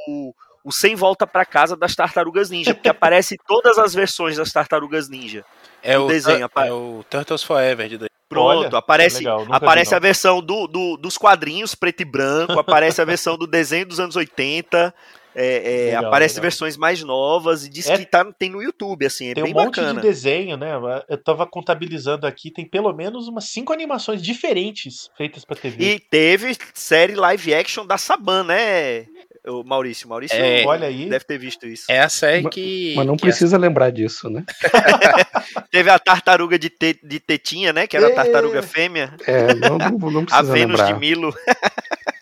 o, 0.08 0.34
o 0.64 0.72
Sem 0.72 0.96
Volta 0.96 1.28
pra 1.28 1.46
Casa 1.46 1.76
das 1.76 1.96
tartarugas 1.96 2.50
ninja, 2.50 2.74
porque 2.74 2.90
aparece 2.90 3.38
todas 3.48 3.78
as 3.78 3.94
versões 3.94 4.38
das 4.38 4.52
tartarugas 4.52 5.10
ninja. 5.10 5.44
É 5.84 5.98
O 5.98 6.08
desenho, 6.08 6.40
é 6.40 6.44
apa- 6.44 6.72
o 6.72 7.04
Turtles 7.10 7.44
Forever 7.44 7.88
de. 7.90 7.98
Pronto, 8.30 8.60
Olha, 8.66 8.78
aparece, 8.78 9.20
legal, 9.20 9.40
nunca 9.40 9.52
vi, 9.52 9.56
aparece 9.56 9.96
a 9.96 10.00
versão 10.00 10.42
do, 10.42 10.68
do- 10.68 10.98
dos 10.98 11.18
quadrinhos 11.18 11.74
preto 11.74 12.02
e 12.02 12.06
branco, 12.06 12.60
aparece 12.60 13.02
a 13.02 13.06
versão 13.06 13.38
do 13.38 13.48
desenho 13.48 13.86
dos 13.86 14.00
anos 14.02 14.18
80. 14.18 14.94
É, 15.40 15.82
é, 15.82 15.86
Legal, 15.88 16.06
aparece 16.08 16.34
legal. 16.36 16.42
versões 16.42 16.76
mais 16.78 17.04
novas 17.04 17.66
e 17.66 17.70
diz 17.70 17.88
É- 17.88 17.98
que 17.98 18.06
tá, 18.06 18.26
tem 18.38 18.50
no 18.50 18.62
YouTube, 18.62 19.06
assim, 19.06 19.30
é 19.30 19.34
Tem 19.36 19.44
bem 19.44 19.54
um 19.54 19.56
monte 19.56 19.76
bacana. 19.80 20.02
de 20.02 20.08
desenho, 20.08 20.58
né? 20.58 20.72
Eu 21.08 21.18
tava 21.24 21.46
contabilizando 21.46 22.26
aqui, 22.26 22.50
tem 22.52 22.66
pelo 22.68 22.92
menos 22.94 23.28
umas 23.28 23.46
cinco 23.46 23.72
animações 23.72 24.22
diferentes 24.22 25.10
feitas 25.16 25.46
pra 25.46 25.56
TV. 25.56 25.84
E 25.96 26.00
teve 26.00 26.58
série 26.74 27.14
live 27.16 27.54
action 27.54 27.86
da 27.86 27.98
Saban, 27.98 28.44
né, 28.46 29.06
o 29.48 29.64
Maurício? 29.64 30.10
Maurício 30.10 30.36
É. 30.38 30.66
Olha 30.66 30.88
aí. 30.88 31.08
deve 31.08 31.24
ter 31.26 31.38
visto 31.38 31.66
isso. 31.68 31.86
É 31.90 32.00
a 32.02 32.10
série 32.10 32.50
que. 32.50 32.94
Mas 32.98 33.06
não 33.06 33.16
que 33.16 33.22
precisa 33.22 33.58
lembrar 33.58 33.92
disso, 33.92 34.30
né? 34.30 34.44
Teve 35.72 35.90
a 35.90 36.00
tartaruga 36.00 36.58
de, 36.58 36.70
te- 36.70 37.00
de 37.04 37.20
tetinha, 37.20 37.72
né? 37.72 37.88
Que 37.88 37.96
era 37.96 38.08
a 38.08 38.10
É. 38.12 38.14
tartaruga 38.14 38.62
fêmea. 38.64 39.14
É, 39.26 39.54
não, 39.54 39.78
não, 39.78 40.12
não 40.12 40.22
A 40.22 40.26
precisa 40.26 40.54
Vênus 40.54 40.80
lembrar. 40.80 40.94
de 40.94 41.00
Milo. 41.00 41.34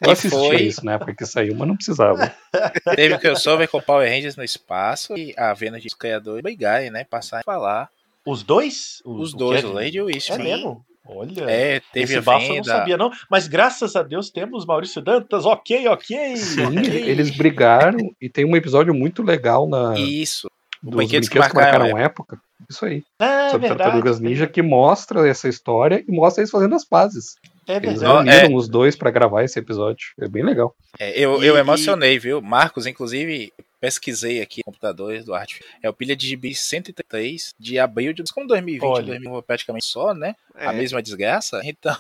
Eu 0.05 0.11
assisti 0.11 0.37
foi- 0.37 0.61
isso 0.63 0.85
na 0.85 0.93
época 0.93 1.13
que 1.15 1.25
saiu, 1.25 1.55
mas 1.55 1.67
não 1.67 1.75
precisava. 1.75 2.31
Teve 2.95 3.17
crossover 3.17 3.67
com 3.69 3.81
Power 3.81 4.09
Rangers 4.09 4.35
no 4.35 4.43
espaço 4.43 5.17
e 5.17 5.33
a 5.37 5.53
Vênus 5.53 5.83
dos 5.83 5.93
criadores 5.93 6.41
brigarem, 6.41 6.89
né? 6.91 7.03
Passar 7.03 7.39
a 7.39 7.43
falar. 7.43 7.89
Os 8.25 8.41
dois? 8.43 9.01
Os 9.05 9.33
o 9.33 9.37
dois, 9.37 9.63
o 9.63 9.71
Lady 9.71 9.97
e 9.97 10.01
o 10.01 10.05
Wish. 10.05 10.31
É 10.31 10.37
mesmo? 10.37 10.83
Olha. 11.07 11.43
É, 11.47 11.79
teve 11.93 12.13
Esse 12.15 12.21
bafo 12.21 12.43
eu 12.45 12.47
não 12.47 12.55
venda. 12.55 12.65
sabia, 12.71 12.97
não. 12.97 13.11
Mas 13.29 13.47
graças 13.47 13.95
a 13.95 14.01
Deus 14.01 14.31
temos 14.31 14.65
Maurício 14.65 15.01
Dantas. 15.01 15.45
Ok, 15.45 15.87
ok. 15.87 16.35
Sim, 16.37 16.65
ok. 16.65 17.03
eles 17.07 17.29
brigaram 17.29 17.99
e 18.19 18.27
tem 18.27 18.43
um 18.43 18.55
episódio 18.55 18.91
muito 18.93 19.21
legal 19.21 19.69
na, 19.69 19.93
Isso. 19.95 20.49
dos 20.81 20.95
brinquedos 20.95 21.27
brinquedos 21.27 21.29
que 21.29 21.33
que 21.33 21.39
marcaram 21.39 21.79
marcaram 21.85 21.97
época. 21.99 22.39
Isso 22.67 22.83
aí. 22.83 23.03
Ah, 23.19 23.25
é 23.25 23.49
sobre 23.51 23.67
verdade. 23.67 23.83
Tartarugas 23.91 24.19
Ninja 24.19 24.47
que 24.47 24.63
mostra 24.63 25.27
essa 25.29 25.47
história 25.47 26.03
e 26.07 26.11
mostra 26.11 26.41
eles 26.41 26.49
fazendo 26.49 26.73
as 26.73 26.83
pazes. 26.83 27.35
É 27.67 27.77
Eles 27.77 27.99
verdade. 28.01 28.29
reuniram 28.29 28.55
os 28.55 28.67
dois 28.69 28.95
pra 28.95 29.09
gravar 29.11 29.43
esse 29.43 29.57
episódio. 29.59 30.09
É 30.19 30.27
bem 30.27 30.43
legal. 30.43 30.75
É, 30.99 31.11
eu, 31.19 31.41
E- 31.41 31.47
eu 31.47 31.57
emocionei, 31.57 32.19
viu? 32.19 32.41
Marcos, 32.41 32.85
inclusive, 32.85 33.51
pesquisei 33.79 34.41
aqui 34.41 34.61
computadores 34.63 35.25
do 35.25 35.33
Arte. 35.33 35.61
É 35.81 35.89
o 35.89 35.93
pilha 35.93 36.15
de 36.15 36.27
GB 36.27 36.53
133 36.53 37.53
de 37.59 37.79
abril 37.79 38.13
de 38.13 38.23
como 38.33 38.47
2020, 38.47 38.83
Olha. 38.87 39.05
2021 39.05 39.41
praticamente 39.41 39.85
só, 39.85 40.13
né? 40.13 40.35
É. 40.55 40.67
A 40.67 40.73
mesma 40.73 41.01
desgraça. 41.01 41.61
Então, 41.65 41.97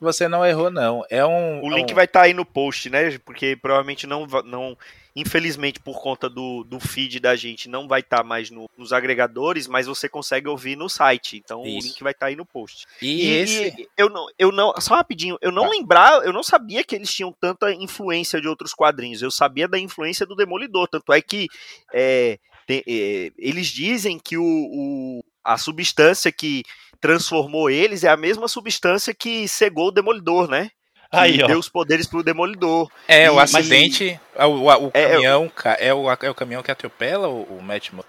você 0.00 0.28
não 0.28 0.44
errou, 0.44 0.70
não. 0.70 1.04
É 1.10 1.24
um. 1.24 1.62
O 1.62 1.72
é 1.72 1.76
link 1.76 1.92
um- 1.92 1.94
vai 1.94 2.04
estar 2.04 2.22
aí 2.22 2.34
no 2.34 2.44
post, 2.44 2.90
né? 2.90 3.18
Porque 3.24 3.56
provavelmente 3.56 4.06
não, 4.06 4.26
não 4.44 4.76
infelizmente 5.16 5.78
por 5.80 6.00
conta 6.02 6.28
do, 6.28 6.64
do 6.64 6.80
feed 6.80 7.20
da 7.20 7.36
gente 7.36 7.68
não 7.68 7.86
vai 7.86 8.00
estar 8.00 8.24
mais 8.24 8.50
no- 8.50 8.68
nos 8.76 8.92
agregadores, 8.92 9.66
mas 9.68 9.86
você 9.86 10.08
consegue 10.08 10.48
ouvir 10.48 10.76
no 10.76 10.88
site. 10.88 11.36
Então 11.36 11.64
Isso. 11.64 11.76
o 11.78 11.80
link 11.88 12.02
vai 12.02 12.12
estar 12.12 12.26
aí 12.26 12.36
no 12.36 12.44
post. 12.44 12.84
E, 13.00 13.26
esse. 13.28 13.68
e 13.68 13.88
eu 13.96 14.08
não, 14.08 14.26
eu 14.38 14.50
não, 14.50 14.72
só 14.80 14.94
rapidinho, 14.96 15.38
eu 15.40 15.52
não 15.52 15.64
Tá. 15.64 15.68
lembrava, 15.70 16.24
eu 16.24 16.32
não 16.32 16.42
sabia 16.42 16.82
que 16.82 16.94
eles 16.94 17.12
tinham 17.12 17.32
tanta 17.40 17.72
influência 17.72 18.40
de 18.40 18.48
outros 18.48 18.72
quadrinhos. 18.74 19.22
Eu 19.22 19.30
sabia 19.30 19.68
da 19.68 19.78
influência 19.78 20.26
do 20.26 20.34
Demolidor, 20.34 20.88
tanto 20.88 21.12
é 21.12 21.20
que 21.22 21.46
é, 21.92 22.38
te- 22.66 22.84
é, 22.86 23.30
eles 23.38 23.68
dizem 23.68 24.18
que 24.18 24.36
o, 24.36 24.42
o- 24.44 25.24
a 25.44 25.56
substância 25.58 26.32
que 26.32 26.62
transformou 27.00 27.68
eles 27.68 28.02
é 28.02 28.08
a 28.08 28.16
mesma 28.16 28.48
substância 28.48 29.14
que 29.14 29.46
cegou 29.46 29.88
o 29.88 29.92
Demolidor, 29.92 30.48
né? 30.48 30.70
Que 31.14 31.20
Aí, 31.20 31.46
deu 31.46 31.58
os 31.58 31.68
poderes 31.68 32.06
pro 32.06 32.22
Demolidor. 32.22 32.88
É, 33.08 33.30
o 33.30 33.36
E- 33.36 33.40
acidente, 33.40 34.20
o, 34.36 34.44
o- 34.44 34.86
o 34.86 34.90
É, 34.94 35.08
caminhão, 35.10 35.48
ca- 35.54 35.76
é, 35.80 35.92
o, 35.94 36.10
é 36.10 36.30
o 36.30 36.34
caminhão 36.34 36.62
que 36.62 36.70
atropela 36.70 37.28
o, 37.28 37.42
o 37.42 37.60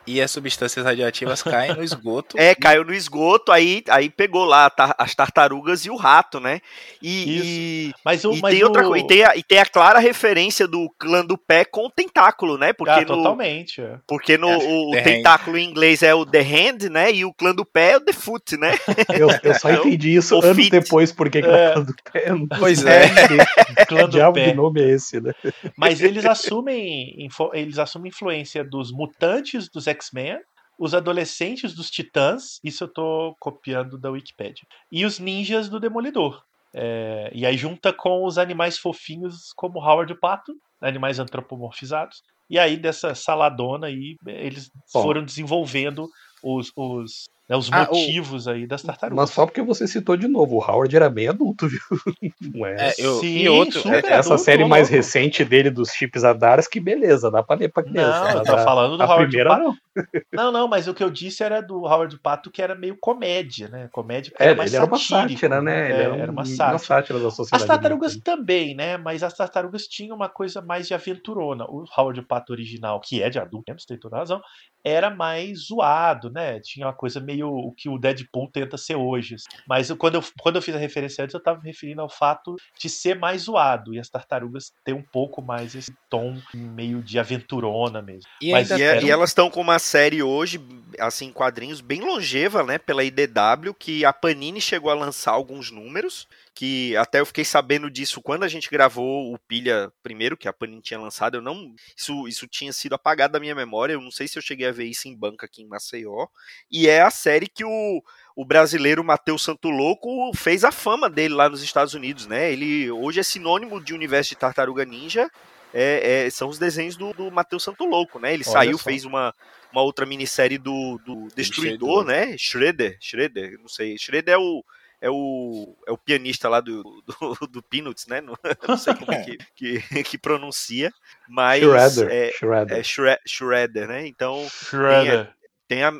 e 0.07 0.21
as 0.21 0.31
substâncias 0.31 0.85
radioativas 0.85 1.41
caem 1.41 1.73
no 1.75 1.83
esgoto. 1.83 2.35
É, 2.45 2.53
caiu 2.55 2.83
no 2.83 2.93
esgoto, 2.93 3.51
aí, 3.51 3.83
aí 3.89 4.09
pegou 4.09 4.43
lá 4.45 4.71
as 4.97 5.15
tartarugas 5.15 5.85
e 5.85 5.89
o 5.89 5.95
rato, 5.95 6.39
né? 6.39 6.59
E, 7.01 7.89
e- 7.89 7.93
Mas 8.03 8.23
o. 8.25 8.33
e 8.33 8.41
mas 8.41 8.53
tem 8.53 8.63
outra 8.63 8.83
o... 8.85 8.89
coisa, 8.89 9.03
e 9.05 9.07
tem, 9.07 9.23
a, 9.23 9.35
e 9.35 9.43
tem 9.43 9.59
a 9.59 9.65
clara 9.65 9.99
referência 9.99 10.67
do 10.67 10.89
clã 10.99 11.25
do 11.25 11.37
pé 11.37 11.65
com 11.65 11.85
o 11.85 11.89
tentáculo, 11.91 12.57
né? 12.57 12.73
Porque 12.73 12.91
Ah, 12.91 13.01
no, 13.01 13.07
totalmente. 13.07 13.81
é. 13.81 13.95
porque 14.07 14.37
no 14.37 14.49
É, 14.49 14.57
o, 14.57 14.89
o 14.89 14.91
The 14.91 14.99
Hand. 14.99 15.03
tentáculo 15.03 15.57
em 15.57 15.67
inglês 15.69 16.03
é 16.03 16.13
o 16.13 16.25
The 16.25 16.41
Hand, 16.41 16.89
né? 16.89 17.11
E 17.11 17.25
o 17.25 17.33
clã 17.33 17.53
do 17.53 17.65
pé 17.65 17.91
é 17.91 17.97
o 17.97 18.01
The 18.01 18.13
Foot, 18.13 18.57
né? 18.57 18.77
Eu, 19.17 19.29
eu 19.43 19.53
só 19.55 19.69
Então, 19.71 19.85
entendi 19.87 20.15
isso 20.15 20.35
o 20.37 20.43
anos 20.43 20.55
fit. 20.57 20.69
depois, 20.71 21.11
porque 21.11 21.41
que 21.41 21.47
É. 21.47 21.73
é. 21.75 21.79
do 21.79 21.93
pé. 22.11 22.25
Pois 22.59 22.79
consigo 22.83 22.89
é. 22.95 23.85
Clã 23.85 23.99
Que 23.99 24.05
do 24.05 24.11
diabo 24.11 24.35
pé. 24.35 24.49
de 24.49 24.53
nome 24.53 24.81
é 24.81 24.89
esse, 24.89 25.19
né? 25.19 25.33
Mas 25.77 26.01
eles 26.01 26.25
assumem, 26.25 27.27
eles 27.53 27.77
assumem 27.77 28.09
influência 28.09 28.63
dos 28.63 28.91
mutantes 28.91 29.69
dos 29.69 29.87
X-Men, 29.87 30.39
os 30.77 30.93
adolescentes 30.93 31.73
dos 31.73 31.89
Titãs, 31.89 32.59
isso 32.63 32.83
eu 32.83 32.87
tô 32.87 33.35
copiando 33.39 33.97
da 33.97 34.11
Wikipedia, 34.11 34.65
e 34.91 35.05
os 35.05 35.19
ninjas 35.19 35.69
do 35.69 35.79
Demolidor. 35.79 36.43
É, 36.73 37.31
e 37.33 37.45
aí 37.45 37.55
junta 37.55 37.93
com 37.93 38.25
os 38.25 38.37
animais 38.37 38.77
fofinhos 38.77 39.53
como 39.55 39.79
Howard 39.79 40.11
o 40.11 40.19
Pato, 40.19 40.53
animais 40.81 41.19
antropomorfizados. 41.19 42.21
E 42.49 42.59
aí 42.59 42.75
dessa 42.75 43.15
saladona 43.15 43.87
aí, 43.87 44.17
eles 44.27 44.69
Bom. 44.93 45.01
foram 45.01 45.23
desenvolvendo 45.23 46.09
os, 46.43 46.71
os, 46.75 47.29
né, 47.47 47.55
os 47.55 47.71
Ah, 47.71 47.87
o- 47.91 47.95
motivos 47.95 48.47
aí 48.47 48.65
das 48.65 48.81
tartarugas. 48.81 49.25
Mas 49.29 49.35
só 49.35 49.45
porque 49.45 49.61
você 49.61 49.87
citou 49.87 50.17
de 50.17 50.27
novo, 50.27 50.55
o 50.55 50.59
Howard 50.63 50.95
era 50.95 51.09
bem 51.09 51.27
adulto, 51.27 51.67
viu? 51.67 51.79
Não 52.55 52.65
é? 52.65 52.89
É, 52.89 52.93
eu- 52.97 53.19
Sim, 53.19 53.37
e 53.37 53.49
outro, 53.49 53.81
super 53.81 54.03
Essa 54.05 54.33
adulto, 54.33 54.37
série 54.43 54.65
mais 54.65 54.87
louco. 54.89 54.95
recente 54.95 55.45
dele 55.45 55.69
dos 55.69 55.89
chips 55.91 56.23
Adaras, 56.23 56.67
que 56.67 56.79
beleza, 56.79 57.29
dá 57.29 57.43
pra 57.43 57.55
ler 57.55 57.71
pra 57.71 57.83
criança. 57.83 58.23
Não, 58.23 58.29
eu 58.31 58.37
mas 58.37 58.47
tô 58.47 58.55
a- 58.55 58.57
falando 58.63 58.97
do 58.97 59.03
a 59.03 59.05
Howard 59.05 59.25
o 59.25 59.27
primeira 59.29 59.49
Pato. 59.49 59.63
não. 59.63 59.75
Não, 60.33 60.51
não, 60.51 60.67
mas 60.67 60.85
o 60.89 60.93
que 60.93 61.01
eu 61.01 61.09
disse 61.09 61.41
era 61.41 61.61
do 61.61 61.85
Howard 61.85 62.19
Pato, 62.19 62.51
que 62.51 62.61
era 62.61 62.75
meio 62.75 62.97
comédia, 62.99 63.69
né? 63.69 63.87
Comédia 63.93 64.31
porque 64.31 64.43
É, 64.43 64.47
era 64.47 64.55
mais 64.57 64.69
ele 64.69 64.75
era 64.75 64.85
uma 64.85 64.97
satírico, 64.97 65.39
sátira, 65.39 65.61
né? 65.61 65.89
Ele 65.89 65.93
É, 65.93 66.03
era, 66.03 66.13
um- 66.13 66.17
era 66.19 66.31
uma 66.31 66.41
uma 66.41 66.45
sátira. 66.45 66.77
sátira 66.79 67.19
da 67.19 67.31
sociedade. 67.31 67.63
As 67.63 67.65
tartarugas 67.65 68.17
também, 68.17 68.75
né? 68.75 68.97
Mas 68.97 69.23
as 69.23 69.33
tartarugas 69.33 69.83
tinham 69.87 70.13
uma 70.13 70.27
coisa 70.27 70.61
mais 70.61 70.87
de 70.89 70.93
aventurona. 70.93 71.63
O 71.69 71.85
Howard 71.97 72.21
Pato 72.23 72.51
original, 72.51 72.99
que 72.99 73.23
é 73.23 73.29
de 73.29 73.39
adulto, 73.39 73.73
tem 73.87 73.97
toda 73.97 74.17
a 74.17 74.19
razão, 74.19 74.41
era 74.83 75.09
mais 75.09 75.67
zoado, 75.67 76.29
né? 76.29 76.59
Tinha 76.61 76.87
uma 76.87 76.93
coisa 76.93 77.21
meio 77.21 77.34
o 77.43 77.71
que 77.75 77.89
o 77.89 77.97
Deadpool 77.97 78.49
tenta 78.51 78.77
ser 78.77 78.95
hoje. 78.95 79.35
assim. 79.35 79.45
Mas 79.67 79.91
quando 79.93 80.15
eu, 80.15 80.23
quando 80.39 80.55
eu 80.57 80.61
fiz 80.61 80.75
a 80.75 80.79
referência 80.79 81.23
antes, 81.23 81.33
eu 81.33 81.41
tava 81.43 81.59
me 81.61 81.67
referindo 81.67 82.01
ao 82.01 82.09
fato 82.09 82.55
de 82.79 82.89
ser 82.89 83.17
mais 83.17 83.43
zoado. 83.43 83.93
E 83.93 83.99
as 83.99 84.09
tartarugas 84.09 84.71
ter 84.83 84.93
um 84.93 85.03
pouco 85.11 85.41
mais 85.41 85.75
esse 85.75 85.91
tom 86.09 86.39
meio 86.53 87.01
de 87.03 87.19
aventurona 87.19 88.01
mesmo. 88.01 88.29
E 88.41 88.51
Mas 88.51 88.71
ainda 88.71 88.83
E, 88.83 88.87
é- 88.87 89.01
e 89.01 89.05
um- 89.05 89.09
elas 89.09 89.29
estão 89.31 89.49
com 89.49 89.61
uma 89.61 89.79
série 89.79 90.21
hoje, 90.23 90.59
assim, 90.99 91.27
em 91.27 91.31
quadrinhos, 91.33 91.81
bem 91.81 92.01
longeva, 92.01 92.63
né? 92.63 92.77
Pela 92.77 93.03
IDW, 93.03 93.73
que 93.73 94.05
a 94.05 94.13
Panini 94.13 94.61
chegou 94.61 94.89
a 94.89 94.95
lançar 94.95 95.31
alguns 95.31 95.71
números, 95.71 96.27
que 96.55 96.95
até 96.95 97.19
eu 97.19 97.25
fiquei 97.25 97.43
sabendo 97.43 97.91
disso 97.91 98.21
quando 98.21 98.43
a 98.43 98.47
gente 98.47 98.69
gravou 98.69 99.33
o 99.33 99.37
Pilha 99.37 99.91
primeiro, 100.01 100.37
que 100.37 100.47
a 100.47 100.53
Panini 100.53 100.81
tinha 100.81 100.97
lançado. 100.97 101.35
Eu 101.35 101.41
não. 101.41 101.75
Isso, 101.95 102.27
isso 102.29 102.47
tinha 102.47 102.71
sido 102.71 102.95
apagado 102.95 103.33
da 103.33 103.41
minha 103.41 103.53
memória. 103.53 103.91
Eu 103.91 104.01
não 104.01 104.09
sei 104.09 104.25
se 104.25 104.39
eu 104.39 104.41
cheguei 104.41 104.65
a 104.65 104.71
ver 104.71 104.85
isso 104.85 105.09
em 105.09 105.15
banca 105.15 105.45
aqui 105.45 105.61
em 105.61 105.67
Maceió. 105.67 106.27
E 106.71 106.87
é 106.87 107.01
a 107.01 107.11
série 107.11 107.47
que 107.47 107.65
o, 107.65 108.01
o 108.33 108.45
brasileiro 108.45 109.03
Matheus 109.03 109.43
Santulouco 109.43 110.31
fez 110.33 110.63
a 110.63 110.71
fama 110.71 111.09
dele 111.09 111.33
lá 111.33 111.49
nos 111.49 111.61
Estados 111.61 111.93
Unidos, 111.93 112.25
né? 112.25 112.49
Ele 112.49 112.89
hoje 112.89 113.19
é 113.19 113.23
sinônimo 113.23 113.83
de 113.83 113.93
universo 113.93 114.29
de 114.29 114.37
Tartaruga 114.37 114.85
Ninja. 114.85 115.29
É, 115.73 116.25
é, 116.25 116.29
são 116.29 116.47
os 116.47 116.57
desenhos 116.57 116.95
do, 116.95 117.11
do 117.11 117.29
Matheus 117.29 117.63
Santulouco, 117.63 118.17
né? 118.17 118.33
Ele 118.33 118.43
Olha 118.45 118.53
saiu, 118.53 118.77
só. 118.77 118.85
fez 118.85 119.03
uma, 119.03 119.35
uma 119.73 119.81
outra 119.81 120.05
minissérie 120.05 120.57
do, 120.57 120.97
do 121.05 121.27
Destruidor, 121.35 122.05
Destruidor. 122.05 122.05
né? 122.05 122.37
Shredder, 122.37 122.97
Shredder, 123.01 123.59
não 123.59 123.67
sei. 123.67 123.97
Shredder 123.97 124.35
é 124.35 124.37
o, 124.37 124.63
é 125.01 125.09
o, 125.09 125.75
é 125.87 125.91
o 125.91 125.97
pianista 125.97 126.47
lá 126.49 126.59
do, 126.61 126.81
do, 126.83 127.47
do 127.47 127.63
Peanuts, 127.63 128.07
né? 128.07 128.21
Não, 128.21 128.33
não 128.67 128.77
sei 128.77 128.93
como 128.95 129.07
que, 129.23 129.37
que, 129.55 130.03
que 130.03 130.17
pronuncia, 130.17 130.91
mas 131.29 131.61
Shredder. 131.63 132.09
é, 132.11 132.31
Shredder. 132.31 132.77
é 132.77 132.83
Shre- 132.83 133.19
Shredder, 133.27 133.87
né? 133.87 134.07
Então 134.07 134.47
Shredder. 134.49 135.33
tem 135.67 135.83
a, 135.83 135.91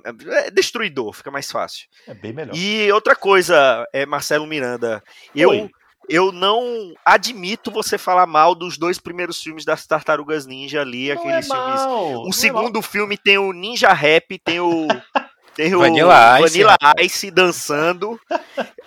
é 0.45 0.51
Destruidor, 0.51 1.13
fica 1.13 1.29
mais 1.31 1.51
fácil. 1.51 1.87
É 2.07 2.13
bem 2.13 2.33
melhor. 2.33 2.55
E 2.55 2.91
outra 2.91 3.15
coisa, 3.15 3.85
é 3.93 4.05
Marcelo 4.05 4.45
Miranda, 4.47 5.03
eu 5.35 5.49
Oi. 5.49 5.69
eu 6.07 6.31
não 6.31 6.93
admito 7.03 7.71
você 7.71 7.97
falar 7.97 8.27
mal 8.27 8.53
dos 8.53 8.77
dois 8.77 8.99
primeiros 8.99 9.41
filmes 9.41 9.65
das 9.65 9.87
Tartarugas 9.87 10.45
Ninja 10.45 10.81
ali, 10.81 11.09
Não 11.09 11.15
aqueles 11.17 11.49
é 11.49 11.51
filmes. 11.55 11.81
mal, 11.81 12.11
não 12.13 12.21
O 12.25 12.29
é 12.29 12.31
segundo 12.31 12.81
filme 12.81 13.17
tem 13.17 13.37
o 13.39 13.51
Ninja 13.51 13.91
Rap, 13.91 14.37
tem 14.39 14.59
o. 14.59 14.87
Tem 15.55 15.73
o 15.73 15.79
Vanilla 15.79 16.41
Ice, 16.41 16.63
Vanilla 16.63 16.77
Ice 17.01 17.31
dançando. 17.31 18.19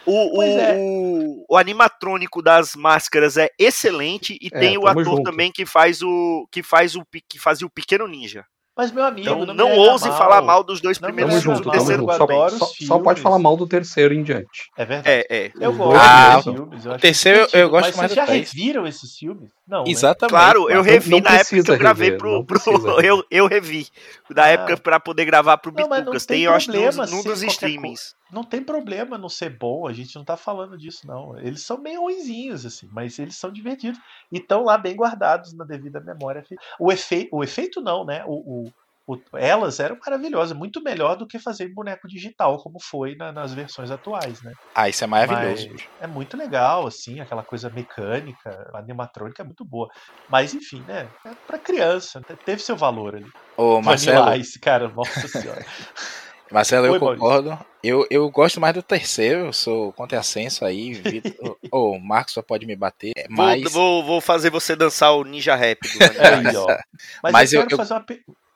O, 0.04 0.38
o, 0.38 0.42
é. 0.42 0.76
o, 0.76 1.46
o 1.48 1.56
animatrônico 1.56 2.42
das 2.42 2.76
máscaras 2.76 3.36
é 3.38 3.48
excelente 3.58 4.38
e 4.40 4.48
É, 4.52 4.58
tem 4.58 4.78
o 4.78 4.86
ator 4.86 5.04
junto. 5.04 5.22
também 5.22 5.50
que 5.50 5.64
faz 5.64 6.02
o 6.02 6.46
que 6.52 6.62
faz 6.62 6.94
o 6.94 7.02
que 7.28 7.38
fazia 7.38 7.66
o 7.66 7.70
pequeno 7.70 8.06
ninja. 8.06 8.44
Mas, 8.78 8.92
meu 8.92 9.04
amigo, 9.04 9.28
Então 9.28 9.44
não, 9.44 9.54
não, 9.54 9.72
ouse 9.76 10.08
falar 10.12 10.40
mal 10.40 10.62
dos 10.62 10.80
dois 10.80 11.00
Não 11.00 11.08
primeiros 11.08 11.32
Tamo 11.34 11.42
filmes. 11.42 11.58
junto, 11.58 11.66
mal, 11.66 11.74
tamo 11.74 11.86
terceiro 11.86 12.02
eu 12.04 12.06
junto. 12.06 12.16
Só, 12.16 12.24
adoro 12.64 12.86
só- 12.86 12.98
pode 13.00 13.20
falar 13.20 13.38
mal 13.40 13.56
do 13.56 13.66
terceiro 13.66 14.14
em 14.14 14.22
diante. 14.22 14.70
É 14.76 14.84
verdade. 14.84 15.08
É, 15.08 15.26
é. 15.46 15.52
Eu 15.60 15.70
Os 15.72 15.76
gosto 15.76 15.90
dois 15.90 16.02
Ah, 16.08 16.40
são- 16.42 16.54
filmes. 16.54 16.86
Eu 16.86 16.92
o 16.92 16.98
terceiro 16.98 17.38
eu 17.38 17.44
divertido, 17.46 17.70
gosto 17.70 17.84
mas 17.86 17.96
mais 17.96 18.10
vocês 18.12 18.16
já 18.16 18.26
três. 18.26 18.52
reviram 18.52 18.86
esses 18.86 19.16
filmes? 19.18 19.50
Não, 19.66 19.82
né? 19.82 19.90
Exatamente. 19.90 20.30
Claro, 20.30 20.70
eu 20.70 20.80
revi 20.80 21.10
não 21.10 21.20
na 21.20 21.34
época 21.34 21.62
que 21.62 21.70
eu 21.72 21.76
gravei 21.78 22.10
rever, 22.10 22.18
pro. 22.20 22.44
pro- 22.44 22.60
eu, 23.04 23.24
eu 23.28 23.46
revi. 23.48 23.88
Da 24.30 24.44
Ah. 24.44 24.48
época 24.50 24.76
pra 24.76 25.00
poder 25.00 25.24
gravar 25.24 25.58
pro 25.58 25.72
Não, 25.72 25.80
mas 25.88 25.98
não 25.98 26.04
Bitucas. 26.04 26.24
tem 26.26 26.36
Tem, 26.36 26.44
eu 26.44 26.52
acho, 26.54 26.70
num, 26.70 27.22
dos 27.24 27.42
streamings. 27.42 28.14
Não 28.30 28.44
tem 28.44 28.62
problema 28.62 29.16
não 29.16 29.28
ser 29.28 29.56
bom, 29.58 29.86
a 29.86 29.92
gente 29.92 30.14
não 30.14 30.24
tá 30.24 30.36
falando 30.36 30.76
disso, 30.76 31.06
não. 31.06 31.38
Eles 31.38 31.64
são 31.64 31.80
meio 31.80 32.02
ruinzinhos, 32.02 32.66
assim, 32.66 32.88
mas 32.92 33.18
eles 33.18 33.36
são 33.36 33.50
divertidos 33.50 33.98
e 34.30 34.38
estão 34.38 34.64
lá 34.64 34.76
bem 34.76 34.94
guardados 34.94 35.54
na 35.54 35.64
devida 35.64 36.00
memória. 36.00 36.44
O 36.78 36.92
efeito, 36.92 37.34
o 37.34 37.42
efeito 37.42 37.80
não, 37.80 38.04
né? 38.04 38.24
O, 38.26 38.66
o, 38.66 38.70
o, 39.06 39.18
elas 39.36 39.80
eram 39.80 39.98
maravilhosas, 40.04 40.56
muito 40.56 40.82
melhor 40.82 41.16
do 41.16 41.26
que 41.26 41.38
fazer 41.38 41.72
boneco 41.72 42.06
digital, 42.06 42.58
como 42.62 42.78
foi 42.80 43.14
na, 43.16 43.32
nas 43.32 43.54
versões 43.54 43.90
atuais, 43.90 44.42
né? 44.42 44.52
Ah, 44.74 44.88
isso 44.88 45.02
é 45.02 45.06
maravilhoso. 45.06 45.66
Mas 45.70 45.82
é 46.02 46.06
muito 46.06 46.36
legal, 46.36 46.86
assim, 46.86 47.20
aquela 47.20 47.42
coisa 47.42 47.70
mecânica, 47.70 48.70
animatrônica 48.74 49.42
é 49.42 49.44
muito 49.44 49.64
boa. 49.64 49.88
Mas, 50.28 50.52
enfim, 50.52 50.82
né? 50.82 51.08
É 51.26 51.30
pra 51.46 51.58
criança, 51.58 52.20
teve 52.44 52.60
seu 52.60 52.76
valor 52.76 53.16
ali. 53.16 53.30
Ô, 53.56 53.80
Marcelo. 53.80 54.18
Vanilla 54.18 54.36
Ice, 54.36 54.60
cara, 54.60 54.88
nossa 54.88 55.26
senhora. 55.26 55.64
Marcelo, 56.50 56.86
eu 56.86 56.92
Oi, 56.94 56.98
concordo. 57.00 57.58
Eu, 57.82 58.06
eu 58.10 58.28
gosto 58.30 58.60
mais 58.60 58.74
do 58.74 58.82
terceiro, 58.82 59.46
eu 59.46 59.52
sou 59.52 59.92
contra 59.92 60.18
ascenso 60.18 60.64
aí. 60.64 60.94
Vitor- 60.94 61.56
Ô, 61.70 61.92
o 61.92 62.00
Marcos 62.00 62.34
só 62.34 62.42
pode 62.42 62.66
me 62.66 62.74
bater. 62.74 63.12
Vou- 63.28 63.36
Mas 63.46 63.72
Vou, 63.72 64.02
vou 64.04 64.20
fazer 64.20 64.50
você 64.50 64.74
dançar 64.74 65.12
o 65.14 65.24
Ninja 65.24 65.54
Rap 65.54 65.80
do 65.82 65.98
Aí, 66.52 66.56
ó. 66.56 66.66
Mas, 67.22 67.32
Mas 67.32 67.52
eu 67.52 67.60
eu- 67.60 67.66
quero 67.66 67.74
eu- 67.74 67.86
fazer 67.86 67.94
uma. 67.94 68.04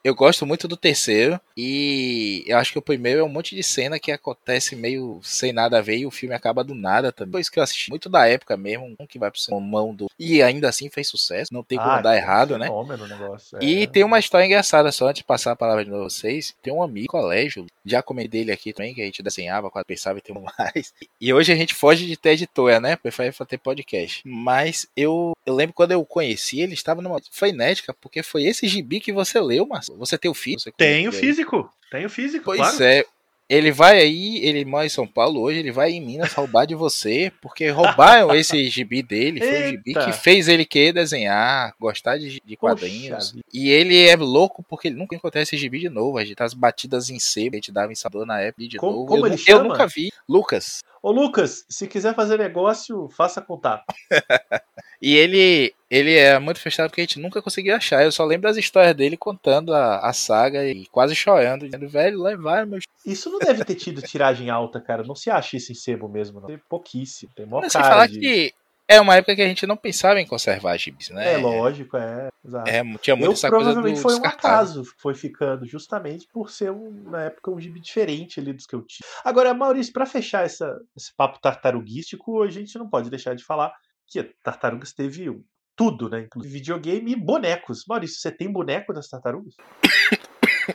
eu 0.05 0.15
gosto 0.17 0.45
muito 0.45 0.67
do 0.67 0.77
terceiro. 0.77 1.41
E 1.57 2.43
eu 2.47 2.59
acho 2.59 2.73
que 2.73 2.79
o 2.79 2.83
primeiro 2.83 3.21
é 3.21 3.23
um 3.23 3.29
monte 3.29 3.55
de 3.55 3.63
cena 3.63 4.01
que 4.01 4.11
acontece 4.11 4.75
meio 4.75 5.21
sem 5.23 5.53
nada 5.53 5.79
a 5.79 5.81
ver 5.83 5.99
e 5.99 6.07
o 6.07 6.11
filme 6.11 6.35
acaba 6.35 6.65
do 6.65 6.75
nada 6.75 7.13
também. 7.13 7.33
Foi 7.33 7.41
isso 7.41 7.53
que 7.53 7.61
eu 7.61 7.63
assisti 7.63 7.91
muito 7.91 8.09
da 8.09 8.27
época 8.27 8.57
mesmo, 8.57 8.97
um 8.99 9.07
que 9.07 9.19
vai 9.19 9.31
pro 9.31 9.61
mão 9.61 9.95
do. 9.95 10.07
E 10.19 10.43
ainda 10.43 10.69
assim 10.69 10.91
fez 10.91 11.07
sucesso, 11.09 11.55
não 11.55 11.63
tem 11.63 11.79
como 11.79 11.91
Ah, 11.91 12.01
dar 12.01 12.17
errado, 12.17 12.59
né? 12.59 12.67
negócio. 13.09 13.59
é. 13.59 13.65
E 13.65 13.87
tem 13.87 14.03
uma 14.03 14.19
história 14.19 14.45
engraçada, 14.45 14.91
só 14.91 15.07
antes 15.09 15.21
de 15.21 15.25
passar 15.25 15.53
a 15.53 15.57
palavra 15.57 15.85
de 15.85 15.91
novo 15.91 16.07
a 16.07 16.09
vocês. 16.11 16.53
Tem 16.61 16.73
um 16.73 16.83
amigo, 16.83 17.07
colégio, 17.09 17.67
já 17.85 18.03
comentei 18.03 18.43
dele 18.43 18.53
aqui 18.53 18.73
também, 18.73 18.95
que 18.95 19.03
a 19.03 19.05
gente 19.05 19.23
desenhava 19.23 19.71
quando 19.71 19.85
pensava 19.85 20.19
em 20.19 20.23
ter 20.23 20.33
um 20.33 20.45
mais. 20.59 20.95
E 21.21 21.33
hoje 21.33 21.53
a 21.53 21.57
gente 21.57 21.75
foge 21.75 22.07
de 22.07 22.17
ter 22.17 22.31
editora, 22.31 22.81
né? 22.81 22.97
Prefere 22.97 23.33
ter 23.47 23.59
podcast. 23.59 24.23
Mas 24.25 24.87
eu, 24.97 25.33
eu 25.45 25.55
lembro 25.55 25.75
quando 25.75 25.93
eu 25.93 26.05
conheci, 26.05 26.61
ele 26.61 26.75
estava 26.75 27.03
numa 27.03 27.21
frenética, 27.31 27.95
porque 27.95 28.23
foi 28.23 28.45
esse 28.45 28.67
gibi 28.69 29.01
que 29.01 29.13
você 29.13 29.41
leu, 29.41 29.67
Marcelo. 29.67 29.99
Você 29.99 30.17
tem 30.17 30.31
o? 30.31 30.35
Você 30.35 30.73
Tenho 30.73 31.13
físico. 31.13 31.73
Tenho 31.91 32.09
físico, 32.09 32.45
Pois 32.45 32.59
claro. 32.59 32.83
é. 32.85 33.05
Ele 33.49 33.71
vai 33.71 33.99
aí, 33.99 34.39
ele 34.45 34.65
mora 34.65 34.87
em 34.87 34.89
São 34.89 35.07
Paulo 35.07 35.41
hoje, 35.41 35.59
ele 35.59 35.71
vai 35.71 35.91
em 35.93 36.01
Minas 36.01 36.33
roubar 36.33 36.65
de 36.67 36.75
você, 36.75 37.31
porque 37.43 37.69
roubaram 37.69 38.33
esse 38.35 38.67
gibi 38.71 39.03
dele. 39.03 39.41
Foi 39.41 39.63
o 39.63 39.71
gibi 39.73 39.83
Eita. 39.89 40.05
que 40.07 40.13
fez 40.13 40.49
ele 40.49 40.65
querer 40.65 40.93
desenhar, 40.95 41.75
gostar 41.79 42.17
de, 42.19 42.41
de 42.43 42.57
Poxa 42.57 42.75
quadrinhos. 42.75 43.33
vida. 43.33 43.45
E 43.53 43.69
ele 43.69 43.99
é 44.09 44.17
louco 44.17 44.65
porque 44.67 44.89
ele 44.89 44.97
nunca 44.97 45.15
encontrou 45.15 45.43
esse 45.43 45.57
gibi 45.57 45.79
de 45.81 45.91
novo. 45.91 46.17
A 46.17 46.25
gente 46.25 46.37
tá 46.37 46.45
as 46.45 46.55
batidas 46.55 47.11
em 47.11 47.19
C, 47.19 47.51
a 47.53 47.55
gente 47.57 47.71
dava 47.71 47.93
em 47.93 47.97
sabor 47.97 48.25
na 48.25 48.41
época 48.41 48.67
de 48.67 48.79
Como- 48.79 48.93
novo. 48.93 49.07
como 49.07 49.23
eu, 49.23 49.27
ele 49.27 49.35
eu 49.35 49.39
chama? 49.39 49.65
nunca 49.65 49.87
vi. 49.87 50.11
Lucas. 50.27 50.83
Ô, 51.03 51.11
Lucas, 51.11 51.65
se 51.69 51.89
quiser 51.89 52.15
fazer 52.15 52.39
negócio, 52.39 53.09
faça 53.11 53.43
contato. 53.43 53.85
E 55.05 55.17
ele 55.17 55.75
ele 55.91 56.15
é 56.15 56.39
muito 56.39 56.61
fechado 56.61 56.89
porque 56.89 57.01
a 57.01 57.05
gente 57.05 57.19
nunca 57.19 57.43
conseguiu 57.43 57.75
achar. 57.75 58.05
Eu 58.05 58.13
só 58.13 58.25
lembro 58.25 58.49
das 58.49 58.57
histórias 58.57 58.95
dele 58.95 59.17
contando 59.17 59.75
a, 59.75 59.99
a 59.99 60.13
saga 60.13 60.65
e 60.65 60.87
quase 60.87 61.13
chorando, 61.17 61.65
dizendo, 61.65 61.89
velho, 61.89 62.23
levaram 62.23 62.69
meu 62.69 62.79
Isso 63.05 63.29
não 63.29 63.41
deve 63.41 63.65
ter 63.65 63.75
tido 63.75 64.01
tiragem 64.01 64.49
alta, 64.49 64.81
cara. 64.81 65.03
Não 65.03 65.17
se 65.17 65.29
acha 65.29 65.57
isso 65.57 65.73
em 65.73 65.75
sebo 65.75 66.09
mesmo, 66.09 66.41
não. 66.41 66.47
Tem 66.47 66.61
pouquíssimo. 66.69 67.33
Tem 67.35 67.45
mó 67.45 67.61
Mas 67.61 67.73
sem 67.73 67.83
cara 67.83 67.95
falar 67.95 68.07
de... 68.07 68.21
que 68.21 68.55
é 68.95 69.01
uma 69.01 69.17
época 69.17 69.35
que 69.37 69.43
a 69.43 69.47
gente 69.49 69.67
não 69.67 69.77
pensava 69.77 70.21
em 70.21 70.27
conservar 70.27 70.77
gibis, 70.77 71.11
né? 71.11 71.35
É 71.35 71.37
lógico, 71.37 71.97
é. 71.97 72.29
Exato. 72.45 72.69
É, 72.69 72.83
tinha 72.99 73.15
muito 73.17 73.29
Eu 73.29 73.33
essa 73.33 73.49
coisa 73.51 73.71
do 73.71 73.75
provavelmente 73.75 74.01
foi 74.03 74.15
um 74.17 74.25
acaso 74.25 74.83
que 74.83 75.01
foi 75.01 75.15
ficando, 75.15 75.67
justamente 75.67 76.27
por 76.33 76.51
ser, 76.51 76.71
um, 76.71 76.91
na 77.11 77.25
época, 77.25 77.51
um 77.51 77.61
gibi 77.61 77.81
diferente 77.81 78.41
ali 78.41 78.53
dos 78.53 78.67
que 78.67 78.75
eu 78.75 78.83
tinha. 78.83 79.07
Agora, 79.25 79.55
Maurício, 79.55 79.93
pra 79.93 80.07
fechar 80.07 80.45
essa, 80.45 80.77
esse 80.97 81.15
papo 81.17 81.41
tartaruguístico, 81.41 82.43
a 82.43 82.51
gente 82.51 82.77
não 82.79 82.89
pode 82.89 83.09
deixar 83.11 83.35
de 83.35 83.45
falar 83.45 83.73
que 84.07 84.23
Tartarugas 84.43 84.93
teve 84.93 85.31
um- 85.31 85.43
tudo, 85.75 86.09
né? 86.11 86.21
Inclusive 86.21 86.53
videogame 86.53 87.13
e 87.13 87.17
bonecos. 87.17 87.85
Maurício, 87.89 88.21
você 88.21 88.31
tem 88.31 88.51
boneco 88.53 88.93
das 88.93 89.09
tartarugas? 89.09 89.55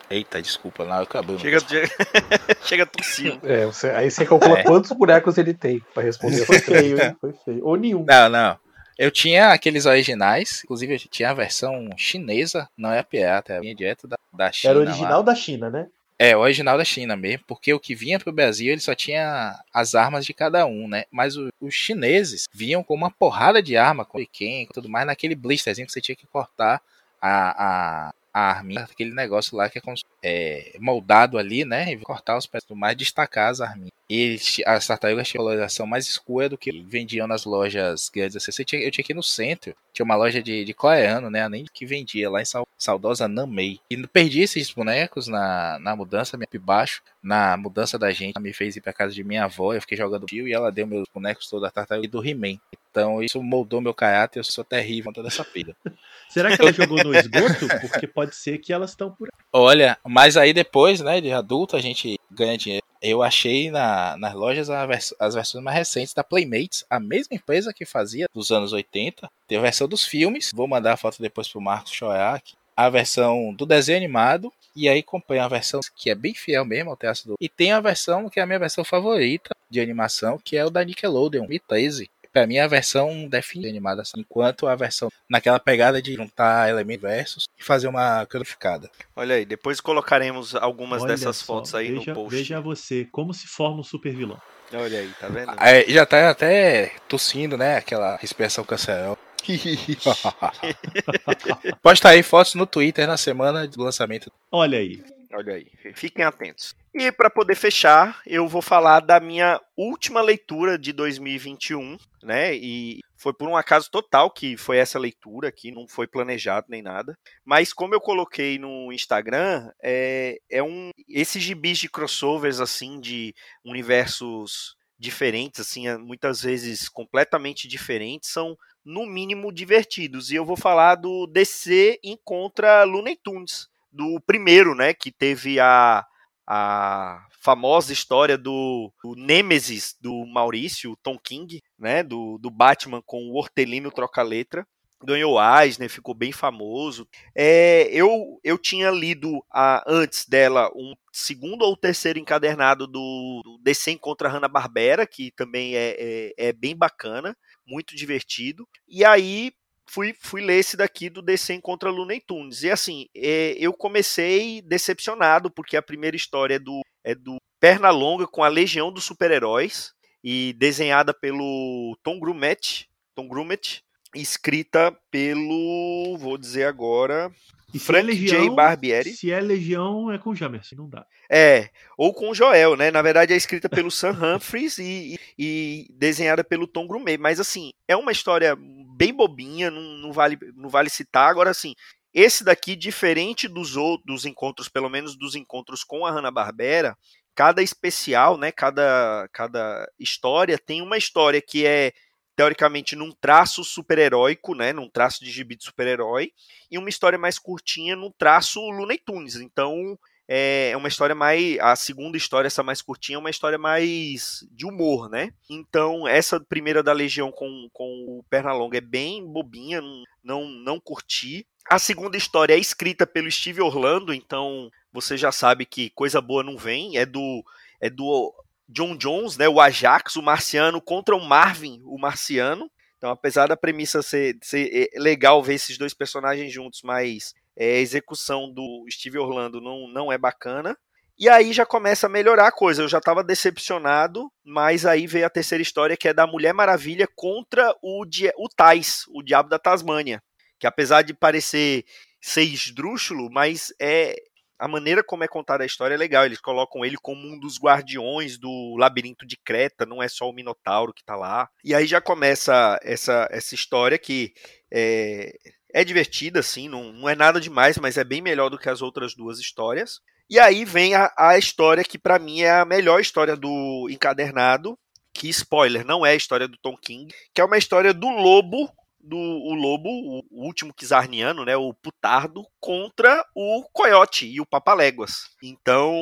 Eita, 0.10 0.42
desculpa, 0.42 0.86
não, 0.86 1.02
acabou. 1.02 1.38
Chega, 1.40 1.60
chega 2.64 2.86
tossindo. 2.86 3.40
É, 3.44 3.66
você- 3.66 3.90
aí 3.92 4.10
você 4.10 4.26
calcula 4.26 4.60
É. 4.60 4.64
quantos 4.64 4.92
bonecos 4.92 5.38
ele 5.38 5.54
tem 5.54 5.80
pra 5.94 6.04
responder 6.04 6.46
Foi 6.46 6.60
feio, 6.60 7.02
hein? 7.02 7.16
Foi 7.20 7.34
feio. 7.46 7.66
Ou 7.66 7.76
nenhum. 7.76 8.04
Não, 8.06 8.30
não. 8.30 8.58
Eu 8.98 9.12
tinha 9.12 9.50
aqueles 9.50 9.86
originais, 9.86 10.62
inclusive 10.64 10.94
eu 10.96 11.00
tinha 11.00 11.30
a 11.30 11.34
versão 11.34 11.88
chinesa, 11.96 12.68
não 12.76 12.92
é 12.92 13.00
a 13.00 13.04
pirata, 13.04 13.54
é 13.54 13.58
a 13.58 13.62
vinha 13.62 13.76
direto 13.76 14.08
da, 14.08 14.18
da 14.34 14.52
China. 14.52 14.72
Era 14.72 14.80
lá. 14.80 14.86
original 14.90 15.24
da 15.24 15.36
China, 15.36 15.70
né? 15.70 15.88
É, 16.20 16.36
o 16.36 16.40
original 16.40 16.80
da 16.80 16.84
China 16.84 17.16
mesmo, 17.16 17.44
porque 17.48 17.72
o 17.72 17.80
que 17.80 17.94
vinha 17.94 18.20
pro 18.20 18.32
Brasil 18.32 18.72
ele 18.72 18.82
só 18.82 18.96
tinha 18.96 19.54
as 19.72 19.94
armas 19.94 20.26
de 20.26 20.34
cada 20.34 20.66
um, 20.66 20.88
né? 20.88 21.04
Mas 21.12 21.38
o- 21.38 21.50
os 21.62 21.76
chineses 21.76 22.46
vinham 22.52 22.82
com 22.82 22.96
uma 22.96 23.12
porrada 23.12 23.62
de 23.62 23.78
arma, 23.78 24.04
com 24.04 24.18
Ken, 24.26 24.66
com 24.66 24.74
tudo 24.74 24.90
mais, 24.90 25.06
naquele 25.06 25.36
blisterzinho 25.36 25.86
que 25.86 25.94
você 25.94 26.02
tinha 26.02 26.16
que 26.16 26.26
cortar 26.26 26.82
a, 27.22 28.08
a, 28.08 28.14
a 28.38 28.52
arminha, 28.52 28.84
aquele 28.84 29.14
negócio 29.14 29.58
lá 29.58 29.70
que 29.70 29.80
é, 30.22 30.76
é 30.76 30.80
moldado 30.80 31.38
ali, 31.38 31.66
né? 31.66 31.92
E 31.92 31.98
cortar 31.98 32.38
os 32.38 32.46
pés 32.46 32.64
mais, 32.76 32.96
destacar 32.96 33.50
as 33.50 33.62
arminhas. 33.62 33.97
E 34.10 34.22
eles- 34.22 34.62
as 34.66 34.88
tartarugas 34.88 35.28
tinham 35.28 35.44
coloração 35.44 35.86
mais 35.86 36.08
escura 36.08 36.48
do 36.48 36.58
que 36.58 36.72
vendiam 36.82 37.28
nas 37.28 37.44
lojas 37.44 38.10
grandes. 38.10 38.38
Assim, 38.38 38.52
Você 38.54 38.64
tinha- 38.64 38.82
eu 38.82 38.90
tinha 38.90 39.04
ir 39.10 39.14
no 39.14 39.22
centro, 39.24 39.76
tinha 39.94 40.06
uma 40.06 40.16
loja 40.16 40.42
de, 40.42 40.64
de 40.64 40.74
coreano, 40.74 41.30
né? 41.30 41.48
Nem 41.50 41.66
que 41.74 41.86
vendia 41.86 42.30
lá 42.30 42.42
em 42.42 42.46
Sau- 42.46 42.66
saudosa 42.78 43.28
Namei. 43.28 43.80
E 43.90 44.08
perdi 44.08 44.42
esses 44.42 44.72
bonecos 44.72 45.28
na, 45.28 45.78
na 45.80 45.94
mudança, 45.96 46.38
minha 46.38 46.48
baixo, 46.62 47.02
na 47.22 47.58
mudança 47.58 48.00
da 48.00 48.12
gente. 48.12 48.34
Ela 48.38 48.44
me 48.44 48.54
fez 48.54 48.76
ir 48.78 48.82
pra 48.82 48.94
casa 48.94 49.14
de 49.14 49.24
minha 49.24 49.44
avó, 49.44 49.74
eu 49.74 49.82
fiquei 49.82 49.98
jogando 49.98 50.26
fio 50.30 50.48
e 50.48 50.54
ela 50.54 50.72
deu 50.72 50.88
meus 50.88 51.06
bonecos 51.14 51.50
todos 51.50 51.64
da 51.68 51.72
tartaruga 51.72 52.08
e 52.08 52.10
do 52.10 52.26
He-Man. 52.26 52.58
Então 52.90 53.22
isso 53.22 53.44
moldou 53.44 53.82
meu 53.82 53.94
caráter, 53.94 54.40
eu 54.40 54.44
sou 54.44 54.64
terrível 54.64 55.06
contra 55.06 55.22
dessa 55.22 55.44
pira. 55.44 55.76
Será 56.30 56.56
que 56.56 56.62
ela 56.62 56.72
jogou 56.74 57.04
no 57.04 57.14
esgoto? 57.14 57.68
Porque 57.82 58.08
pode 58.08 58.36
ser 58.36 58.58
que 58.60 58.72
elas 58.74 58.92
estão 58.92 59.12
por 59.12 59.28
aí. 59.28 59.32
Olha, 59.52 59.98
mas 60.06 60.36
aí 60.38 60.54
depois, 60.54 61.02
né, 61.02 61.20
de 61.22 61.32
adulto, 61.32 61.76
a 61.76 61.82
gente 61.82 62.18
ganha 62.32 62.58
dinheiro. 62.58 62.86
Eu 63.02 63.22
achei 63.22 63.70
na, 63.70 64.18
nas 64.18 64.34
lojas 64.34 64.70
a 64.70 64.88
as 65.20 65.36
versões 65.36 65.64
mais 65.64 65.78
recentes 65.78 66.14
da 66.14 66.24
Playmates, 66.24 66.86
a 66.90 67.00
mesma 67.00 67.36
empresa 67.36 67.74
que 67.74 67.86
fazia 67.86 68.28
dos 68.34 68.52
anos 68.52 68.74
80. 68.74 69.30
Tem 69.48 69.58
a 69.58 69.62
versão 69.62 69.88
dos 69.88 70.06
filmes, 70.06 70.52
vou 70.54 70.68
mandar 70.68 70.94
a 70.94 70.98
foto 70.98 71.22
depois 71.22 71.48
pro 71.48 71.62
Marcos 71.62 72.00
aqui. 72.34 72.56
A 72.76 72.90
versão 72.90 73.54
do 73.54 73.66
desenho 73.66 73.98
animado, 73.98 74.54
e 74.76 74.88
aí 74.88 75.02
comprei 75.02 75.40
uma 75.40 75.50
versão 75.50 75.80
que 75.96 76.12
é 76.12 76.16
bem 76.16 76.36
fiel 76.36 76.64
mesmo 76.64 76.92
ao 76.92 76.98
traço 76.98 77.28
do. 77.28 77.36
E 77.42 77.50
tem 77.50 77.72
a 77.72 77.80
versão 77.80 78.30
que 78.30 78.40
é 78.40 78.44
a 78.44 78.46
minha 78.46 78.60
versão 78.60 78.84
favorita 78.84 79.56
de 79.70 79.82
animação, 79.82 80.38
que 80.38 80.56
é 80.56 80.64
o 80.64 80.70
da 80.70 80.84
Nickelodeon, 80.84 81.48
2013. 81.48 82.10
Pra 82.38 82.46
mim, 82.46 82.60
a 82.60 82.68
versão 82.68 83.28
define 83.28 83.68
animada, 83.68 84.04
assim, 84.04 84.20
enquanto 84.20 84.68
a 84.68 84.76
versão 84.76 85.10
naquela 85.28 85.60
pegada 85.60 86.00
de 86.00 86.14
juntar 86.14 86.70
elementos 86.70 87.02
versos 87.02 87.46
e 87.60 87.64
fazer 87.64 87.88
uma 87.88 88.28
codificada. 88.28 88.92
Olha 89.16 89.38
aí, 89.38 89.44
depois 89.44 89.82
colocaremos 89.82 90.54
algumas 90.54 91.02
Olha 91.02 91.16
dessas 91.16 91.38
só, 91.38 91.46
fotos 91.48 91.74
aí 91.74 91.94
veja, 91.94 92.12
no 92.12 92.14
post. 92.14 92.36
Veja 92.36 92.62
você, 92.62 93.08
como 93.12 93.34
se 93.34 93.48
forma 93.48 93.80
um 93.80 93.84
super 93.84 94.14
vilão. 94.14 94.40
Olha 94.72 95.00
aí, 95.00 95.12
tá 95.20 95.28
vendo? 95.30 95.52
É, 95.60 95.84
já 95.90 96.06
tá 96.06 96.30
até 96.30 96.92
tossindo, 97.10 97.58
né? 97.58 97.78
Aquela 97.78 98.18
respiração 98.18 98.64
cancerol. 98.64 99.18
Pode 101.82 101.98
estar 101.98 102.10
aí 102.10 102.22
fotos 102.22 102.54
no 102.54 102.68
Twitter 102.68 103.08
na 103.08 103.18
semana 103.18 103.68
do 103.68 103.82
lançamento. 103.82 104.32
Olha 104.52 104.78
aí. 104.78 105.04
Olha 105.34 105.56
aí, 105.56 105.68
fiquem 105.94 106.24
atentos. 106.24 106.74
E 106.94 107.12
para 107.12 107.30
poder 107.30 107.56
fechar, 107.56 108.22
eu 108.26 108.48
vou 108.48 108.62
falar 108.62 109.02
da 109.02 109.20
minha 109.20 109.62
última 109.76 110.22
leitura 110.22 110.80
de 110.80 110.94
2021, 110.94 111.98
né? 112.24 112.56
E 112.56 113.02
foi 113.18 113.34
por 113.34 113.50
um 113.50 113.58
acaso 113.58 113.92
total 113.92 114.32
que 114.32 114.56
foi 114.56 114.78
essa 114.78 114.98
leitura 114.98 115.50
aqui, 115.50 115.72
não 115.72 115.88
foi 115.88 116.08
planejado 116.08 116.68
nem 116.70 116.82
nada. 116.82 117.18
Mas 117.44 117.74
como 117.74 117.94
eu 117.94 118.00
coloquei 118.00 118.58
no 118.58 118.92
Instagram, 118.94 119.70
é, 119.84 120.38
é 120.50 120.64
um 120.64 120.92
esses 121.10 121.44
gibis 121.44 121.78
de 121.78 121.90
crossovers 121.90 122.60
assim 122.62 123.00
de 123.00 123.34
universos 123.66 124.76
diferentes, 124.98 125.60
assim, 125.60 125.96
muitas 125.98 126.42
vezes 126.42 126.90
completamente 126.90 127.68
diferentes, 127.68 128.32
são 128.32 128.58
no 128.84 129.06
mínimo 129.06 129.52
divertidos. 129.52 130.32
E 130.32 130.36
eu 130.36 130.46
vou 130.46 130.56
falar 130.58 130.96
do 130.96 131.28
DC 131.28 132.00
Encontra 132.04 132.84
Looney 132.84 133.18
Tunes 133.18 133.68
do 133.92 134.20
primeiro, 134.26 134.76
né, 134.76 134.94
que 134.94 135.12
teve 135.12 135.60
a, 135.60 136.06
a 136.48 137.26
famosa 137.42 137.94
história 137.94 138.38
do, 138.38 138.92
do 139.04 139.16
Nemesis 139.16 139.96
do 140.02 140.26
Maurício, 140.26 140.98
Tom 141.02 141.18
King, 141.18 141.62
né, 141.78 142.04
do, 142.04 142.38
do 142.38 142.50
Batman 142.50 143.02
com 143.06 143.30
o 143.30 143.36
Hortelino 143.36 143.92
troca-letra. 143.92 144.66
Ganhou 145.04 145.38
Eisner, 145.40 145.90
ficou 145.90 146.16
bem 146.16 146.32
famoso. 146.32 147.08
É, 147.36 147.88
eu, 147.92 148.40
eu 148.44 148.58
tinha 148.58 148.90
lido 148.90 149.46
a, 149.52 149.84
antes 149.88 150.26
dela 150.26 150.72
um 150.76 150.96
segundo 151.14 151.62
ou 151.62 151.78
terceiro 151.78 152.18
encadernado 152.18 152.88
do, 152.88 153.42
do 153.44 153.60
DC 153.62 153.96
contra 153.98 154.28
Hanna-Barbera, 154.28 155.06
que 155.06 155.32
também 155.32 155.76
é, 155.76 155.96
é, 156.00 156.34
é 156.50 156.54
bem 156.54 156.76
bacana, 156.76 157.38
muito 157.66 157.96
divertido. 157.96 158.68
E 158.88 159.06
aí 159.06 159.52
fui, 159.90 160.14
fui 160.20 160.42
ler 160.42 160.60
esse 160.60 160.76
daqui 160.78 161.10
do 161.10 161.22
DC 161.22 161.60
contra 161.62 161.90
Looney 161.90 162.20
Tunes. 162.22 162.64
E 162.64 162.70
assim, 162.72 163.08
é, 163.16 163.56
eu 163.60 163.74
comecei 163.74 164.62
decepcionado, 164.62 165.50
porque 165.50 165.76
a 165.78 165.82
primeira 165.82 166.16
história 166.16 166.56
é 166.56 166.60
do, 166.60 166.82
é 167.04 167.16
do 167.16 167.38
perna 167.60 167.90
longa 167.90 168.28
com 168.28 168.44
a 168.44 168.48
Legião 168.48 168.92
dos 168.92 169.04
Super-Heróis 169.06 169.92
e 170.24 170.54
desenhada 170.58 171.14
pelo 171.14 171.98
Tom 172.04 172.20
Grumet, 172.20 172.88
Tom 173.16 173.28
Grumet, 173.28 173.82
escrita 174.16 174.96
pelo, 175.12 176.18
vou 176.20 176.38
dizer 176.38 176.64
agora, 176.66 177.32
E 177.74 177.80
se 177.80 177.86
Frank 177.86 178.00
é 178.00 178.08
Legião, 178.08 178.46
J. 178.46 178.56
Barbieri. 178.56 179.14
Se 179.14 179.32
é 179.32 179.40
Legião, 179.40 180.12
é 180.12 180.18
com 180.18 180.34
Jamerson, 180.34 180.76
não 180.76 180.90
dá. 180.90 181.06
É, 181.30 181.70
ou 181.98 182.14
com 182.14 182.30
o 182.30 182.34
Joel, 182.36 182.76
né? 182.76 182.90
Na 182.90 183.02
verdade 183.02 183.34
é 183.34 183.36
escrita 183.36 183.68
pelo 183.68 183.92
Sam 183.92 184.12
Humphries 184.14 184.78
e, 184.80 185.16
e- 185.16 185.20
e 185.38 185.88
desenhada 185.94 186.44
pelo 186.44 186.66
Tom 186.68 186.88
Grumet. 186.88 187.18
Mas 187.18 187.40
assim, 187.40 187.72
é 187.88 187.96
uma 187.96 188.12
história 188.12 188.58
bem 188.98 189.14
bobinha, 189.14 189.70
não, 189.70 189.82
não 189.82 190.12
vale, 190.12 190.38
não 190.56 190.70
vale 190.70 190.90
citar. 190.90 191.30
Agora, 191.30 191.52
assim, 191.52 191.76
esse 192.14 192.44
daqui, 192.44 192.76
diferente 192.76 193.48
dos 193.48 193.76
outros 193.76 194.26
encontros, 194.26 194.68
pelo 194.68 194.90
menos 194.90 195.16
dos 195.16 195.36
encontros 195.36 195.84
com 195.84 196.06
a 196.06 196.12
Hanna-Barbera, 196.12 196.98
cada 197.36 197.62
especial, 197.62 198.38
né? 198.38 198.52
Cada, 198.52 199.30
cada 199.32 199.88
história 200.00 200.58
tem 200.58 200.82
uma 200.82 200.98
história 200.98 201.40
que 201.42 201.66
é 201.66 201.94
teoricamente 202.36 202.96
num 202.96 203.12
traço 203.12 203.64
super-heróico, 203.64 204.54
né, 204.54 204.72
num 204.72 204.88
traço 204.88 205.26
de 205.26 205.32
gibi 205.32 205.56
de 205.56 205.64
super-herói, 205.64 206.32
e 206.70 206.78
uma 206.78 206.88
história 206.88 207.18
mais 207.18 207.40
curtinha 207.40 207.96
num 207.96 208.12
traço 208.12 208.60
Looney 208.60 209.00
Tunes. 209.00 209.38
Então, 209.38 209.98
é 210.28 210.76
uma 210.76 210.88
história 210.88 211.16
mais. 211.16 211.58
A 211.60 211.76
segunda 211.76 212.18
história, 212.18 212.48
essa 212.48 212.62
mais 212.62 212.82
curtinha, 212.82 213.16
é 213.16 213.20
uma 213.20 213.30
história 213.30 213.58
mais 213.58 214.46
de 214.52 214.66
humor, 214.66 215.10
né? 215.10 215.32
Então, 215.50 216.08
essa 216.08 216.40
primeira 216.40 216.84
da 216.84 216.92
Legião 216.92 217.32
com, 217.32 217.70
com 217.72 217.86
o 218.20 218.26
Pernalonga 218.30 218.78
é 218.78 218.82
bem 218.82 219.26
bobinha, 219.26 219.82
não, 219.82 220.04
não, 220.24 220.46
não 220.46 220.80
curti. 220.80 221.48
A 221.70 221.80
segunda 221.80 222.18
história 222.18 222.54
é 222.54 222.60
escrita 222.60 223.08
pelo 223.08 223.32
Steve 223.32 223.62
Orlando, 223.62 224.14
então 224.14 224.70
você 224.92 225.16
já 225.16 225.32
sabe 225.32 225.66
que 225.66 225.90
coisa 225.92 226.20
boa 226.20 226.44
não 226.44 226.58
vem. 226.58 226.98
É 226.98 227.06
do. 227.06 227.44
É 227.80 227.90
do 227.90 228.34
John 228.70 228.98
Jones, 228.98 229.38
né? 229.38 229.48
O 229.48 229.62
Ajax, 229.62 230.18
o 230.18 230.22
marciano, 230.22 230.82
contra 230.82 231.16
o 231.16 231.24
Marvin, 231.24 231.82
o 231.86 231.98
marciano. 231.98 232.70
Então, 232.98 233.12
apesar 233.12 233.48
da 233.48 233.56
premissa 233.56 234.02
ser, 234.02 234.38
ser 234.42 234.90
é, 234.94 235.00
legal 235.00 235.42
ver 235.42 235.54
esses 235.54 235.78
dois 235.78 235.94
personagens 235.94 236.52
juntos, 236.52 236.82
mas 236.84 237.34
é, 237.58 237.78
a 237.78 237.80
execução 237.80 238.52
do 238.54 238.86
Steve 238.90 239.18
Orlando 239.18 239.60
não, 239.60 239.88
não 239.88 240.12
é 240.12 240.18
bacana. 240.18 240.78
E 241.20 241.28
aí 241.28 241.52
já 241.52 241.66
começa 241.66 242.06
a 242.06 242.10
melhorar 242.10 242.48
a 242.48 242.52
coisa. 242.52 242.84
Eu 242.84 242.88
já 242.88 243.00
estava 243.00 243.24
decepcionado, 243.24 244.32
mas 244.46 244.86
aí 244.86 245.08
veio 245.08 245.26
a 245.26 245.30
terceira 245.32 245.64
história, 245.64 245.98
que 245.98 246.08
é 246.08 246.14
da 246.14 246.28
Mulher 246.28 246.54
Maravilha 246.54 247.08
contra 247.16 247.76
o, 247.82 248.06
Di- 248.06 248.32
o 248.38 248.48
Tais, 248.48 249.02
o 249.10 249.24
Diabo 249.24 249.50
da 249.50 249.58
Tasmânia. 249.58 250.22
Que 250.60 250.68
apesar 250.68 251.02
de 251.02 251.16
parecer 251.16 251.84
ser 252.22 252.44
esdrúxulo, 252.44 253.30
mas 253.32 253.74
é 253.82 254.16
a 254.60 254.68
maneira 254.68 255.04
como 255.04 255.24
é 255.24 255.28
contada 255.28 255.64
a 255.64 255.66
história 255.66 255.94
é 255.96 255.98
legal. 255.98 256.26
Eles 256.26 256.40
colocam 256.40 256.86
ele 256.86 256.98
como 256.98 257.28
um 257.28 257.40
dos 257.40 257.60
guardiões 257.60 258.38
do 258.38 258.76
labirinto 258.78 259.26
de 259.26 259.38
Creta, 259.38 259.86
não 259.86 260.02
é 260.02 260.08
só 260.08 260.30
o 260.30 260.34
Minotauro 260.34 260.94
que 260.94 261.04
tá 261.04 261.16
lá. 261.16 261.50
E 261.64 261.74
aí 261.74 261.88
já 261.88 262.02
começa 262.02 262.78
essa, 262.84 263.28
essa 263.32 263.56
história 263.56 263.98
que 263.98 264.34
é, 264.72 265.32
é 265.78 265.84
divertida, 265.84 266.40
assim, 266.40 266.68
não, 266.68 266.92
não 266.92 267.08
é 267.08 267.14
nada 267.14 267.40
demais, 267.40 267.78
mas 267.78 267.98
é 267.98 268.04
bem 268.04 268.20
melhor 268.20 268.50
do 268.50 268.58
que 268.58 268.68
as 268.68 268.82
outras 268.82 269.14
duas 269.14 269.38
histórias. 269.38 270.00
E 270.28 270.40
aí 270.40 270.66
vem 270.66 270.96
a, 270.96 271.14
a 271.16 271.38
história 271.38 271.84
que 271.84 272.00
para 272.00 272.18
mim 272.18 272.42
é 272.42 272.50
a 272.50 272.66
melhor 272.66 273.00
história 273.00 273.36
do 273.36 273.88
encadernado, 273.88 274.76
que 275.14 275.30
spoiler, 275.30 275.86
não 275.86 276.04
é 276.04 276.14
a 276.14 276.16
história 276.16 276.48
do 276.48 276.58
Tom 276.58 276.76
King, 276.76 277.14
que 277.32 277.40
é 277.40 277.46
uma 277.46 277.60
história 277.60 277.94
do 277.94 278.10
lobo 278.10 278.68
do 279.00 279.16
o 279.16 279.54
lobo, 279.54 279.88
o, 279.88 280.24
o 280.32 280.46
último 280.48 280.74
Kizarniano, 280.74 281.46
né, 281.46 281.56
o 281.56 281.72
Putardo, 281.76 282.44
contra 282.60 283.24
o 283.36 283.64
Coyote 283.72 284.26
e 284.26 284.42
o 284.42 284.48
Papaléguas. 284.48 285.30
Então, 285.44 285.94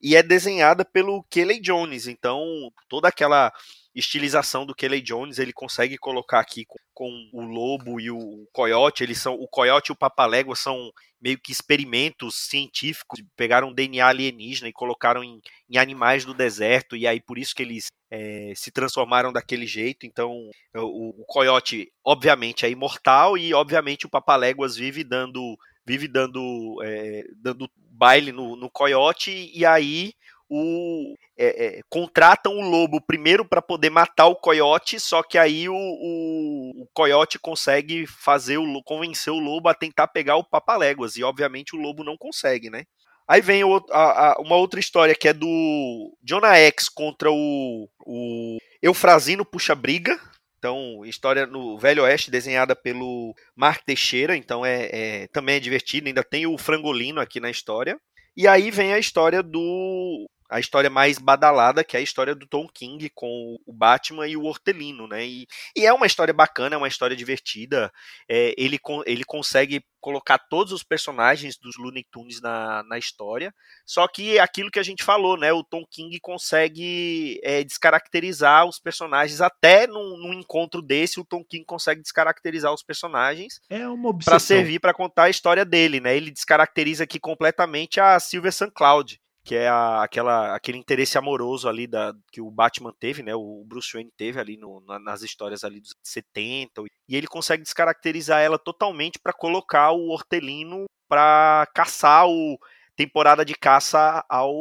e 0.00 0.14
é 0.14 0.22
desenhada 0.22 0.84
pelo 0.84 1.24
Kelly 1.24 1.60
Jones. 1.60 2.06
Então, 2.06 2.40
toda 2.88 3.08
aquela 3.08 3.52
estilização 3.94 4.66
do 4.66 4.74
Kelly 4.74 5.00
Jones, 5.00 5.38
ele 5.38 5.52
consegue 5.52 5.96
colocar 5.96 6.40
aqui 6.40 6.64
com, 6.64 6.78
com 6.92 7.30
o 7.32 7.42
lobo 7.42 8.00
e 8.00 8.10
o 8.10 8.46
coiote, 8.52 9.04
eles 9.04 9.18
são 9.18 9.34
o 9.34 9.46
coiote 9.46 9.90
e 9.90 9.92
o 9.92 9.96
papalégua 9.96 10.56
são 10.56 10.90
meio 11.20 11.38
que 11.38 11.52
experimentos 11.52 12.34
científicos, 12.34 13.22
pegaram 13.36 13.72
DNA 13.72 14.06
alienígena 14.06 14.68
e 14.68 14.72
colocaram 14.72 15.22
em, 15.22 15.40
em 15.70 15.78
animais 15.78 16.24
do 16.24 16.34
deserto 16.34 16.96
e 16.96 17.06
aí 17.06 17.20
por 17.20 17.38
isso 17.38 17.54
que 17.54 17.62
eles 17.62 17.86
é, 18.10 18.52
se 18.54 18.70
transformaram 18.70 19.32
daquele 19.32 19.66
jeito. 19.66 20.06
Então, 20.06 20.50
o, 20.74 21.22
o 21.22 21.24
coiote 21.26 21.90
obviamente 22.04 22.66
é 22.66 22.70
imortal 22.70 23.38
e 23.38 23.54
obviamente 23.54 24.06
o 24.06 24.10
papaléguas 24.10 24.76
vive 24.76 25.02
dando 25.02 25.56
vive 25.86 26.08
dando 26.08 26.80
é, 26.82 27.24
dando 27.36 27.70
baile 27.90 28.32
no, 28.32 28.56
no 28.56 28.70
coiote 28.70 29.50
e 29.54 29.64
aí 29.64 30.12
o, 30.56 31.14
é, 31.36 31.66
é, 31.66 31.80
contratam 31.88 32.56
o 32.56 32.60
lobo 32.60 33.00
primeiro 33.00 33.44
para 33.44 33.60
poder 33.60 33.90
matar 33.90 34.26
o 34.26 34.36
coiote, 34.36 35.00
só 35.00 35.22
que 35.22 35.36
aí 35.36 35.68
o, 35.68 35.74
o, 35.74 36.82
o 36.82 36.88
coiote 36.94 37.38
consegue 37.38 38.06
fazer 38.06 38.58
o 38.58 38.82
convencer 38.84 39.32
o 39.32 39.38
lobo 39.38 39.68
a 39.68 39.74
tentar 39.74 40.06
pegar 40.08 40.36
o 40.36 40.44
papaléguas, 40.44 41.16
e 41.16 41.24
obviamente 41.24 41.74
o 41.74 41.78
lobo 41.78 42.04
não 42.04 42.16
consegue, 42.16 42.70
né? 42.70 42.84
Aí 43.26 43.40
vem 43.40 43.64
o, 43.64 43.84
a, 43.90 44.32
a, 44.32 44.40
uma 44.40 44.56
outra 44.56 44.78
história 44.78 45.14
que 45.14 45.26
é 45.26 45.32
do 45.32 46.16
Jonah 46.22 46.56
X 46.58 46.88
contra 46.88 47.32
o, 47.32 47.88
o 48.06 48.58
Eufrazino 48.82 49.44
Puxa 49.44 49.74
Briga. 49.74 50.20
Então, 50.58 51.04
história 51.04 51.46
no 51.46 51.78
Velho 51.78 52.04
Oeste, 52.04 52.30
desenhada 52.30 52.76
pelo 52.76 53.34
Mark 53.56 53.82
Teixeira. 53.84 54.36
Então, 54.36 54.64
é, 54.64 54.88
é 54.92 55.28
também 55.28 55.56
é 55.56 55.60
divertido. 55.60 56.06
Ainda 56.06 56.22
tem 56.22 56.46
o 56.46 56.58
Frangolino 56.58 57.20
aqui 57.20 57.40
na 57.40 57.50
história. 57.50 57.98
E 58.36 58.48
aí 58.48 58.70
vem 58.70 58.92
a 58.92 58.98
história 58.98 59.42
do 59.42 60.26
a 60.50 60.60
história 60.60 60.90
mais 60.90 61.18
badalada, 61.18 61.82
que 61.82 61.96
é 61.96 62.00
a 62.00 62.02
história 62.02 62.34
do 62.34 62.46
Tom 62.46 62.68
King 62.68 63.10
com 63.10 63.58
o 63.66 63.72
Batman 63.72 64.28
e 64.28 64.36
o 64.36 64.44
Hortelino, 64.44 65.08
né? 65.08 65.24
E, 65.24 65.46
e 65.76 65.86
é 65.86 65.92
uma 65.92 66.06
história 66.06 66.34
bacana, 66.34 66.74
é 66.74 66.78
uma 66.78 66.88
história 66.88 67.16
divertida. 67.16 67.92
É, 68.28 68.54
ele, 68.56 68.78
ele 69.06 69.24
consegue 69.24 69.84
colocar 70.04 70.36
todos 70.36 70.70
os 70.70 70.82
personagens 70.82 71.56
dos 71.56 71.78
Looney 71.78 72.04
Tunes 72.10 72.38
na, 72.42 72.82
na 72.82 72.98
história. 72.98 73.54
Só 73.86 74.06
que 74.06 74.38
aquilo 74.38 74.70
que 74.70 74.78
a 74.78 74.82
gente 74.82 75.02
falou, 75.02 75.38
né? 75.38 75.50
O 75.50 75.64
Tom 75.64 75.82
King 75.90 76.20
consegue 76.20 77.40
é, 77.42 77.64
descaracterizar 77.64 78.66
os 78.66 78.78
personagens. 78.78 79.40
Até 79.40 79.86
num, 79.86 80.18
num, 80.18 80.34
encontro 80.34 80.82
desse, 80.82 81.18
o 81.18 81.24
Tom 81.24 81.42
King 81.42 81.64
consegue 81.64 82.02
descaracterizar 82.02 82.72
os 82.72 82.82
personagens. 82.82 83.62
É 83.70 83.88
uma 83.88 84.12
servir 84.38 84.78
para 84.78 84.92
contar 84.92 85.24
a 85.24 85.30
história 85.30 85.64
dele, 85.64 86.00
né? 86.00 86.14
Ele 86.14 86.30
descaracteriza 86.30 87.04
aqui 87.04 87.18
completamente 87.18 87.98
a 87.98 88.20
Silver 88.20 88.52
St. 88.52 88.70
Cloud 88.72 89.18
que 89.44 89.54
é 89.54 89.68
a, 89.68 90.02
aquela, 90.02 90.56
aquele 90.56 90.78
interesse 90.78 91.18
amoroso 91.18 91.68
ali 91.68 91.86
da, 91.86 92.14
que 92.32 92.40
o 92.40 92.50
Batman 92.50 92.94
teve, 92.98 93.22
né? 93.22 93.34
O 93.34 93.62
Bruce 93.66 93.92
Wayne 93.92 94.10
teve 94.16 94.40
ali 94.40 94.56
no, 94.56 94.80
na, 94.86 94.98
nas 94.98 95.22
histórias 95.22 95.62
ali 95.62 95.80
dos 95.80 95.94
70. 96.02 96.82
E 97.08 97.14
ele 97.14 97.26
consegue 97.26 97.62
descaracterizar 97.62 98.40
ela 98.40 98.58
totalmente 98.58 99.18
para 99.22 99.34
colocar 99.34 99.92
o 99.92 100.08
Hortelino 100.08 100.86
para 101.06 101.68
caçar 101.74 102.26
o 102.26 102.58
temporada 102.96 103.44
de 103.44 103.54
caça 103.54 104.24
ao 104.28 104.54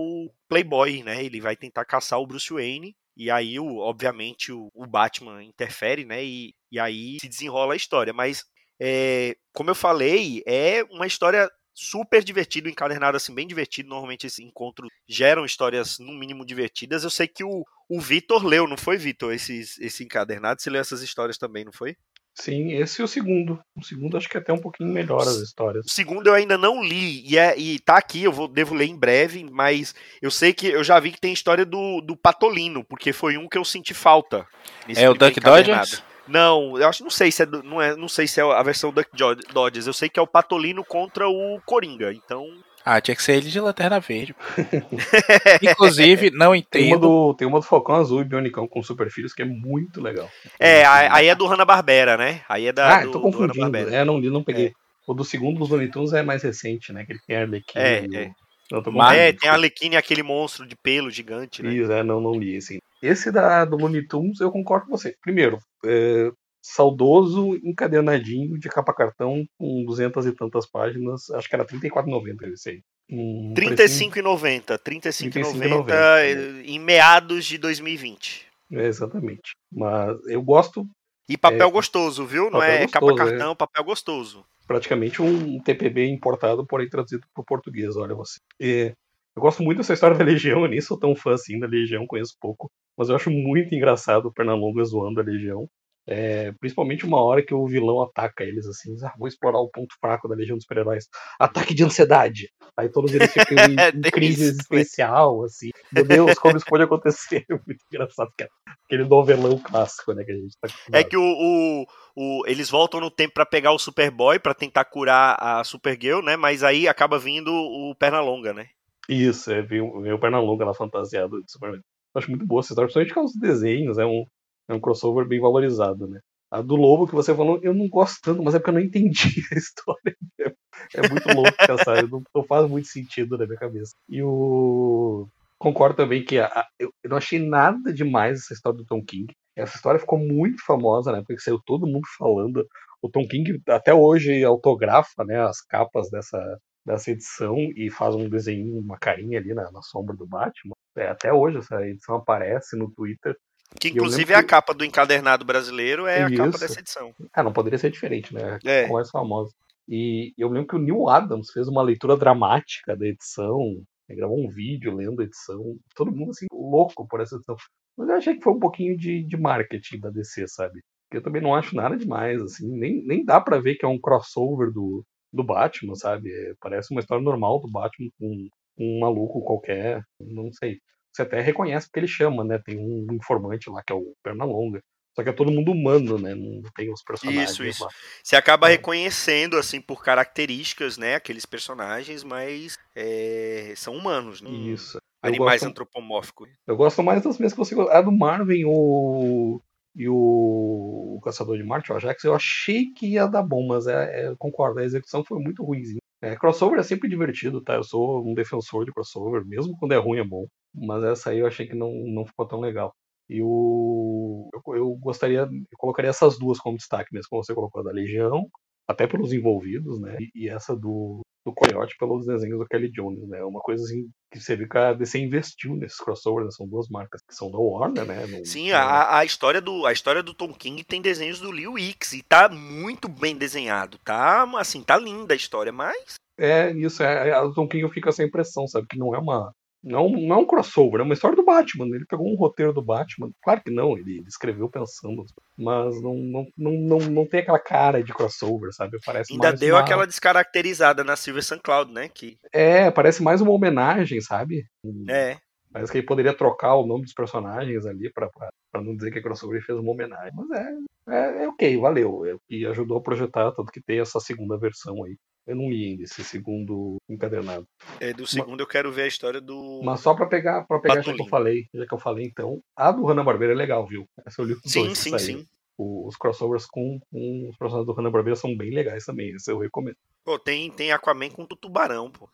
Playboy, 0.49 1.01
né? 1.03 1.23
Ele 1.23 1.39
vai 1.39 1.55
tentar 1.55 1.85
caçar 1.85 2.19
o 2.19 2.27
Bruce 2.27 2.51
Wayne. 2.51 2.93
E 3.15 3.31
aí, 3.31 3.59
o, 3.59 3.77
obviamente, 3.77 4.51
o, 4.51 4.69
o 4.73 4.85
Batman 4.85 5.43
interfere, 5.43 6.03
né? 6.03 6.23
E, 6.25 6.53
e 6.71 6.79
aí 6.79 7.19
se 7.21 7.29
desenrola 7.29 7.73
a 7.73 7.77
história. 7.77 8.11
Mas, 8.11 8.43
é, 8.81 9.35
como 9.53 9.69
eu 9.69 9.75
falei, 9.75 10.43
é 10.45 10.83
uma 10.89 11.07
história 11.07 11.49
super 11.73 12.23
divertido, 12.23 12.69
encadernado 12.69 13.17
assim, 13.17 13.33
bem 13.33 13.47
divertido. 13.47 13.89
Normalmente 13.89 14.27
esses 14.27 14.39
encontros 14.39 14.89
geram 15.07 15.45
histórias, 15.45 15.99
no 15.99 16.13
mínimo, 16.13 16.45
divertidas. 16.45 17.03
Eu 17.03 17.09
sei 17.09 17.27
que 17.27 17.43
o, 17.43 17.65
o 17.89 17.99
Vitor 17.99 18.45
leu, 18.45 18.67
não 18.67 18.77
foi, 18.77 18.97
Vitor, 18.97 19.33
esses, 19.33 19.79
esse 19.79 20.03
encadernado? 20.03 20.61
Você 20.61 20.69
leu 20.69 20.81
essas 20.81 21.01
histórias 21.01 21.37
também, 21.37 21.65
não 21.65 21.71
foi? 21.71 21.95
Sim, 22.35 22.73
esse 22.73 22.99
é 22.99 23.03
o 23.03 23.07
segundo. 23.07 23.59
O 23.75 23.83
segundo 23.83 24.17
acho 24.17 24.27
que 24.27 24.35
é 24.35 24.39
até 24.39 24.51
um 24.51 24.57
pouquinho 24.57 24.91
melhor 24.91 25.21
as 25.21 25.35
histórias. 25.35 25.85
O 25.85 25.89
segundo 25.89 26.27
eu 26.27 26.33
ainda 26.33 26.57
não 26.57 26.83
li, 26.83 27.23
e, 27.29 27.37
é, 27.37 27.57
e 27.57 27.79
tá 27.79 27.95
aqui, 27.97 28.23
eu 28.23 28.31
vou, 28.31 28.47
devo 28.47 28.73
ler 28.73 28.85
em 28.85 28.97
breve, 28.97 29.45
mas 29.51 29.93
eu 30.19 30.31
sei 30.31 30.51
que 30.51 30.67
eu 30.67 30.83
já 30.83 30.99
vi 30.99 31.11
que 31.11 31.21
tem 31.21 31.31
história 31.31 31.63
do, 31.63 32.01
do 32.01 32.17
Patolino, 32.17 32.83
porque 32.83 33.13
foi 33.13 33.37
um 33.37 33.47
que 33.47 33.57
eu 33.57 33.63
senti 33.63 33.93
falta. 33.93 34.47
É 34.95 35.07
o 35.07 35.13
Duck 35.13 35.39
Dodgers? 35.39 36.01
Não, 36.27 36.77
eu 36.77 36.87
acho 36.87 37.03
não 37.03 37.09
sei 37.09 37.31
se 37.31 37.43
é 37.43 37.45
não 37.45 37.81
é, 37.81 37.95
não 37.95 38.07
sei 38.07 38.27
se 38.27 38.39
é 38.39 38.43
a 38.43 38.63
versão 38.63 38.91
Duck 38.91 39.09
Dodgers. 39.53 39.87
Eu 39.87 39.93
sei 39.93 40.09
que 40.09 40.19
é 40.19 40.21
o 40.21 40.27
Patolino 40.27 40.83
contra 40.83 41.27
o 41.27 41.59
Coringa. 41.65 42.13
Então, 42.13 42.47
ah, 42.85 42.99
tinha 42.99 43.15
que 43.15 43.23
ser 43.23 43.37
ele 43.37 43.49
de 43.49 43.59
Lanterna 43.61 43.99
Verde. 43.99 44.35
Inclusive, 45.63 46.31
não 46.31 46.53
entendo. 46.53 46.81
Tem 46.81 46.91
uma 46.91 46.99
do, 46.99 47.33
tem 47.33 47.47
uma 47.47 47.59
do 47.59 47.65
Falcão 47.65 47.95
Azul 47.95 48.21
e 48.21 48.25
Bionicão 48.25 48.67
com 48.67 48.83
Super 48.83 49.09
Filhos 49.09 49.33
que 49.33 49.41
é 49.41 49.45
muito 49.45 50.01
legal. 50.01 50.29
É, 50.59 50.85
aí 50.85 51.27
é 51.27 51.35
do 51.35 51.45
Hanna-Barbera, 51.45 52.17
né? 52.17 52.41
Aí 52.49 52.67
é 52.67 52.73
da 52.73 52.97
Ah, 52.97 53.05
do, 53.05 53.11
tô 53.11 53.21
confundindo. 53.21 53.77
É, 53.77 54.03
não 54.03 54.19
li, 54.19 54.29
não 54.29 54.43
peguei. 54.43 54.67
É. 54.67 54.71
O 55.07 55.13
do 55.13 55.23
segundo 55.23 55.59
dos 55.59 55.69
Looney 55.69 55.89
Tunes 55.89 56.13
é 56.13 56.21
mais 56.21 56.43
recente, 56.43 56.91
né? 56.91 57.05
Que 57.05 57.13
ele 57.13 57.19
tem 57.25 57.37
a 57.37 57.41
Arlequina. 57.41 57.83
É, 57.83 58.05
e 58.05 58.15
é. 58.15 58.31
o... 58.71 58.91
Não, 58.91 59.11
é, 59.11 59.31
tem 59.31 59.49
a 59.49 59.53
Arlequina 59.53 59.95
e 59.95 59.97
aquele 59.97 60.23
monstro 60.23 60.65
de 60.65 60.75
pelo 60.75 61.09
gigante, 61.09 61.63
né? 61.63 61.73
Isso, 61.73 61.91
é, 61.91 62.03
não, 62.03 62.19
não 62.19 62.33
li 62.33 62.55
esse. 62.55 62.81
Esse 63.03 63.29
da, 63.33 63.65
do 63.65 63.75
Looney 63.75 64.07
Tunes, 64.07 64.39
eu 64.39 64.49
concordo 64.49 64.85
com 64.85 64.97
você. 64.97 65.13
Primeiro, 65.21 65.59
é, 65.85 66.31
saudoso, 66.61 67.53
encadenadinho, 67.61 68.57
de 68.57 68.69
capa 68.69 68.93
cartão, 68.93 69.43
com 69.59 69.83
duzentas 69.83 70.25
e 70.25 70.31
tantas 70.31 70.65
páginas. 70.65 71.29
Acho 71.31 71.49
que 71.49 71.55
era 71.55 71.65
R$34,90 71.65 72.53
esse 72.53 72.69
aí. 72.69 72.81
Um 73.11 73.53
35,90. 73.53 74.79
35,90 74.79 76.63
em 76.63 76.79
meados 76.79 77.43
de 77.43 77.57
2020. 77.57 78.47
É, 78.71 78.85
exatamente. 78.87 79.51
Mas 79.69 80.17
eu 80.27 80.41
gosto 80.41 80.87
E 81.27 81.37
papel 81.37 81.67
É. 81.67 81.71
gostoso, 81.71 82.25
viu? 82.25 82.49
Não 82.49 82.63
é 82.63 82.87
capa 82.87 83.05
gostoso, 83.07 83.15
cartão, 83.15 83.55
papel 83.55 83.83
gostoso. 83.83 84.45
praticamente 84.65 85.21
um 85.21 85.59
TPB 85.59 86.07
importado, 86.07 86.65
porém 86.65 86.89
traduzido 86.89 87.27
para 87.33 87.41
o 87.41 87.45
português, 87.45 87.97
olha 87.97 88.15
você. 88.15 88.39
E 88.57 88.93
eu 89.35 89.41
gosto 89.41 89.61
muito 89.61 89.79
dessa 89.79 89.93
história 89.93 90.17
da 90.17 90.23
Legião, 90.23 90.61
eu 90.61 90.69
nem 90.69 90.79
sou 90.79 90.97
tão 90.97 91.13
fã 91.13 91.33
assim 91.33 91.59
da 91.59 91.67
Legião, 91.67 92.07
conheço 92.07 92.35
pouco, 92.39 92.71
mas 92.97 93.09
eu 93.09 93.15
acho 93.15 93.29
muito 93.31 93.73
engraçado 93.73 94.27
o 94.27 94.33
Pernalonga 94.33 94.83
zoando 94.83 95.19
a 95.19 95.23
Legião. 95.23 95.67
É, 96.05 96.51
principalmente 96.59 97.05
uma 97.05 97.23
hora 97.23 97.41
que 97.41 97.53
o 97.53 97.65
vilão 97.65 98.01
ataca 98.01 98.43
eles 98.43 98.67
assim, 98.67 98.93
ah, 99.05 99.13
vou 99.17 99.25
explorar 99.25 99.59
o 99.59 99.69
ponto 99.69 99.95
fraco 100.01 100.27
da 100.27 100.35
Legião 100.35 100.57
dos 100.57 100.63
Super-Heróis. 100.65 101.05
Ataque 101.39 101.73
de 101.73 101.81
ansiedade. 101.85 102.49
Aí 102.77 102.89
todos 102.89 103.13
eles 103.13 103.31
ficam 103.31 103.57
em, 103.57 103.71
em 103.97 104.01
Tem 104.01 104.11
crise 104.11 104.43
existencial, 104.43 105.43
assim. 105.45 105.69
Meu 105.93 106.03
Deus, 106.03 106.37
como 106.37 106.57
isso 106.57 106.65
pode 106.65 106.83
acontecer? 106.83 107.45
É 107.49 107.53
muito 107.53 107.79
engraçado, 107.89 108.29
cara. 108.37 108.49
Aquele 108.85 109.05
novelão 109.05 109.57
clássico, 109.57 110.11
né, 110.13 110.25
que 110.25 110.31
a 110.33 110.35
gente 110.35 110.57
tá. 110.59 110.67
É 110.91 111.03
que 111.05 111.15
o, 111.15 111.21
o- 111.23 111.85
o- 112.17 112.43
eles 112.47 112.69
voltam 112.69 112.99
no 112.99 113.09
tempo 113.09 113.33
pra 113.33 113.45
pegar 113.45 113.71
o 113.71 113.79
Superboy 113.79 114.39
pra 114.39 114.53
tentar 114.53 114.83
curar 114.83 115.37
a 115.39 115.63
Supergirl, 115.63 116.21
né? 116.21 116.35
Mas 116.35 116.63
aí 116.63 116.85
acaba 116.85 117.17
vindo 117.17 117.49
o 117.49 117.95
Pernalonga, 117.97 118.53
né? 118.53 118.67
Isso, 119.07 119.51
é, 119.51 119.61
veio, 119.61 120.01
veio 120.01 120.15
o 120.15 120.19
Pernalonga 120.19 120.65
lá 120.65 120.73
fantasiado 120.73 121.41
de 121.41 121.49
Superman. 121.51 121.81
Acho 122.15 122.29
muito 122.29 122.45
boa 122.45 122.59
essa 122.61 122.73
história, 122.73 122.87
principalmente 122.91 123.13
com 123.13 123.23
os 123.25 123.35
desenhos, 123.35 123.97
é 123.97 124.05
um, 124.05 124.25
é 124.69 124.73
um 124.73 124.79
crossover 124.79 125.27
bem 125.27 125.39
valorizado, 125.39 126.07
né? 126.07 126.19
A 126.51 126.61
do 126.61 126.75
Lobo 126.75 127.07
que 127.07 127.15
você 127.15 127.33
falou, 127.35 127.59
eu 127.63 127.73
não 127.73 127.89
gosto 127.89 128.19
tanto, 128.21 128.43
mas 128.43 128.53
é 128.53 128.59
porque 128.59 128.69
eu 128.69 128.75
não 128.75 128.81
entendi 128.81 129.41
a 129.51 129.55
história. 129.57 130.15
É, 130.39 130.53
é 130.95 131.03
muito 131.09 131.27
louco 131.29 131.59
pensar, 131.65 132.07
não, 132.07 132.21
não 132.35 132.43
faz 132.43 132.69
muito 132.69 132.87
sentido 132.87 133.37
na 133.37 133.45
minha 133.45 133.57
cabeça. 133.57 133.93
E 134.09 134.21
o. 134.23 135.27
Concordo 135.57 135.95
também 135.95 136.23
que 136.25 136.37
a- 136.39 136.47
a- 136.47 136.67
eu, 136.79 136.91
eu 137.03 137.09
não 137.09 137.17
achei 137.17 137.39
nada 137.39 137.93
demais 137.93 138.39
essa 138.41 138.53
história 138.53 138.77
do 138.77 138.85
Tom 138.85 139.03
King. 139.03 139.33
Essa 139.55 139.77
história 139.77 139.99
ficou 139.99 140.19
muito 140.19 140.63
famosa, 140.65 141.11
né? 141.11 141.19
Porque 141.25 141.39
saiu 141.41 141.59
todo 141.65 141.87
mundo 141.87 142.05
falando. 142.17 142.65
O 143.01 143.09
Tom 143.09 143.25
King 143.27 143.61
até 143.69 143.93
hoje 143.93 144.43
autografa 144.43 145.23
né, 145.25 145.39
as 145.41 145.61
capas 145.61 146.09
dessa, 146.09 146.59
dessa 146.85 147.11
edição 147.11 147.55
e 147.75 147.89
faz 147.89 148.15
um 148.15 148.27
desenho, 148.29 148.77
uma 148.79 148.97
carinha 148.97 149.39
ali 149.39 149.53
na, 149.53 149.71
na 149.71 149.81
sombra 149.81 150.15
do 150.15 150.25
Batman. 150.27 150.73
É, 150.95 151.07
até 151.07 151.33
hoje 151.33 151.57
essa 151.57 151.81
edição 151.85 152.15
aparece 152.15 152.75
no 152.77 152.89
Twitter. 152.91 153.35
Que 153.79 153.89
inclusive 153.89 154.33
é 154.33 154.35
a 154.35 154.41
que- 154.43 154.49
capa 154.49 154.73
do 154.73 154.85
encadernado 154.85 155.43
brasileiro, 155.43 156.05
é 156.05 156.23
a 156.23 156.29
capa 156.29 156.49
Isso. 156.49 156.59
dessa 156.59 156.79
edição. 156.79 157.13
Ah, 157.33 157.41
não 157.41 157.51
poderia 157.51 157.79
ser 157.79 157.89
diferente, 157.89 158.33
né? 158.33 158.59
É. 158.63 158.85
A 158.85 158.89
mais 158.89 159.09
famosa. 159.09 159.51
E 159.89 160.33
eu 160.37 160.47
lembro 160.49 160.67
que 160.67 160.75
o 160.75 160.79
Neil 160.79 161.09
Adams 161.09 161.51
fez 161.51 161.67
uma 161.67 161.81
leitura 161.81 162.15
dramática 162.15 162.95
da 162.95 163.05
edição, 163.05 163.59
ele 164.07 164.19
gravou 164.19 164.39
um 164.39 164.49
vídeo 164.49 164.95
lendo 164.95 165.21
a 165.21 165.25
edição, 165.25 165.75
todo 165.95 166.11
mundo 166.11 166.29
assim, 166.29 166.45
louco 166.51 167.07
por 167.07 167.19
essa 167.19 167.35
edição. 167.35 167.55
Mas 167.97 168.09
eu 168.09 168.15
achei 168.15 168.35
que 168.35 168.43
foi 168.43 168.53
um 168.53 168.59
pouquinho 168.59 168.95
de, 168.97 169.23
de 169.23 169.37
marketing 169.37 169.99
da 169.99 170.09
DC, 170.09 170.47
sabe? 170.47 170.81
Porque 171.09 171.17
eu 171.17 171.23
também 171.23 171.41
não 171.41 171.53
acho 171.55 171.75
nada 171.75 171.97
demais, 171.97 172.41
assim, 172.41 172.67
nem, 172.69 173.03
nem 173.05 173.25
dá 173.25 173.41
pra 173.41 173.59
ver 173.59 173.75
que 173.75 173.85
é 173.85 173.87
um 173.87 173.99
crossover 173.99 174.71
do, 174.71 175.03
do 175.31 175.43
Batman, 175.43 175.95
sabe? 175.95 176.31
É, 176.31 176.53
parece 176.61 176.91
uma 176.93 177.01
história 177.01 177.23
normal 177.23 177.59
do 177.59 177.69
Batman 177.69 178.09
com, 178.19 178.27
com 178.27 178.49
um 178.77 178.99
maluco 178.99 179.41
qualquer, 179.43 180.01
não 180.19 180.51
sei. 180.51 180.79
Você 181.13 181.21
até 181.21 181.39
reconhece 181.41 181.87
porque 181.87 181.99
ele 181.99 182.07
chama, 182.07 182.43
né? 182.43 182.59
Tem 182.65 182.77
um 182.77 183.07
informante 183.13 183.69
lá 183.69 183.83
que 183.85 183.93
é 183.93 183.95
o 183.95 184.13
Pernalonga. 184.23 184.81
Só 185.15 185.21
que 185.21 185.29
é 185.29 185.33
todo 185.33 185.51
mundo 185.51 185.71
humano, 185.71 186.17
né? 186.17 186.33
Não 186.33 186.63
tem 186.75 186.91
os 186.91 187.03
personagens 187.03 187.51
Isso, 187.51 187.63
isso. 187.63 187.83
lá. 187.83 187.89
Você 188.23 188.35
acaba 188.35 188.67
É. 188.67 188.71
reconhecendo, 188.71 189.57
assim, 189.57 189.79
por 189.79 190.03
características, 190.03 190.97
né? 190.97 191.13
Aqueles 191.15 191.45
personagens, 191.45 192.23
mas 192.23 192.75
é, 192.95 193.73
são 193.77 193.95
humanos, 193.95 194.41
né? 194.41 194.49
Isso. 194.49 194.97
Animais 195.21 195.61
gosto, 195.61 195.69
antropomórficos. 195.69 196.49
eu 196.67 196.75
gosto 196.75 197.01
mais 197.03 197.21
das 197.21 197.37
mesmas 197.37 197.53
que 197.53 197.59
você 197.59 197.75
gosta. 197.75 197.93
A 197.95 198.01
do 198.01 198.11
Marvin 198.11 198.63
o, 198.65 199.61
e 199.95 200.09
o, 200.09 201.15
o 201.17 201.21
Caçador 201.23 201.57
de 201.57 201.63
Marte, 201.63 201.91
o 201.91 201.95
Ajax, 201.95 202.23
eu 202.23 202.33
achei 202.33 202.91
que 202.91 203.13
ia 203.13 203.27
dar 203.27 203.43
bom, 203.43 203.65
mas 203.67 203.85
é, 203.87 204.21
é, 204.23 204.27
eu 204.27 204.35
concordo, 204.37 204.79
a 204.79 204.83
execução 204.83 205.23
foi 205.23 205.39
muito 205.39 205.63
ruimzinha. 205.63 205.99
É, 206.23 206.37
crossover 206.37 206.79
é 206.79 206.83
sempre 206.83 207.09
divertido, 207.09 207.61
tá? 207.61 207.75
Eu 207.75 207.83
sou 207.83 208.25
um 208.25 208.33
defensor 208.33 208.85
de 208.85 208.93
crossover, 208.93 209.45
mesmo 209.45 209.75
quando 209.77 209.91
é 209.91 209.97
ruim 209.97 210.19
é 210.19 210.23
bom. 210.23 210.47
Mas 210.73 211.03
essa 211.03 211.31
aí 211.31 211.39
eu 211.39 211.47
achei 211.47 211.67
que 211.67 211.75
não, 211.75 211.91
não 212.07 212.25
ficou 212.25 212.47
tão 212.47 212.61
legal. 212.61 212.95
E 213.29 213.41
o. 213.43 214.49
Eu, 214.53 214.75
eu 214.75 214.95
gostaria. 214.95 215.39
Eu 215.41 215.77
colocaria 215.77 216.09
essas 216.09 216.39
duas 216.39 216.59
como 216.59 216.77
destaque 216.77 217.13
mesmo, 217.13 217.27
como 217.29 217.43
você 217.43 217.53
colocou, 217.53 217.81
a 217.81 217.83
da 217.83 217.91
Legião, 217.91 218.47
até 218.87 219.05
pelos 219.05 219.33
envolvidos, 219.33 219.99
né? 219.99 220.15
E, 220.19 220.45
e 220.45 220.49
essa 220.49 220.73
do, 220.75 221.21
do 221.45 221.53
Coyote 221.53 221.95
pelos 221.99 222.25
desenhos 222.25 222.57
do 222.59 222.65
Kelly 222.65 222.89
Jones, 222.91 223.27
né? 223.27 223.43
Uma 223.43 223.59
coisa 223.59 223.83
assim 223.83 224.07
que 224.31 224.39
você 224.39 224.55
vê 224.55 224.67
que 224.67 224.77
a 224.77 224.93
DC 224.93 225.19
investiu 225.19 225.75
nesses 225.75 225.97
crossovers, 225.97 226.45
né? 226.45 226.51
São 226.51 226.67
duas 226.67 226.87
marcas 226.89 227.21
que 227.27 227.35
são 227.35 227.51
da 227.51 227.57
Warner, 227.57 228.05
né? 228.05 228.25
Não- 228.27 228.45
Sim, 228.45 228.71
não- 228.71 228.77
a, 228.77 229.17
a 229.19 229.25
história 229.25 229.59
do 229.61 229.85
a 229.85 229.91
história 229.91 230.23
do 230.23 230.33
Tom 230.33 230.53
King 230.53 230.83
tem 230.83 231.01
desenhos 231.01 231.39
do 231.39 231.51
Liu 231.51 231.77
X 231.77 232.13
e 232.13 232.23
tá 232.23 232.47
muito 232.49 233.07
bem 233.07 233.35
desenhado, 233.35 233.97
tá? 234.03 234.43
Assim, 234.57 234.81
tá 234.81 234.97
linda 234.97 235.33
a 235.33 235.37
história, 235.37 235.71
mas 235.71 236.15
É, 236.37 236.71
isso, 236.71 237.03
é, 237.03 237.31
a 237.31 237.41
Tom 237.49 237.67
King 237.67 237.87
com 238.01 238.09
essa 238.09 238.23
impressão, 238.23 238.67
sabe? 238.67 238.87
Que 238.87 238.97
não 238.97 239.13
é 239.13 239.19
uma. 239.19 239.53
Não, 239.83 240.09
não 240.09 240.35
é 240.35 240.39
um 240.39 240.45
crossover, 240.45 241.01
é 241.01 241.03
uma 241.03 241.13
história 241.13 241.35
do 241.35 241.43
Batman. 241.43 241.85
Ele 241.87 242.05
pegou 242.05 242.31
um 242.31 242.35
roteiro 242.37 242.71
do 242.71 242.81
Batman. 242.81 243.29
Claro 243.43 243.61
que 243.61 243.69
não, 243.69 243.97
ele, 243.97 244.17
ele 244.19 244.27
escreveu 244.27 244.69
pensando. 244.69 245.25
Mas 245.57 246.01
não, 246.01 246.15
não, 246.15 246.47
não, 246.57 246.71
não, 246.71 246.97
não 246.99 247.25
tem 247.27 247.41
aquela 247.41 247.59
cara 247.59 248.01
de 248.01 248.13
crossover, 248.13 248.71
sabe? 248.73 248.97
Parece 249.05 249.33
ainda 249.33 249.51
deu 249.51 249.75
uma- 249.75 249.81
aquela 249.81 250.07
descaracterizada 250.07 251.03
na 251.03 251.15
Silver 251.17 251.43
St. 251.43 251.59
Cloud, 251.61 251.91
né? 251.91 252.07
Que 252.07 252.37
É, 252.53 252.89
parece 252.89 253.21
mais 253.21 253.41
uma 253.41 253.51
homenagem, 253.51 254.21
sabe? 254.21 254.65
é, 255.09 255.37
Parece 255.71 255.91
que 255.91 255.97
ele 255.97 256.05
poderia 256.07 256.33
trocar 256.33 256.75
o 256.75 256.85
nome 256.85 257.03
dos 257.03 257.13
personagens 257.13 257.85
ali 257.85 258.11
pra 258.13 258.29
não 258.75 258.95
dizer 258.95 259.11
que 259.11 259.17
é 259.19 259.21
crossover 259.21 259.59
e 259.59 259.63
fez 259.65 259.77
uma 259.77 259.91
homenagem. 259.91 260.31
Mas 260.35 260.49
é, 260.51 260.69
é, 261.09 261.43
é 261.43 261.47
ok, 261.49 261.77
valeu. 261.77 262.25
É 262.25 262.35
que 262.47 262.65
ajudou 262.67 262.97
a 262.99 263.01
projetar, 263.01 263.51
tanto 263.51 263.71
que 263.71 263.81
tem 263.81 263.99
essa 263.99 264.19
segunda 264.19 264.57
versão 264.57 265.03
aí. 265.03 265.17
Eu 265.45 265.55
não 265.55 265.69
li 265.69 265.89
ainda 265.89 266.03
esse 266.03 266.23
segundo 266.23 266.97
encadernado. 267.09 267.67
é, 267.99 268.13
do 268.13 268.25
segundo 268.25 268.61
eu 268.61 268.67
quero 268.67 268.91
ver 268.91 269.03
a 269.03 269.07
história 269.07 269.41
do 269.41 269.81
Mas 269.83 269.99
só 269.99 270.13
pra 270.13 270.25
pegar, 270.25 270.63
pra 270.65 270.79
pegar 270.79 271.01
já 271.01 271.13
que 271.13 271.21
eu 271.21 271.27
falei, 271.27 271.65
já 271.73 271.85
que 271.85 271.93
eu 271.93 271.99
falei 271.99 272.25
então, 272.25 272.61
a 272.75 272.91
do 272.91 273.05
Hanna-Barbera 273.05 273.51
é 273.51 273.55
legal, 273.55 273.85
viu? 273.85 274.05
Essa 274.25 274.41
eu 274.41 274.45
li 274.45 274.53
os 274.53 274.61
Sim, 274.63 274.85
dois 274.85 275.03
que 275.03 275.09
sim, 275.09 275.17
sim. 275.19 275.47
O- 275.77 276.07
Os 276.07 276.15
crossovers 276.15 276.65
com, 276.65 276.99
com 277.11 277.49
os 277.49 277.57
personagens 277.57 277.85
do 277.87 277.93
Hanna-Barbera 277.93 278.35
são 278.37 278.55
bem 278.55 278.71
legais 278.71 279.03
também, 279.05 279.31
esse 279.31 279.51
eu 279.51 279.59
recomendo. 279.59 279.97
Pô, 280.23 280.39
tem 280.39 280.71
tem 280.71 280.91
Aquaman 280.93 281.29
com 281.29 281.43
o 281.43 281.47
tubarão, 281.47 282.09
pô. 282.09 282.29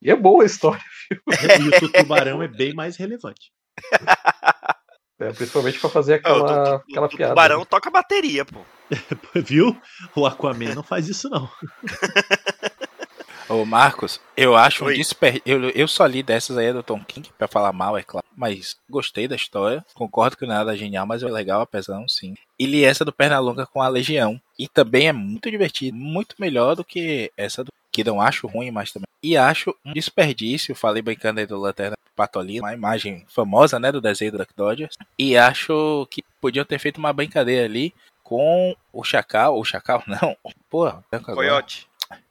E 0.00 0.10
é 0.10 0.16
boa 0.16 0.42
a 0.44 0.46
história, 0.46 0.80
E 1.80 1.84
o 1.84 1.92
tubarão 1.92 2.42
é 2.42 2.48
bem 2.48 2.72
mais 2.72 2.96
relevante. 2.96 3.52
né? 5.18 5.32
principalmente 5.32 5.78
pra 5.78 5.90
fazer 5.90 6.20
Ah, 6.24 6.32
o 6.32 6.36
aquela, 6.36 6.46
tu- 6.46 6.84
tu- 6.84 6.90
aquela 6.90 7.06
o 7.06 7.10
piada. 7.10 7.32
tubarão 7.32 7.64
toca 7.64 7.90
bateria, 7.90 8.44
pô. 8.44 8.60
Viu? 9.34 9.76
O 10.14 10.26
Aquaman 10.26 10.74
não 10.74 10.82
faz 10.82 11.08
isso, 11.08 11.28
não. 11.28 11.48
Ô 13.48 13.64
Marcos, 13.64 14.20
eu 14.36 14.56
acho 14.56 14.82
um 14.82 14.88
Oi. 14.88 14.96
desperdício. 14.96 15.42
Eu, 15.46 15.70
eu 15.70 15.86
só 15.86 16.04
li 16.04 16.20
dessas 16.20 16.58
aí 16.58 16.72
do 16.72 16.82
Tom 16.82 17.00
King, 17.04 17.30
pra 17.38 17.46
falar 17.46 17.72
mal, 17.72 17.96
é 17.96 18.02
claro. 18.02 18.26
Mas 18.36 18.76
gostei 18.90 19.28
da 19.28 19.36
história. 19.36 19.84
Concordo 19.94 20.36
que 20.36 20.44
nada 20.46 20.74
é 20.74 20.76
genial, 20.76 21.06
mas 21.06 21.22
é 21.22 21.26
legal, 21.28 21.60
apesar 21.60 21.94
não 21.94 22.08
sim. 22.08 22.34
E 22.58 22.66
li 22.66 22.84
essa 22.84 23.04
do 23.04 23.12
Pernalonga 23.12 23.64
com 23.64 23.80
a 23.80 23.88
Legião. 23.88 24.40
E 24.58 24.66
também 24.66 25.06
é 25.08 25.12
muito 25.12 25.48
divertido. 25.48 25.96
Muito 25.96 26.34
melhor 26.40 26.74
do 26.74 26.84
que 26.84 27.30
essa 27.36 27.62
do. 27.62 27.70
Que 27.92 28.02
não 28.02 28.20
acho 28.20 28.48
ruim, 28.48 28.70
mas 28.72 28.90
também. 28.92 29.06
E 29.22 29.36
acho 29.36 29.72
um 29.84 29.92
desperdício. 29.92 30.74
Falei 30.74 31.00
brincando 31.00 31.38
aí 31.38 31.46
do 31.46 31.56
Lanterna 31.58 31.96
Patolino, 32.16 32.64
uma 32.64 32.72
imagem 32.74 33.24
famosa, 33.28 33.78
né? 33.78 33.92
Do 33.92 34.00
desenho 34.00 34.32
do 34.32 34.38
Duck 34.38 34.52
Dodgers. 34.56 34.96
E 35.18 35.36
acho 35.36 36.08
que 36.10 36.24
podiam 36.40 36.64
ter 36.64 36.78
feito 36.78 36.98
uma 36.98 37.12
brincadeira 37.12 37.66
ali 37.66 37.94
com 38.24 38.74
o 38.92 39.04
Chacal. 39.04 39.56
O 39.60 39.64
Chacal, 39.64 40.02
não. 40.06 40.36
Agora. 41.30 41.36
Coyote. 41.36 41.86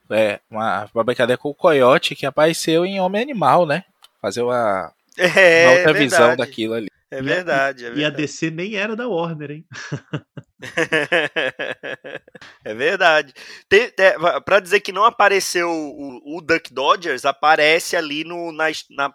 É, 0.09 0.39
uma, 0.49 0.89
uma 0.93 1.03
brincadeira 1.03 1.37
com 1.37 1.49
o 1.49 1.55
Coyote 1.55 2.15
que 2.15 2.25
apareceu 2.25 2.85
em 2.85 2.99
Homem 2.99 3.21
Animal, 3.21 3.65
né? 3.65 3.83
Fazer 4.21 4.41
uma, 4.41 4.91
É, 5.17 5.67
uma 5.67 5.71
outra 5.77 5.93
verdade, 5.93 5.99
visão 5.99 6.35
daquilo 6.35 6.73
ali. 6.73 6.89
É 7.15 7.17
E 7.17 7.19
a- 7.19 7.23
verdade, 7.23 7.85
é 7.85 7.87
E 7.87 7.91
a 7.91 7.93
verdade. 7.93 8.15
DC 8.17 8.51
nem 8.51 8.75
era 8.75 8.95
da 8.95 9.07
Warner, 9.07 9.51
hein? 9.51 9.65
é 12.63 12.73
verdade. 12.73 13.33
Tem, 13.69 13.91
é, 13.99 14.39
pra 14.41 14.59
dizer 14.59 14.79
que 14.81 14.91
não 14.91 15.03
apareceu 15.03 15.69
o, 15.69 16.37
o 16.37 16.41
Duck 16.41 16.73
Dodgers, 16.73 17.25
aparece 17.25 17.95
ali 17.95 18.23
no, 18.23 18.51
na, 18.51 18.65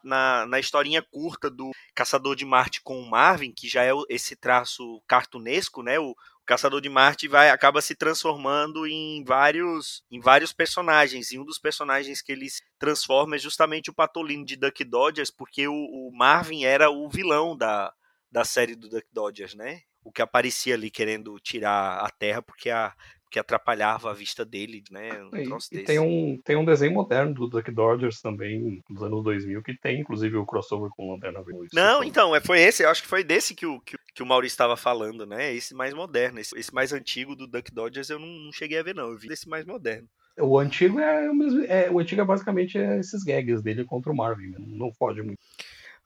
na, 0.05 0.47
na, 0.47 0.61
historinha 0.61 1.03
curta 1.11 1.51
do 1.51 1.71
Caçador 1.95 2.37
de 2.37 2.45
Marte 2.45 2.81
com 2.83 3.01
o 3.01 3.09
Marvin, 3.11 3.53
que 3.53 3.69
já 3.69 3.85
é 3.85 3.91
esse 4.09 4.37
traço 4.37 5.03
cartunesco, 5.07 5.83
né? 5.83 5.99
O, 5.99 6.15
o 6.43 6.47
Caçador 6.47 6.81
de 6.81 6.89
Marte 6.89 7.29
vai 7.29 7.51
acaba 7.51 7.81
se 7.81 7.95
transformando 7.95 8.87
em 8.87 9.23
vários 9.25 10.03
em 10.11 10.21
vários 10.21 10.53
personagens. 10.53 11.31
E 11.31 11.39
um 11.39 11.45
dos 11.45 11.59
personagens 11.59 12.23
que 12.23 12.33
ele 12.33 12.49
se 12.49 12.63
transforma 12.79 13.37
é 13.37 13.39
justamente 13.39 13.91
o 13.91 13.95
Patolino 13.95 14.45
de 14.45 14.57
Duck 14.57 14.85
Dodgers, 14.85 15.31
porque 15.31 15.69
o, 15.69 15.75
o 15.75 16.11
Marvin 16.13 16.65
era 16.65 16.91
o 16.91 17.09
vilão 17.09 17.57
da, 17.57 17.93
da 18.31 18.45
série 18.45 18.75
do 18.75 18.89
Duck 18.89 19.07
Dodgers, 19.13 19.55
né? 19.55 19.83
O 20.03 20.11
que 20.11 20.23
aparecia 20.23 20.75
ali 20.75 20.91
querendo 20.91 21.39
tirar 21.41 21.99
a 21.99 22.11
Terra 22.11 22.41
porque 22.43 22.71
a 22.71 22.95
que 23.31 23.39
atrapalhava 23.39 24.11
a 24.11 24.15
vista 24.15 24.45
dele, 24.45 24.83
né? 24.91 25.11
Um 25.33 25.37
E, 25.37 25.79
e 25.79 25.85
tem, 25.85 25.99
um, 25.99 26.39
tem 26.45 26.57
um 26.57 26.65
desenho 26.65 26.93
moderno 26.93 27.33
do 27.33 27.47
Duck 27.47 27.71
Dodgers 27.71 28.21
também, 28.21 28.83
dos 28.91 29.03
anos 29.03 29.23
2000, 29.23 29.63
que 29.63 29.79
tem 29.79 30.01
inclusive 30.01 30.37
o 30.37 30.45
crossover 30.45 30.91
com 30.97 31.13
Lanterna 31.13 31.43
Verde. 31.43 31.69
Não, 31.73 32.03
então, 32.03 32.35
é, 32.35 32.41
foi 32.41 32.61
esse, 32.61 32.83
eu 32.83 32.89
acho 32.91 33.03
que 33.03 33.09
foi 33.09 33.23
desse 33.23 33.55
que 33.55 33.65
o, 33.65 33.81
que, 33.81 33.97
que 34.15 34.23
o 34.23 34.27
Maurício 34.27 34.55
estava 34.55 34.77
falando, 34.77 35.25
né? 35.25 35.55
Esse 35.55 35.75
mais 35.75 35.95
moderno. 35.95 36.41
Esse, 36.41 36.59
esse 36.59 36.75
mais 36.75 36.93
antigo 36.93 37.37
do 37.37 37.47
Duck 37.47 37.73
Dodgers 37.73 38.11
eu 38.11 38.19
não, 38.19 38.27
não 38.27 38.53
cheguei 38.53 38.79
a 38.79 38.83
ver, 38.83 38.95
não. 38.95 39.11
Eu 39.11 39.17
vi 39.19 39.33
esse 39.33 39.49
mais 39.49 39.65
moderno. 39.65 40.09
O 40.39 40.59
antigo 40.59 40.99
é, 40.99 41.31
o 41.31 41.35
mesmo- 41.35 41.65
é- 41.65 41.91
o 41.91 41.99
antigo 41.99 42.21
é 42.21 42.25
basicamente 42.25 42.79
esses 42.79 43.23
gags 43.23 43.63
dele 43.63 43.85
contra 43.85 44.11
o 44.11 44.17
Marvin, 44.17 44.49
né? 44.49 44.59
não 44.59 44.93
foge 44.93 45.23
muito. 45.23 45.39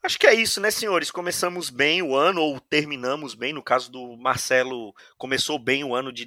Acho 0.03 0.19
que 0.19 0.27
é 0.27 0.35
isso, 0.35 0.61
né, 0.61 0.71
senhores? 0.71 1.11
Começamos 1.11 1.71
bem 1.71 2.03
o 2.03 2.15
ano, 2.15 2.43
ou 2.43 2.61
terminamos 2.61 3.35
bem. 3.35 3.55
No 3.55 3.63
caso 3.63 3.91
do 3.91 4.19
Marcelo, 4.19 4.95
começou 5.17 5.59
bem 5.59 5.83
o 5.83 5.95
ano 5.95 6.13
de 6.13 6.27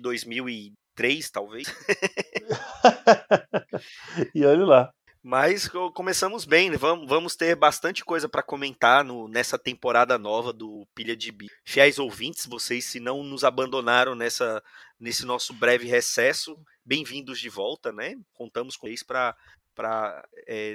2003, 0.98 1.30
talvez. 1.30 1.68
e 4.34 4.44
olha 4.44 4.66
lá. 4.66 4.92
Mas 5.24 5.68
co- 5.68 5.92
começamos 5.92 6.46
bem, 6.46 6.70
né? 6.70 6.78
vamos, 6.78 7.08
vamos 7.08 7.36
ter 7.36 7.56
bastante 7.56 8.04
coisa 8.04 8.30
para 8.30 8.44
comentar 8.44 9.04
no- 9.04 9.28
nessa 9.28 9.60
temporada 9.60 10.18
nova 10.18 10.54
do 10.54 10.88
Pilha 10.96 11.16
de 11.16 11.32
Bi. 11.32 11.48
Fiéis 11.66 12.00
ouvintes, 12.00 12.46
vocês 12.46 12.86
se 12.86 13.00
não 13.00 13.24
nos 13.24 13.44
abandonaram 13.44 14.16
nessa, 14.16 14.64
nesse 15.00 15.26
nosso 15.26 15.54
breve 15.54 15.88
recesso, 15.88 16.58
bem-vindos 16.86 17.40
de 17.40 17.50
volta, 17.50 17.92
né? 17.92 18.16
Contamos 18.34 18.78
com 18.78 18.88
vocês 18.88 19.04
para 19.04 19.36
para 19.78 20.28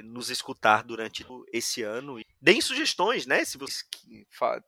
nos 0.05 0.29
escutar 0.29 0.81
durante 0.81 1.25
esse 1.51 1.83
ano. 1.83 2.21
Deem 2.41 2.61
sugestões, 2.61 3.25
né? 3.27 3.43
Se 3.43 3.57
vocês 3.57 3.85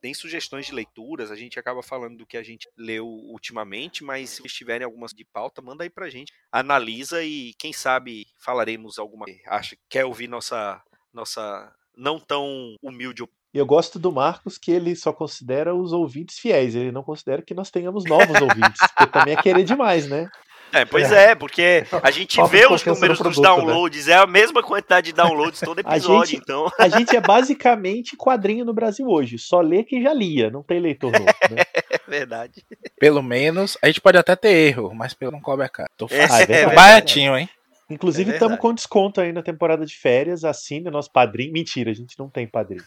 deem 0.02 0.12
sugestões 0.12 0.66
de 0.66 0.74
leituras, 0.74 1.30
a 1.30 1.36
gente 1.36 1.58
acaba 1.58 1.82
falando 1.82 2.18
do 2.18 2.26
que 2.26 2.36
a 2.36 2.42
gente 2.42 2.68
leu 2.76 3.06
ultimamente, 3.06 4.04
mas 4.04 4.28
se 4.30 4.42
vocês 4.42 4.52
tiverem 4.52 4.84
algumas 4.84 5.12
de 5.12 5.24
pauta, 5.24 5.62
manda 5.62 5.84
aí 5.84 5.90
pra 5.90 6.10
gente. 6.10 6.34
Analisa 6.52 7.24
e 7.24 7.54
quem 7.54 7.72
sabe 7.72 8.26
falaremos 8.38 8.98
alguma. 8.98 9.24
Acha 9.46 9.74
quer 9.88 10.04
ouvir 10.04 10.28
nossa 10.28 10.82
nossa 11.14 11.74
não 11.96 12.20
tão 12.20 12.76
humilde 12.82 13.22
eu 13.54 13.64
gosto 13.64 13.98
do 13.98 14.12
Marcos 14.12 14.58
que 14.58 14.70
ele 14.70 14.94
só 14.94 15.14
considera 15.14 15.74
os 15.74 15.90
ouvintes 15.90 16.38
fiéis, 16.38 16.74
ele 16.74 16.92
não 16.92 17.02
considera 17.02 17.40
que 17.40 17.54
nós 17.54 17.70
tenhamos 17.70 18.04
novos 18.04 18.38
ouvintes, 18.38 18.78
porque 18.94 19.06
também 19.06 19.32
é 19.32 19.40
querer 19.40 19.64
demais, 19.64 20.06
né? 20.06 20.28
É, 20.72 20.84
pois 20.84 21.10
é, 21.12 21.34
porque 21.34 21.84
a 22.02 22.10
gente 22.10 22.36
vê 22.48 22.66
os 22.66 22.84
números 22.84 23.18
dos 23.18 23.34
produto, 23.36 23.40
né? 23.42 23.42
downloads, 23.72 24.08
é 24.08 24.14
a 24.14 24.26
mesma 24.26 24.62
quantidade 24.62 25.06
de 25.06 25.12
downloads 25.12 25.60
todo 25.60 25.78
A 25.84 25.96
episódio, 25.96 26.30
gente- 26.32 26.42
então. 26.42 26.70
A 26.78 26.88
gente 26.88 27.16
é 27.16 27.20
basicamente 27.20 28.16
quadrinho 28.16 28.64
no 28.64 28.74
Brasil 28.74 29.06
hoje, 29.08 29.38
só 29.38 29.60
lê 29.60 29.82
quem 29.84 30.02
já 30.02 30.12
lia, 30.12 30.50
não 30.50 30.62
tem 30.62 30.78
leitor 30.80 31.12
novo, 31.12 31.24
né? 31.24 31.62
É 31.90 31.98
verdade. 32.10 32.64
Pelo 32.98 33.22
menos, 33.22 33.78
a 33.82 33.86
gente 33.86 34.00
pode 34.00 34.18
até 34.18 34.34
ter 34.36 34.48
erro, 34.50 34.92
mas 34.94 35.14
pelo 35.14 35.32
não 35.32 35.40
cobre 35.40 35.64
a 35.64 35.68
cara. 35.68 35.88
Tô 35.96 36.06
É, 36.10 36.24
Ah, 36.30 36.40
é 36.42 36.46
verdade. 36.46 36.74
baratinho, 36.76 37.36
hein? 37.38 37.48
Inclusive, 37.88 38.30
É 38.30 38.34
estamos 38.34 38.54
verdade. 38.54 38.62
com 38.68 38.74
desconto 38.74 39.20
aí 39.20 39.32
na 39.32 39.42
temporada 39.42 39.86
de 39.86 39.94
férias, 39.96 40.44
assine 40.44 40.88
o 40.88 40.90
nosso 40.90 41.10
padrinho. 41.12 41.52
Mentira, 41.52 41.90
a 41.92 41.94
gente 41.94 42.18
não 42.18 42.28
tem 42.28 42.44
padrinho. 42.46 42.82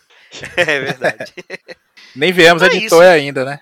É 0.58 0.80
verdade. 0.82 1.34
Nem 2.14 2.34
viemos 2.34 2.62
Então 2.62 2.74
é 2.76 2.78
editor 2.78 3.04
ainda, 3.04 3.46
né? 3.46 3.62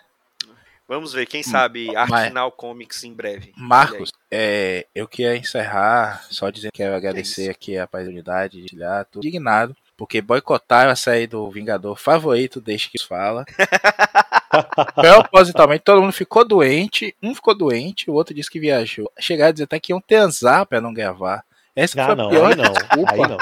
Vamos 0.88 1.12
ver, 1.12 1.26
quem 1.26 1.44
sabe 1.44 1.88
Mas- 1.88 2.12
Artfinal 2.12 2.52
Comics 2.52 3.04
em 3.04 3.14
breve. 3.14 3.52
Marcos, 3.58 4.12
é, 4.32 4.86
eu 4.96 5.08
queria 5.08 5.36
encerrar 5.36 6.26
só 6.30 6.50
dizendo 6.50 6.72
que 6.72 6.78
quero 6.78 6.96
agradecer 6.96 7.42
isso? 7.44 7.52
aqui 7.52 7.78
a 7.78 7.84
oportunidade 7.86 8.62
de 8.62 8.76
olhar, 8.76 9.04
tô 9.06 9.20
indignado, 9.20 9.76
porque 9.98 10.22
boicotaram 10.22 10.90
a 10.90 10.96
série 10.96 11.28
do 11.28 11.50
Vingador 11.52 11.98
favorito 11.98 12.62
desde 12.62 12.90
que 12.90 13.04
fala. 13.04 13.44
Propositalmente, 14.96 15.84
todo 15.84 16.02
mundo 16.02 16.14
ficou 16.14 16.48
doente, 16.48 17.14
um 17.22 17.36
ficou 17.36 17.54
doente, 17.56 18.10
o 18.10 18.14
outro 18.14 18.34
disse 18.34 18.50
que 18.50 18.60
viajou. 18.60 19.12
Chegaram 19.20 19.50
a 19.50 19.52
dizer 19.52 19.64
até 19.66 19.80
que 19.80 19.92
iam 19.92 20.00
transar 20.02 20.66
pra 20.66 20.80
não 20.80 20.94
gravar. 20.94 21.44
Essa 21.76 21.96
que 21.96 22.00
Ah, 22.00 22.06
foi 22.08 22.16
não, 22.16 22.28
a 22.28 22.30
pior 22.30 22.46
aí 22.52 22.56
não. 22.56 22.74
desculpa. 22.74 23.12
Aí 23.14 23.20
não. 23.20 23.38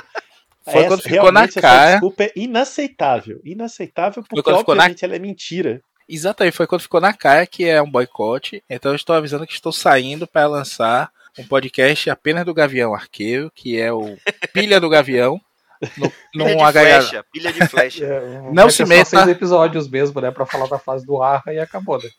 Foi 0.67 0.87
quando 0.87 1.01
ficou 1.03 1.31
na 1.31 1.43
essa 1.43 1.61
cara. 1.61 1.91
desculpa 1.91 2.23
é 2.23 2.31
inaceitável. 2.35 3.39
Inaceitável 3.45 4.23
porque, 4.23 4.35
ficou 4.37 4.51
na- 4.53 4.59
obviamente, 4.83 5.05
ela 5.05 5.15
é 5.15 5.19
mentira. 5.19 5.79
Exatamente, 6.07 6.55
foi 6.55 6.67
quando 6.67 6.81
ficou 6.81 7.01
na 7.01 7.13
cara 7.13 7.45
que 7.47 7.65
é 7.65 7.81
um 7.81 7.89
boicote. 7.89 8.63
Então 8.69 8.91
eu 8.91 8.95
estou 8.95 9.15
avisando 9.15 9.45
que 9.47 9.53
estou 9.53 9.71
saindo 9.71 10.27
para 10.27 10.47
lançar 10.47 11.09
um 11.37 11.43
podcast 11.45 12.09
apenas 12.09 12.45
do 12.45 12.53
Gavião 12.53 12.93
Arqueiro, 12.93 13.51
que 13.53 13.79
é 13.79 13.91
o 13.91 14.15
Pilha 14.53 14.79
do 14.79 14.89
Gavião. 14.89 15.39
No, 15.97 16.09
Pilha 16.09 16.55
num 16.55 16.65
de 16.65 16.71
flecha, 16.71 17.25
pilha 17.33 17.51
de 17.53 17.67
flecha. 17.67 18.05
Não 18.53 18.63
Vai 18.63 18.69
se 18.71 18.77
ter 18.77 18.83
só 18.85 18.89
meta. 18.89 19.05
seis 19.09 19.27
episódios 19.27 19.87
mesmo, 19.89 20.21
né? 20.21 20.31
Pra 20.31 20.45
falar 20.45 20.67
da 20.67 20.79
fase 20.79 21.05
do 21.05 21.21
Arra 21.21 21.53
e 21.53 21.59
acabou, 21.59 22.01
né? 22.01 22.09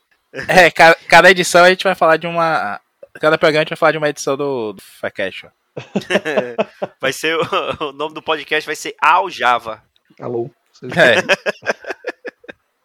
É, 0.47 0.71
ca- 0.71 0.97
cada 1.09 1.31
edição 1.31 1.65
a 1.65 1.71
gente 1.71 1.83
vai 1.85 1.95
falar 1.95 2.19
de 2.19 2.27
uma. 2.27 2.79
Cada 3.19 3.39
programa 3.39 3.61
a 3.61 3.65
gente 3.65 3.71
vai 3.71 3.79
falar 3.79 3.93
de 3.93 3.99
uma 3.99 4.09
edição 4.11 4.37
do, 4.37 4.75
do 4.75 4.83
Facation. 4.83 5.49
vai 7.01 7.13
ser 7.13 7.35
o, 7.37 7.85
o 7.89 7.93
nome 7.93 8.15
do 8.15 8.21
podcast 8.23 8.67
vai 8.67 8.77
ser 8.77 8.95
Aljava. 9.01 9.83
Alô? 10.21 10.51
Vocês- 10.73 10.93
É. 10.97 11.17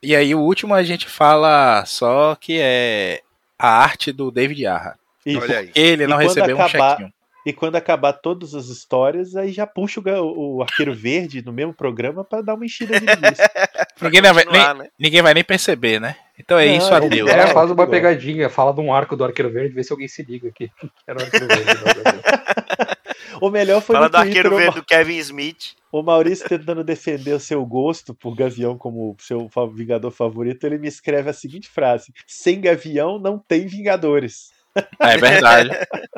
E 0.04 0.16
aí 0.16 0.34
o 0.34 0.40
último 0.40 0.74
a 0.74 0.84
gente 0.84 1.08
fala 1.08 1.84
só 1.86 2.36
que 2.36 2.58
é 2.60 3.22
a 3.58 3.70
arte 3.84 4.12
do 4.12 4.32
David 4.32 4.66
Arra. 4.66 4.98
E, 5.26 5.38
Olha 5.38 5.60
aí. 5.60 5.72
Ele 5.76 6.08
não 6.08 6.18
recebeu 6.18 6.58
um 6.58 6.62
acabar- 6.62 6.92
chequinho. 6.98 7.14
e 7.46 7.54
quando 7.54 7.76
acabar 7.76 8.14
todas 8.14 8.56
as 8.56 8.66
histórias, 8.68 9.36
aí 9.36 9.52
já 9.52 9.68
puxa 9.68 10.00
o, 10.02 10.58
o 10.58 10.62
Arqueiro 10.64 10.96
Verde 10.96 11.44
no 11.46 11.54
mesmo 11.54 11.72
programa 11.74 12.24
pra 12.24 12.42
dar 12.42 12.56
uma 12.56 12.66
enchida 12.66 13.00
de 13.00 13.06
Ninguém 14.02 14.22
vai, 14.22 14.46
nem, 14.46 14.74
né? 14.80 14.88
ninguém 14.98 15.22
vai 15.22 15.34
nem 15.36 15.44
perceber, 15.44 16.00
né? 16.02 16.16
Então 16.40 16.58
é 16.58 16.66
Não, 16.66 16.78
isso, 16.78 16.92
é 16.92 16.98
adeus. 16.98 17.30
É, 17.30 17.48
faz 17.48 17.68
uma 17.70 17.74
igual. 17.84 17.88
pegadinha, 17.88 18.50
fala 18.50 18.74
de 18.74 18.82
um 18.82 18.92
arco 18.92 19.16
do 19.16 19.24
Arqueiro 19.24 19.52
Verde, 19.52 19.76
vê 19.76 19.84
se 19.84 19.94
alguém 19.94 20.08
se 20.08 20.24
liga 20.24 20.50
aqui. 20.50 20.72
Era 21.06 21.20
o 21.20 21.22
Arqueiro 21.22 21.46
Verde. 21.48 21.72
O 23.40 23.50
melhor 23.50 23.82
foi 23.82 23.96
Fala 23.96 24.08
no 24.08 24.12
do 24.12 24.18
Twitter, 24.18 24.38
arqueiro 24.38 24.56
o, 24.56 24.58
verde 24.58 24.76
do 24.76 24.86
Kevin 24.86 25.18
Smith. 25.18 25.76
o 25.92 26.02
Maurício 26.02 26.48
tentando 26.48 26.84
defender 26.84 27.34
o 27.34 27.40
seu 27.40 27.66
gosto 27.66 28.14
por 28.14 28.36
Gavião 28.36 28.78
como 28.78 29.16
seu 29.20 29.50
Vingador 29.74 30.12
favorito, 30.12 30.64
ele 30.66 30.78
me 30.78 30.88
escreve 30.88 31.30
a 31.30 31.34
seguinte 31.34 31.70
frase: 31.70 32.14
Sem 32.28 32.62
Gavião 32.62 33.18
não 33.20 33.38
tem 33.40 33.68
Vingadores. 33.68 34.52
É 35.00 35.18
verdade. 35.18 35.70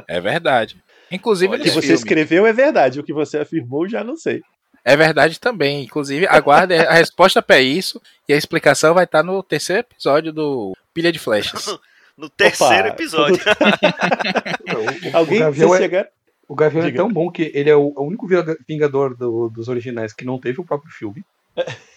É 0.07 0.21
verdade. 0.21 0.77
Inclusive 1.11 1.55
O 1.55 1.59
que 1.59 1.69
você 1.69 1.81
filmes. 1.81 1.99
escreveu 1.99 2.45
é 2.45 2.53
verdade, 2.53 2.99
o 2.99 3.03
que 3.03 3.13
você 3.13 3.39
afirmou 3.39 3.87
já 3.87 4.03
não 4.03 4.15
sei. 4.15 4.41
É 4.85 4.97
verdade 4.97 5.39
também. 5.39 5.83
Inclusive, 5.83 6.27
aguarde 6.27 6.73
a 6.73 6.93
resposta 6.93 7.41
para 7.41 7.59
isso 7.59 8.01
e 8.27 8.33
a 8.33 8.37
explicação 8.37 8.93
vai 8.93 9.05
estar 9.05 9.23
no 9.23 9.41
terceiro 9.41 9.79
episódio 9.81 10.33
do 10.33 10.75
Pilha 10.93 11.11
de 11.11 11.19
Flechas. 11.19 11.77
No 12.15 12.29
terceiro 12.29 12.89
Opa, 12.89 12.89
episódio. 12.89 13.43
O, 14.69 15.13
o, 15.13 15.17
Alguém 15.17 15.37
o 15.37 15.45
Gavião, 15.45 15.69
vocês 15.69 15.81
é, 15.81 15.83
chegaram? 15.83 16.09
O 16.47 16.55
Gavião 16.55 16.81
é 16.83 16.85
Diga. 16.87 16.97
tão 16.97 17.11
bom 17.11 17.31
que 17.31 17.51
ele 17.53 17.69
é 17.69 17.75
o, 17.75 17.93
o 17.95 18.03
único 18.03 18.27
Vingador 18.67 19.15
do- 19.15 19.49
dos 19.49 19.67
originais 19.67 20.13
que 20.13 20.25
não 20.25 20.39
teve 20.39 20.59
o 20.61 20.65
próprio 20.65 20.91
filme. 20.91 21.23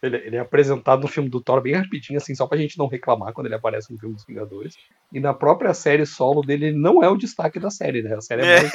Ele, 0.00 0.16
ele 0.18 0.36
é 0.36 0.38
apresentado 0.38 1.02
no 1.02 1.08
filme 1.08 1.28
do 1.28 1.40
Thor 1.40 1.60
bem 1.60 1.74
rapidinho, 1.74 2.18
assim, 2.18 2.32
só 2.32 2.46
pra 2.46 2.56
gente 2.56 2.78
não 2.78 2.86
reclamar 2.86 3.32
quando 3.32 3.48
ele 3.48 3.56
aparece 3.56 3.92
no 3.92 3.98
filme 3.98 4.14
dos 4.14 4.24
Vingadores. 4.24 4.76
E 5.12 5.18
na 5.18 5.34
própria 5.34 5.74
série 5.74 6.06
solo 6.06 6.40
dele, 6.40 6.66
ele 6.66 6.78
não 6.78 7.02
é 7.02 7.08
o 7.08 7.16
destaque 7.16 7.58
da 7.58 7.68
série, 7.68 8.00
né? 8.00 8.14
A 8.14 8.20
série 8.20 8.42
é 8.42 8.60
mais, 8.60 8.72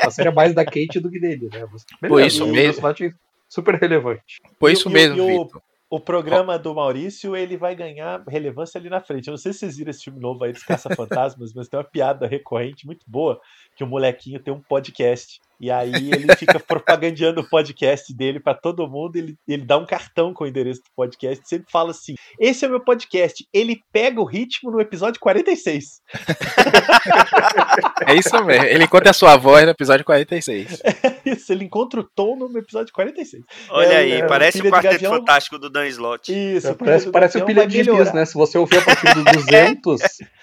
a 0.00 0.10
série 0.10 0.28
é 0.28 0.32
mais 0.34 0.54
da 0.54 0.62
Kate 0.62 1.00
do 1.00 1.10
que 1.10 1.18
dele, 1.18 1.48
né? 1.50 1.66
Mas, 1.72 2.10
Por 2.10 2.20
isso 2.20 2.46
mesmo. 2.46 2.62
personagem 2.74 3.14
super 3.48 3.76
relevante. 3.76 4.36
Por 4.58 4.70
isso 4.70 4.90
e 4.90 4.92
mesmo, 4.92 5.16
e 5.16 5.20
o- 5.22 5.44
Vitor. 5.44 5.62
O 5.92 5.98
programa 5.98 6.56
do 6.56 6.72
Maurício, 6.72 7.34
ele 7.34 7.56
vai 7.56 7.74
ganhar 7.74 8.22
relevância 8.28 8.78
ali 8.78 8.88
na 8.88 9.00
frente. 9.00 9.26
Eu 9.26 9.32
não 9.32 9.38
sei 9.38 9.52
se 9.52 9.58
vocês 9.58 9.76
viram 9.76 9.90
esse 9.90 10.04
filme 10.04 10.20
novo 10.20 10.44
aí 10.44 10.52
dos 10.52 10.62
Caça-Fantasmas, 10.62 11.52
mas 11.52 11.68
tem 11.68 11.76
uma 11.80 11.84
piada 11.84 12.28
recorrente 12.28 12.86
muito 12.86 13.04
boa, 13.08 13.40
que 13.74 13.82
o 13.82 13.88
molequinho 13.88 14.38
tem 14.38 14.54
um 14.54 14.60
podcast. 14.60 15.40
E 15.60 15.70
aí 15.70 16.10
ele 16.10 16.34
fica 16.36 16.58
propagandeando 16.66 17.42
o 17.42 17.48
podcast 17.48 18.14
dele 18.14 18.40
pra 18.40 18.54
todo 18.54 18.88
mundo, 18.88 19.16
ele, 19.16 19.36
ele 19.46 19.64
dá 19.64 19.76
um 19.76 19.84
cartão 19.84 20.32
com 20.32 20.44
o 20.44 20.46
endereço 20.46 20.80
do 20.80 20.90
podcast, 20.96 21.46
sempre 21.46 21.70
fala 21.70 21.90
assim, 21.90 22.14
esse 22.38 22.64
é 22.64 22.68
o 22.68 22.70
meu 22.70 22.80
podcast, 22.82 23.46
ele 23.52 23.80
pega 23.92 24.20
o 24.20 24.24
ritmo 24.24 24.70
no 24.70 24.80
episódio 24.80 25.20
46. 25.20 25.84
É 28.06 28.14
isso 28.14 28.44
mesmo. 28.44 28.64
Ele 28.64 28.86
conta 28.88 29.10
a 29.10 29.12
sua 29.12 29.36
voz 29.36 29.64
no 29.64 29.70
episódio 29.70 30.04
46. 30.04 30.82
Isso, 31.24 31.52
ele 31.52 31.64
encontra 31.64 32.00
o 32.00 32.04
tom 32.04 32.36
no 32.36 32.58
episódio 32.58 32.92
46. 32.92 33.42
Olha 33.68 33.86
É, 33.86 33.96
aí, 33.96 34.12
é, 34.12 34.26
parece 34.26 34.60
o 34.60 34.62
de 34.62 34.70
Quarteto 34.70 34.94
Gavião. 34.94 35.12
Fantástico 35.14 35.58
do 35.58 35.70
Dan 35.70 35.86
Slott. 35.86 36.32
Isso, 36.32 36.68
É, 36.68 36.70
o 36.70 36.74
parece 36.76 37.10
parece 37.10 37.38
o 37.38 37.44
pilha 37.44 37.66
de 37.66 37.82
bis, 37.82 38.12
né? 38.12 38.24
Se 38.24 38.34
você 38.34 38.58
ouvir 38.58 38.78
a 38.78 38.82
partir 38.82 39.14
do 39.14 39.24
200, 39.24 40.00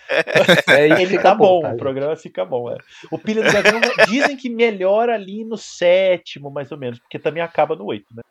é, 0.70 0.86
Ele 0.86 1.08
fica 1.08 1.24
tá 1.24 1.36
bom, 1.36 1.62
tá? 1.62 1.74
o 1.74 1.78
programa 1.78 2.16
fica 2.16 2.46
bom. 2.46 2.72
É. 2.72 2.78
O 3.12 3.18
Pilha 3.18 3.44
do 3.44 3.52
Gavião 3.52 3.82
dizem 4.08 4.38
que 4.38 4.50
melhora 4.50 5.14
ali 5.14 5.44
no 5.44 5.58
sétimo, 5.58 6.50
mais 6.50 6.72
ou 6.72 6.78
menos, 6.78 7.00
porque 7.00 7.20
também 7.20 7.44
acaba 7.44 7.76
no 7.76 7.86
oito, 7.86 8.08
né? 8.16 8.22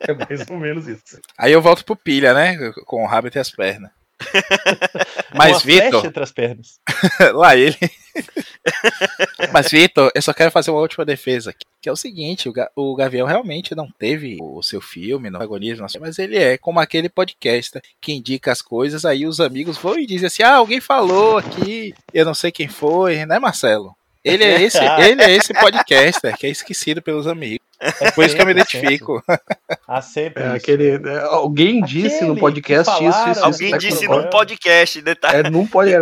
É 0.00 0.14
mais 0.14 0.48
ou 0.48 0.56
menos 0.56 0.86
isso. 0.86 1.20
Aí 1.36 1.52
eu 1.52 1.60
volto 1.60 1.84
pro 1.84 1.96
pilha, 1.96 2.32
né? 2.32 2.56
Com 2.86 3.02
o 3.02 3.06
rabo 3.06 3.26
entre 3.26 3.40
as 3.40 3.50
pernas. 3.50 3.90
Mas, 5.34 5.62
Vitor, 5.62 6.04
entre 6.06 6.22
as 6.22 6.32
pernas. 6.32 6.78
lá 7.34 7.56
ele. 7.56 7.76
Mas, 9.52 9.70
Vitor, 9.70 10.10
eu 10.14 10.22
só 10.22 10.32
quero 10.32 10.50
fazer 10.50 10.70
uma 10.70 10.80
última 10.80 11.04
defesa 11.04 11.50
aqui. 11.50 11.64
Que 11.80 11.88
é 11.88 11.92
o 11.92 11.96
seguinte: 11.96 12.48
o, 12.48 12.52
Ga- 12.52 12.70
o 12.74 12.94
Gavião 12.94 13.26
realmente 13.26 13.74
não 13.74 13.88
teve 13.90 14.38
o 14.40 14.62
seu 14.62 14.80
filme, 14.80 15.28
no 15.30 15.38
protagonismo, 15.38 15.82
não 15.82 15.88
sei, 15.88 16.00
mas 16.00 16.18
ele 16.18 16.36
é 16.36 16.58
como 16.58 16.80
aquele 16.80 17.08
podcaster 17.08 17.82
que 18.00 18.12
indica 18.12 18.50
as 18.50 18.60
coisas, 18.62 19.04
aí 19.04 19.26
os 19.26 19.40
amigos 19.40 19.76
vão 19.76 19.98
e 19.98 20.06
dizem 20.06 20.26
assim: 20.26 20.42
ah, 20.42 20.54
alguém 20.56 20.80
falou 20.80 21.38
aqui, 21.38 21.94
eu 22.12 22.24
não 22.24 22.34
sei 22.34 22.50
quem 22.50 22.68
foi, 22.68 23.24
né, 23.26 23.38
Marcelo? 23.38 23.94
Ele 24.24 24.42
é 24.42 24.60
esse, 24.60 24.78
ele 25.00 25.22
é 25.22 25.30
esse 25.30 25.54
podcaster 25.54 26.36
que 26.36 26.46
é 26.46 26.50
esquecido 26.50 27.00
pelos 27.00 27.26
amigos. 27.28 27.65
É 27.80 28.10
por 28.10 28.24
isso 28.24 28.34
que 28.34 28.40
eu 28.42 28.46
me 28.46 28.52
identifico. 28.52 29.22
Há 29.86 30.00
sempre 30.02 30.42
É, 30.42 30.46
isso. 30.48 30.56
aquele, 30.56 31.08
é, 31.08 31.18
alguém 31.24 31.82
disse 31.82 32.16
Aquele 32.16 32.30
no 32.30 32.36
podcast 32.38 32.96
que 32.96 33.04
isso, 33.04 33.10
isso, 33.10 33.12
falaram, 33.12 33.32
isso. 33.32 33.44
Alguém 33.44 33.70
tá 33.72 33.78
disse 33.78 34.06
com- 34.06 34.16
num 34.16 34.30
podcast, 34.30 35.02
detalhe. 35.02 35.46
É, 35.46 35.50
não 35.50 35.66
pode. 35.66 35.92
É, 35.92 35.98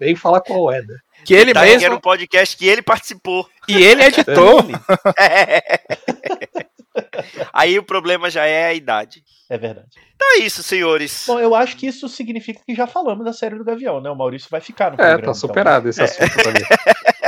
nem 0.00 0.14
falar 0.14 0.40
qual 0.40 0.72
é, 0.72 0.80
né? 0.80 0.94
Que 1.24 1.34
ele 1.34 1.46
Detalhe 1.46 1.70
que 1.70 1.74
era 1.76 1.80
mesmo. 1.80 1.96
um 1.96 2.00
podcast 2.00 2.56
que 2.56 2.68
ele 2.68 2.82
participou. 2.82 3.46
E 3.66 3.82
ele 3.82 4.04
editou. 4.04 4.60
Aí 7.52 7.78
o 7.78 7.82
problema 7.82 8.28
já 8.30 8.44
é 8.46 8.66
a 8.66 8.74
idade. 8.74 9.22
É 9.50 9.56
verdade. 9.56 9.88
Então 10.14 10.28
é 10.36 10.38
isso, 10.40 10.62
senhores. 10.62 11.24
Bom, 11.26 11.38
eu 11.40 11.54
acho 11.54 11.76
que 11.76 11.86
isso 11.86 12.08
significa 12.08 12.60
que 12.66 12.74
já 12.74 12.86
falamos 12.86 13.24
da 13.24 13.32
série 13.32 13.56
do 13.56 13.64
Gavião, 13.64 14.00
né? 14.00 14.10
O 14.10 14.14
Maurício 14.16 14.48
vai 14.50 14.60
ficar 14.60 14.88
no 14.90 14.94
É, 14.94 14.96
programa. 14.96 15.16
tá 15.18 15.22
então. 15.22 15.34
superado 15.34 15.88
esse 15.88 16.02
assunto 16.02 16.32
pra 16.34 16.52
mim. 16.52 16.60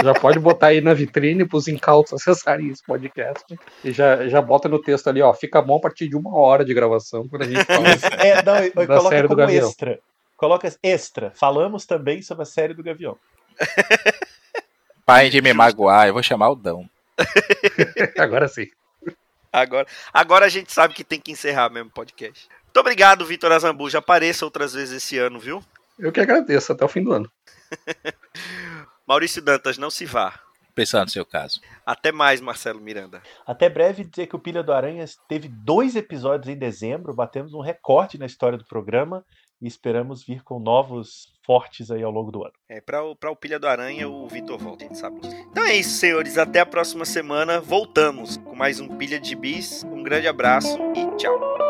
Já 0.05 0.15
pode 0.15 0.39
botar 0.39 0.69
aí 0.69 0.81
na 0.81 0.93
vitrine 0.93 1.47
pros 1.47 1.67
incautos 1.69 2.13
acessarem 2.13 2.69
esse 2.69 2.83
podcast. 2.85 3.45
E 3.85 3.93
já, 3.93 4.29
já 4.29 4.43
bota 4.43 4.69
no 4.69 4.81
texto 4.81 5.09
ali, 5.09 5.23
ó. 5.23 5.33
Fica 5.33 5.63
bom 5.63 5.77
a 5.77 5.81
partir 5.81 6.09
de 6.09 6.17
uma 6.17 6.37
hora 6.37 6.65
de 6.65 6.75
gravação 6.75 7.27
quando 7.29 7.43
a 7.43 7.47
gente 7.47 7.65
fala. 7.65 7.85
É, 8.25 8.43
não, 8.43 8.57
e- 8.65 8.67
e 8.69 8.71
Da 8.73 8.87
coloca 8.87 9.09
série 9.09 9.29
do 9.29 9.37
Gavião. 9.37 9.69
extra. 9.69 9.99
Coloca 10.37 10.73
extra. 10.83 11.33
Falamos 11.35 11.87
também 11.87 12.21
sobre 12.23 12.43
a 12.43 12.47
série 12.47 12.75
do 12.75 12.83
Gavião. 12.83 13.17
Pai 15.07 15.29
de 15.29 15.41
me 15.43 15.53
magoar, 15.53 16.07
eu 16.09 16.13
vou 16.15 16.23
chamar 16.23 16.51
o 16.51 16.55
Dão. 16.57 16.89
Agora 18.19 18.49
sim. 18.49 18.67
Agora, 19.53 19.87
agora 20.13 20.47
a 20.47 20.49
gente 20.49 20.73
sabe 20.73 20.95
que 20.95 21.05
tem 21.05 21.21
que 21.21 21.33
encerrar 21.33 21.71
mesmo 21.71 21.89
o 21.89 21.93
podcast. 21.93 22.49
Muito 22.65 22.79
obrigado, 22.79 23.27
Vitor 23.27 23.51
Azambuja. 23.51 23.99
Apareça 23.99 24.45
outras 24.45 24.75
vezes 24.75 25.03
esse 25.03 25.19
ano, 25.19 25.41
viu? 25.41 25.63
Eu 25.99 26.13
que 26.13 26.21
agradeço. 26.21 26.73
Até 26.73 26.85
o 26.85 26.89
fim 26.89 27.03
do 27.03 27.13
ano. 27.13 27.31
Maurício 29.07 29.43
Dantas, 29.43 29.77
não 29.77 29.91
se 29.91 30.07
vá. 30.07 30.39
Pensando 30.73 31.05
no 31.05 31.11
seu 31.11 31.27
caso. 31.27 31.61
Até 31.85 32.13
mais, 32.13 32.41
Marcelo 32.41 32.81
Miranda. 32.81 33.21
Até 33.45 33.69
breve 33.69 34.05
dizer 34.05 34.29
que 34.29 34.37
o 34.37 34.39
Pilha 34.39 34.63
do 34.63 34.73
Aranha 34.73 35.05
teve 35.29 35.49
dois 35.49 35.97
episódios 35.97 36.49
em 36.49 36.57
dezembro, 36.57 37.13
batemos 37.13 37.53
um 37.53 37.61
recorde 37.61 38.19
na 38.19 38.27
história 38.27 38.57
do 38.57 38.65
programa 38.65 39.25
e 39.61 39.67
esperamos 39.67 40.25
vir 40.25 40.43
com 40.43 40.59
novos 40.59 41.29
fortes 41.45 41.91
aí 41.91 42.03
ao 42.03 42.11
longo 42.11 42.31
do 42.31 42.43
ano. 42.45 42.53
É, 42.69 42.81
pra, 42.81 43.03
o- 43.05 43.15
pra 43.17 43.31
o 43.31 43.37
Pilha 43.37 43.59
do 43.59 43.67
Aranha, 43.69 44.09
o 44.09 44.27
Vitor 44.29 44.59
volta, 44.59 44.85
a 44.85 44.89
gente 44.89 44.99
sabe 44.99 45.21
disso. 45.21 45.37
Então 45.51 45.65
é 45.65 45.75
isso, 45.77 45.91
senhores. 45.91 46.39
Até 46.39 46.61
a 46.61 46.67
próxima 46.67 47.05
semana. 47.05 47.61
Voltamos 47.61 48.37
com 48.39 48.55
mais 48.55 48.81
um 48.81 48.89
Pilha 48.97 49.19
de 49.21 49.35
Bis. 49.37 49.85
Um 49.85 50.03
grande 50.03 50.27
abraço 50.29 50.79
e 50.97 51.17
tchau. 51.17 51.70